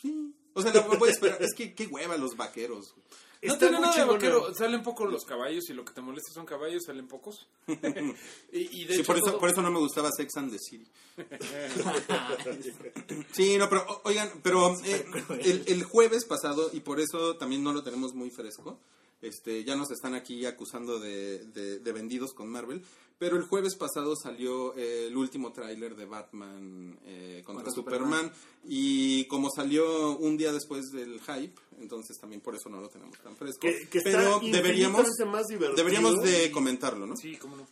[0.00, 1.42] Sí, o sea, la voy a esperar.
[1.42, 2.94] es que qué hueva los vaqueros.
[3.40, 4.52] No Está tiene nada de vaquero.
[4.54, 7.46] Salen pocos los caballos y lo que te molesta son caballos, salen pocos.
[7.68, 10.50] y, y de Sí, hecho, por, eso, todo- por eso no me gustaba Sex and
[10.50, 10.88] the City.
[13.32, 15.04] Sí, no, pero oigan, pero eh,
[15.44, 18.78] el, el jueves pasado, y por eso también no lo tenemos muy fresco,
[19.20, 22.82] este, ya nos están aquí acusando de, de- de vendidos con Marvel,
[23.18, 28.32] pero el jueves pasado salió eh, el último tráiler de Batman eh, contra, Contra Superman,
[28.64, 33.18] y como salió un día después del hype, entonces también por eso no lo tenemos
[33.18, 33.60] tan fresco.
[33.60, 37.16] Que, que pero está deberíamos, más deberíamos de comentarlo, ¿no?
[37.16, 37.66] Sí, cómo no.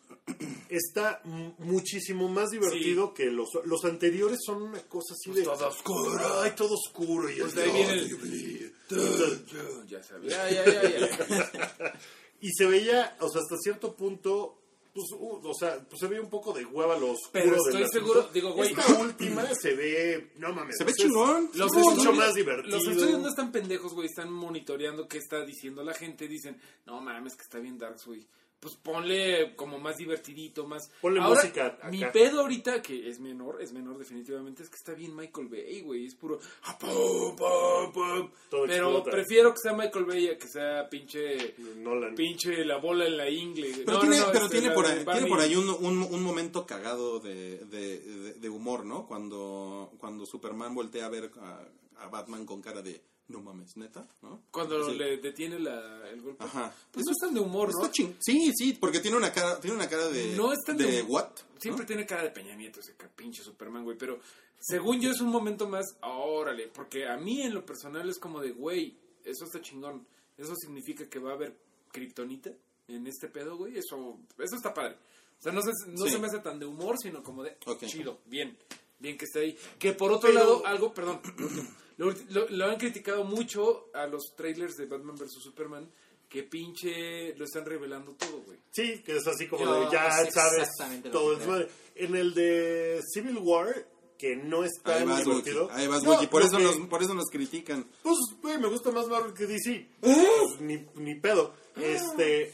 [0.68, 1.20] está
[1.58, 6.40] muchísimo más divertido que los, los anteriores son una cosa así de todo oscuro.
[6.42, 9.40] ay todo oscuro y Pues el- de ahí viene el- y entonces-
[9.88, 12.00] Ya sabía, ya, ya, ya, ya.
[12.40, 14.58] y se veía o sea hasta cierto punto
[14.96, 17.56] pues, uh, o sea pues se veía un poco de hueva lo oscuro Pero del
[17.58, 17.98] estoy asunto.
[17.98, 18.70] seguro, digo, güey.
[18.72, 21.50] esta última se ve no mames Se ve es- chingón.
[21.54, 24.06] Los mucho estudios- más divertido Los estudios no están pendejos, güey.
[24.08, 26.26] Están monitoreando qué está diciendo la gente.
[26.26, 28.26] Dicen, no mames, que está bien Darks, güey.
[28.58, 30.90] Pues ponle como más divertidito, más.
[31.02, 31.88] Ponle Ahora, música acá.
[31.90, 35.82] Mi pedo ahorita, que es menor, es menor definitivamente, es que está bien Michael Bay,
[35.82, 36.06] güey.
[36.06, 36.40] Es puro.
[36.64, 36.76] ah.
[36.78, 39.10] Todo Pero explota.
[39.10, 41.54] prefiero que sea Michael Bay a que sea pinche.
[41.76, 42.14] Nolan.
[42.14, 43.72] Pinche la bola en la ingle.
[43.84, 46.02] Pero No, tiene, no, no, pero este, tiene, por ahí, tiene por ahí un, un,
[46.02, 49.06] un momento cagado de, de, de- de humor, ¿no?
[49.06, 51.60] Cuando, cuando Superman voltea a ver a,
[52.04, 54.42] a Batman con cara de no mames, neta, ¿no?
[54.50, 54.96] Cuando Sí.
[54.96, 56.44] le detiene la, el golpe.
[56.44, 56.72] Ajá.
[56.92, 57.90] Pues no es tan de humor, ¿no?
[58.20, 60.34] Sí, sí, porque tiene una cara, tiene una cara de.
[60.36, 61.30] No es tan de de- what?
[61.58, 63.96] Siempre tiene cara de Peña Nieto ese pinche Superman, güey.
[63.98, 64.20] Pero
[64.60, 66.68] según yo es un momento más, órale.
[66.68, 70.06] Porque a mí en lo personal es como de, güey, eso está chingón.
[70.36, 71.56] Eso significa que va a haber
[71.90, 72.50] kriptonita
[72.88, 73.76] en este pedo, güey.
[73.78, 74.96] Eso, eso está padre.
[75.38, 76.12] O sea, no, se, no Sí.
[76.12, 78.56] se me hace tan de humor, sino como de, chido, bien.
[78.98, 79.58] Bien que esté ahí.
[79.78, 81.20] Que por otro Pero- lado, algo, perdón.
[81.96, 85.32] Lo, lo- lo han criticado mucho a los trailers de Batman vs.
[85.42, 85.88] Superman.
[86.28, 88.58] que pinche lo están revelando todo, güey.
[88.72, 90.68] Sí, que es así como Yo de ya sabes
[91.12, 91.68] todo desmadre.
[91.94, 93.86] En el de Civil War,
[94.18, 95.68] que no es Ahí tan divertido.
[95.70, 96.26] Ahí vas, No, Wookie.
[96.26, 97.86] Por, eso que- por eso nos critican.
[98.02, 99.86] Pues, güey, me gusta más Marvel que DC.
[100.00, 101.54] Pues, ni, ni pedo.
[101.76, 102.52] Este,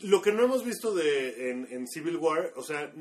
[0.00, 2.92] lo que no hemos visto de, en, en Civil War, o sea,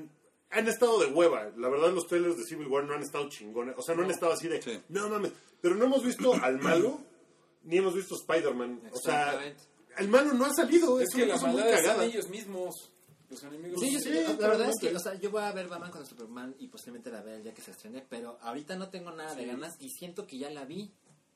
[0.54, 1.50] han estado de hueva.
[1.58, 3.76] La verdad, los trailers de Civil War no han estado chingones.
[3.78, 4.82] O sea, no, han estado así de, Sí.
[4.90, 5.32] no mames.
[5.62, 7.00] Pero no hemos visto al malo,
[7.64, 8.82] ni hemos visto Spider-Man.
[8.92, 9.64] O sea, Exactamente.
[9.98, 11.00] el malo no ha salido.
[11.00, 12.90] Es, Es que la maldad en ellos mismos.
[13.30, 13.80] Los enemigos.
[13.80, 16.08] Sí, yo, Sí, la verdad es que, o sea, yo voy a ver Batman contra
[16.08, 19.34] Superman y posiblemente la vea el día que se estrene, pero ahorita no tengo nada
[19.34, 20.92] de ganas y siento que ya la vi.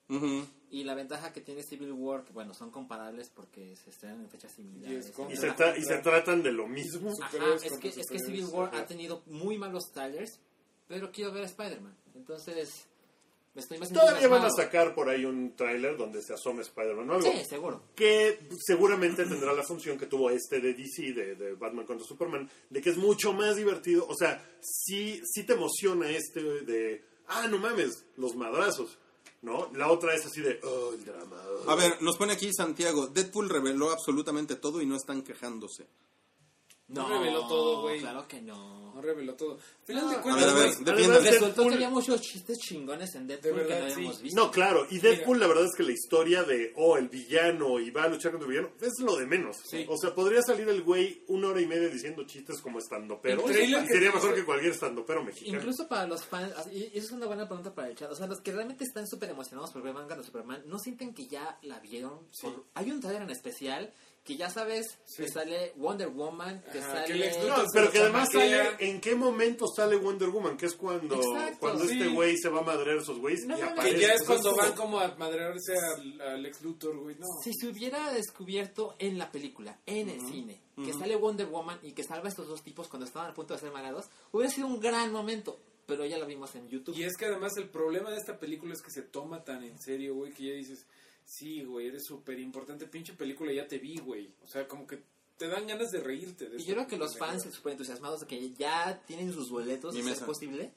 [0.09, 0.45] Ujú.
[0.69, 4.29] Y la ventaja que tiene Civil War, que bueno, son comparables porque se estrenan en
[4.29, 5.05] fechas similares.
[5.05, 7.11] Y es como- Y se, tra- y se tratan de lo mismo.
[7.21, 8.79] Ajá, es que, es que Civil War ajá.
[8.79, 10.39] ha tenido muy malos trailers,
[10.87, 11.95] pero quiero ver a Spider-Man.
[12.15, 12.85] Entonces,
[13.53, 17.09] me estoy más Todavía van a sacar por ahí un tráiler donde se asome Spider-Man
[17.09, 17.31] o algo.
[17.31, 17.81] Sí, seguro.
[17.95, 22.49] que seguramente tendrá la función que tuvo este de DC, de, de Batman contra Superman,
[22.69, 24.05] de que es mucho más divertido.
[24.07, 28.97] O sea, sí, sí te emociona este de, ah, no mames, los madrazos,
[29.41, 29.69] ¿no?
[29.73, 31.41] La otra es así de, oh, el drama.
[31.65, 31.69] oh".
[31.69, 33.07] A ver, nos pone aquí Santiago.
[33.07, 35.87] Deadpool reveló absolutamente todo y no están quejándose.
[36.89, 37.99] No reveló todo, güey.
[37.99, 38.77] Claro que no.
[38.95, 39.53] No reveló todo.
[39.55, 42.21] Al final No, de a cuentas, ver, a ver, güey, Resultó Deadpool- que había muchos
[42.21, 44.23] chistes chingones en Deadpool De verdad, que no habíamos sí.
[44.23, 44.41] visto.
[44.41, 47.91] No, claro, y Deadpool la verdad es que la historia de, oh, el villano y
[47.91, 49.57] va a luchar contra el villano, es lo de menos.
[49.69, 49.85] Sí.
[49.87, 53.45] O sea, podría salir el güey una hora y media diciendo chistes como estando pero
[53.45, 55.57] El trailer que sería mejor que cualquier estando pero mexicano.
[55.57, 58.09] Incluso para los fans, y y eso es una buena pregunta para el chat.
[58.11, 61.13] O sea, los que realmente están súper emocionados por ver Batman contra Superman, ¿no sienten
[61.13, 62.27] que ya la vieron?
[62.41, 63.93] Por- Hay un trailer en especial
[64.27, 64.85] que ya sabes
[65.15, 65.29] que Sí.
[65.33, 67.31] sale Wonder Woman, que Ajá, sale.
[67.31, 70.57] que No, pero que además sale, ¿en qué momento sale Wonder Woman?
[70.57, 71.93] Que es cuando, Exacto, cuando sí.
[71.97, 73.95] este güey se va a madrear a esos güeyes No y aparece.
[73.95, 77.15] Que ya es cuando van como a madrearse al, al ex Luthor, güey.
[77.15, 77.25] No.
[77.41, 81.93] Si se hubiera descubierto en la película, en el cine, que sale Wonder Woman y
[81.93, 84.67] que salva a estos dos tipos cuando estaban a punto de ser malados, hubiera sido
[84.67, 85.57] un gran momento.
[85.87, 86.97] Pero ya lo vimos en YouTube.
[86.97, 89.79] Y es que además el problema de esta película es que se toma tan en
[89.79, 90.85] serio, güey, que ya dices,
[91.27, 94.33] sí, güey, eres súper importante, pinche película, ya te vi, güey.
[94.43, 95.03] O sea, como que
[95.37, 96.49] te dan ganas de reírte.
[96.49, 99.93] De Y yo creo que los fans súper entusiasmados de que ya tienen sus boletos,
[99.93, 100.25] ser mesa.
[100.25, 100.71] posible,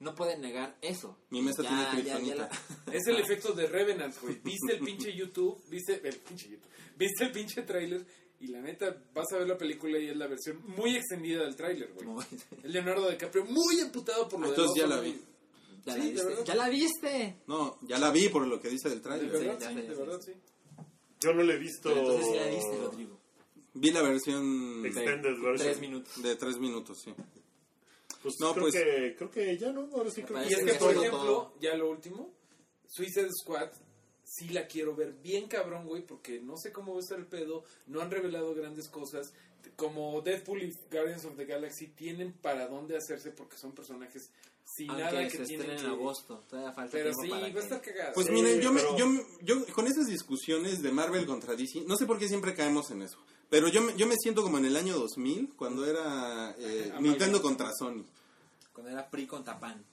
[0.00, 1.16] no pueden negar eso.
[1.28, 2.50] Mi mesa Ya, tiene ya, ya kriptonita.
[2.86, 4.40] la- Es el efecto de Revenant, güey.
[4.42, 8.04] Viste el pinche YouTube, viste el pinche YouTube, viste el pinche trailer
[8.40, 11.54] y la neta vas a ver la película y es la versión muy extendida del
[11.54, 12.26] tráiler, güey.
[12.64, 15.20] El Leonardo DiCaprio muy emputado por lo de Entonces ya la vi.
[15.84, 16.44] ¿Ya, Sí, la de viste?
[16.44, 17.36] ¿Ya la?
[17.46, 19.32] No, ya la vi por lo que dice del De trailer.
[19.32, 19.44] ya, sí,
[19.74, 20.32] ya, de ya, verdad, sí.
[21.20, 23.20] Yo no le he visto Pero entonces sí la viste, Rodrigo.
[23.74, 25.56] Vi la versión Extended version.
[25.56, 26.22] Tres minutos.
[26.22, 27.14] de tres minutos, sí.
[28.22, 30.54] Pues No, creo, pues- que, creo que ya no, ahora sí creo Me Y que
[30.54, 31.54] es que, que por ejemplo, todo.
[31.60, 32.32] ya lo último,
[32.86, 33.70] Suicide Squad,
[34.24, 37.26] sí la quiero ver bien cabrón, güey, porque no sé cómo va a estar el
[37.26, 39.32] pedo, no han revelado grandes cosas.
[39.76, 44.30] Como Deadpool y Guardians of the Galaxy tienen para dónde hacerse porque son personajes
[44.64, 46.44] sin Aunque nada que se estrena en que- agosto.
[46.48, 48.12] Todavía falta Pero tiempo sí, para va a que- estar cagado.
[48.14, 49.06] Pues Sí, miren, yo, me- yo,
[49.42, 53.02] yo con esas discusiones de Marvel contra DC, no sé por qué siempre caemos en
[53.02, 53.18] eso,
[53.48, 56.92] pero yo, me- yo me siento como en el año 2000, cuando era eh.
[57.00, 58.04] Nintendo contra Sony.
[58.72, 59.84] Cuando era PRI contra PAN.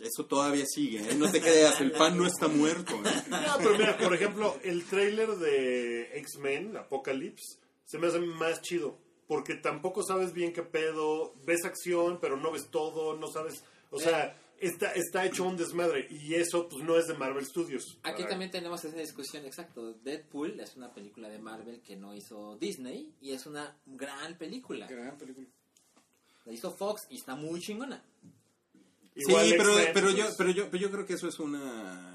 [0.00, 1.14] Eso todavía sigue, ¿eh?
[1.14, 2.94] no te creas, el pan no está muerto.
[2.96, 3.22] ¿eh?
[3.30, 8.98] No, pero mira, por ejemplo, el tráiler de X-Men, Apocalypse, se me hace más chido.
[9.26, 13.64] Porque tampoco sabes bien qué pedo, ves acción, pero no ves todo, no sabes...
[13.90, 16.06] O sea, está, está hecho un desmadre.
[16.10, 17.98] Y eso, pues, no es de Marvel Studios.
[18.02, 19.94] Aquí también tenemos esa discusión, exacto.
[19.94, 24.86] Deadpool es una película de Marvel que no hizo Disney y es una gran película.
[24.86, 25.46] Gran película.
[26.44, 28.02] La hizo Fox y está muy chingona.
[29.14, 32.13] Igual sí, pero, pero, pues, yo, pero, yo, pero yo creo que eso es una...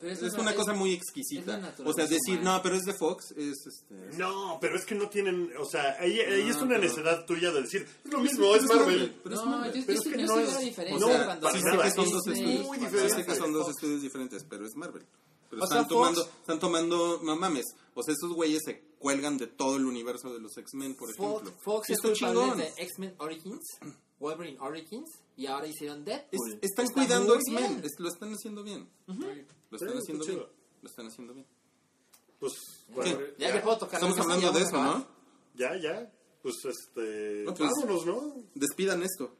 [0.00, 1.74] Pero Es, eso una es- cosa muy es exquisita.
[1.84, 2.56] O sea, decir, humana.
[2.56, 4.16] no, pero es de Fox, es este...
[4.16, 5.52] No, pero es que no tienen...
[5.58, 8.54] O sea, ahí, ahí es No, una pero- necedad tuya de decir, es lo mismo,
[8.56, 9.20] es Marvel.
[9.22, 9.72] Pero es no, Marvel.
[9.74, 11.64] yo, Pero yo, es que yo no es- la o diferencia sea, cuando para Sí,
[11.64, 13.14] nada, sé que es son dos estudios, muy sí diferente.
[13.14, 13.74] sé que son dos Fox.
[13.76, 15.06] estudios diferentes, pero es Marvel.
[15.50, 18.80] Pero O sea, están Fox- tomando, están tomando, no mames, o sea, esos güeyes se
[19.00, 21.62] cuelgan de todo el universo de los X-Men, por Fox, ejemplo.
[21.62, 22.56] Fox es chingón.
[22.56, 23.64] de X-Men Origins,
[24.18, 26.58] Wolverine Origins y ahora hicieron Es- Deadpool.
[26.62, 28.88] están Está cuidando X-Men, es- lo están haciendo bien.
[29.70, 30.44] Lo Sí, están haciendo está bien.
[30.46, 30.52] chido.
[30.82, 31.46] Lo están haciendo bien.
[32.38, 32.52] Pues,
[32.88, 34.96] bueno, Ya, ya, ya puedo tocar Estamos hablando de eso, acabar.
[34.98, 35.06] ¿no?
[35.54, 36.12] ya, ya.
[36.42, 37.42] Pues, este...
[37.44, 38.34] No, pues- vámonos, ¿no?
[38.54, 39.36] Despidan esto.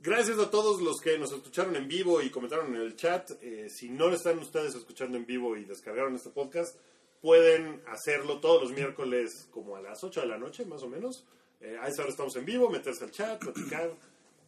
[0.00, 3.30] Gracias a todos los que nos escucharon en vivo y comentaron en el chat.
[3.42, 6.76] Eh, si no lo están ustedes escuchando en vivo y descargaron este podcast,
[7.20, 11.24] pueden hacerlo todos los miércoles como a las 8 de la noche, más o menos.
[11.60, 13.90] Eh, a esa hora estamos en vivo, meterse al chat, platicar.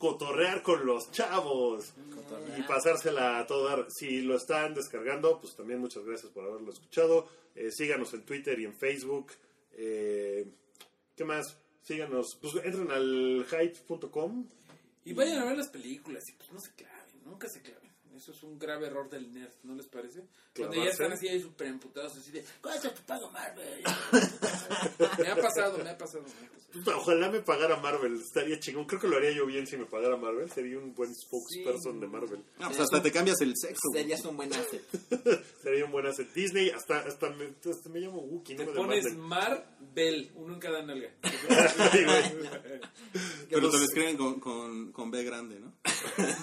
[0.01, 1.93] Cotorrear con los chavos
[2.57, 3.91] y pasársela a todo dar.
[3.91, 7.29] Si lo están descargando, pues también muchas gracias por haberlo escuchado.
[7.55, 9.33] Eh, síganos en Twitter y en Facebook.
[9.73, 10.47] Eh,
[11.15, 11.59] ¿Qué más?
[11.83, 14.49] Síganos, pues entren al hype.com.
[15.05, 17.80] Y vayan a ver las películas y pues no se claven, nunca se claven.
[18.21, 20.23] Eso es un grave error del nerd, ¿no les parece?
[20.55, 23.83] Cuando ya están así ahí súper emputados, así de, ¿cuánto te pago Marvel?
[25.19, 26.61] me ha pasado, me ha pasado, me ha pasado.
[26.85, 28.85] Pues, Ojalá me pagara Marvel, estaría chingón.
[28.85, 30.51] Creo que lo haría yo bien si me pagara Marvel.
[30.51, 32.45] Sería un buen spokesperson de Marvel.
[32.59, 33.89] Ah, pues hasta te cambias el sexo.
[33.93, 34.83] Serías un buen asset.
[35.63, 36.31] Sería un buen asset.
[36.33, 39.29] Disney, hasta, hasta, me, hasta me llamo Wookiee, Te no me pones demanden.
[39.29, 41.11] Marvel, uno en cada nalga.
[43.49, 45.73] Pero te lo escriben con, con, con B grande, ¿no?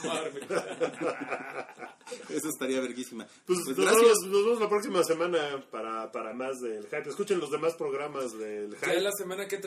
[0.04, 0.48] Marvel.
[2.30, 3.26] Eso estaría verguísima.
[3.45, 4.03] Pues, Pues nos, gracias.
[4.03, 7.10] vemos, nos vemos la próxima semana para, para más del hype.
[7.10, 9.02] Escuchen los demás programas del Ya hype.
[9.02, 9.60] la semana que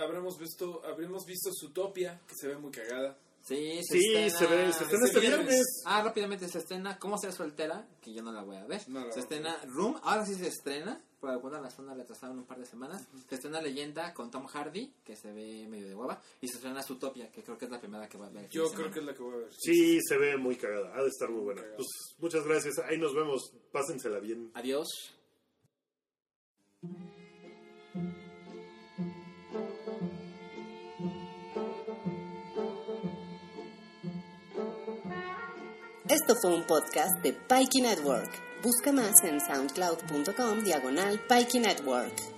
[0.00, 3.16] habremos visto, habremos visto Zootopia, que se ve muy cagada.
[3.42, 5.46] Sí, se Sí, estrena- se ve, se estrena este viernes.
[5.46, 5.66] viernes.
[5.84, 7.86] Ah, rápidamente se estrena ¿Cómo ser soltera?
[8.02, 8.82] Que yo no la voy a ver.
[8.88, 11.00] No se estrena Room, ahora sí se estrena.
[11.20, 13.06] Por alguna razón la retrasaron un par de semanas.
[13.28, 16.20] Se estrena Leyenda con Tom Hardy, que se ve medio de hueva.
[16.40, 18.48] Y se estrena Zootopia, que creo que es la primera que va a ver.
[18.50, 19.48] Yo creo que es la que voy a ver.
[19.52, 20.94] Sí, se ve muy cagada.
[20.94, 21.62] Ha de estar muy buena.
[21.62, 21.76] cagada.
[21.76, 21.88] Pues
[22.18, 22.78] muchas gracias.
[22.80, 23.50] Ahí nos vemos.
[23.72, 24.50] Pásensela bien.
[24.54, 24.86] Adiós.
[36.08, 38.45] Esto fue un podcast de Pikey Network.
[38.66, 41.20] Busca más en soundcloud.com diagonal
[41.60, 42.35] Network.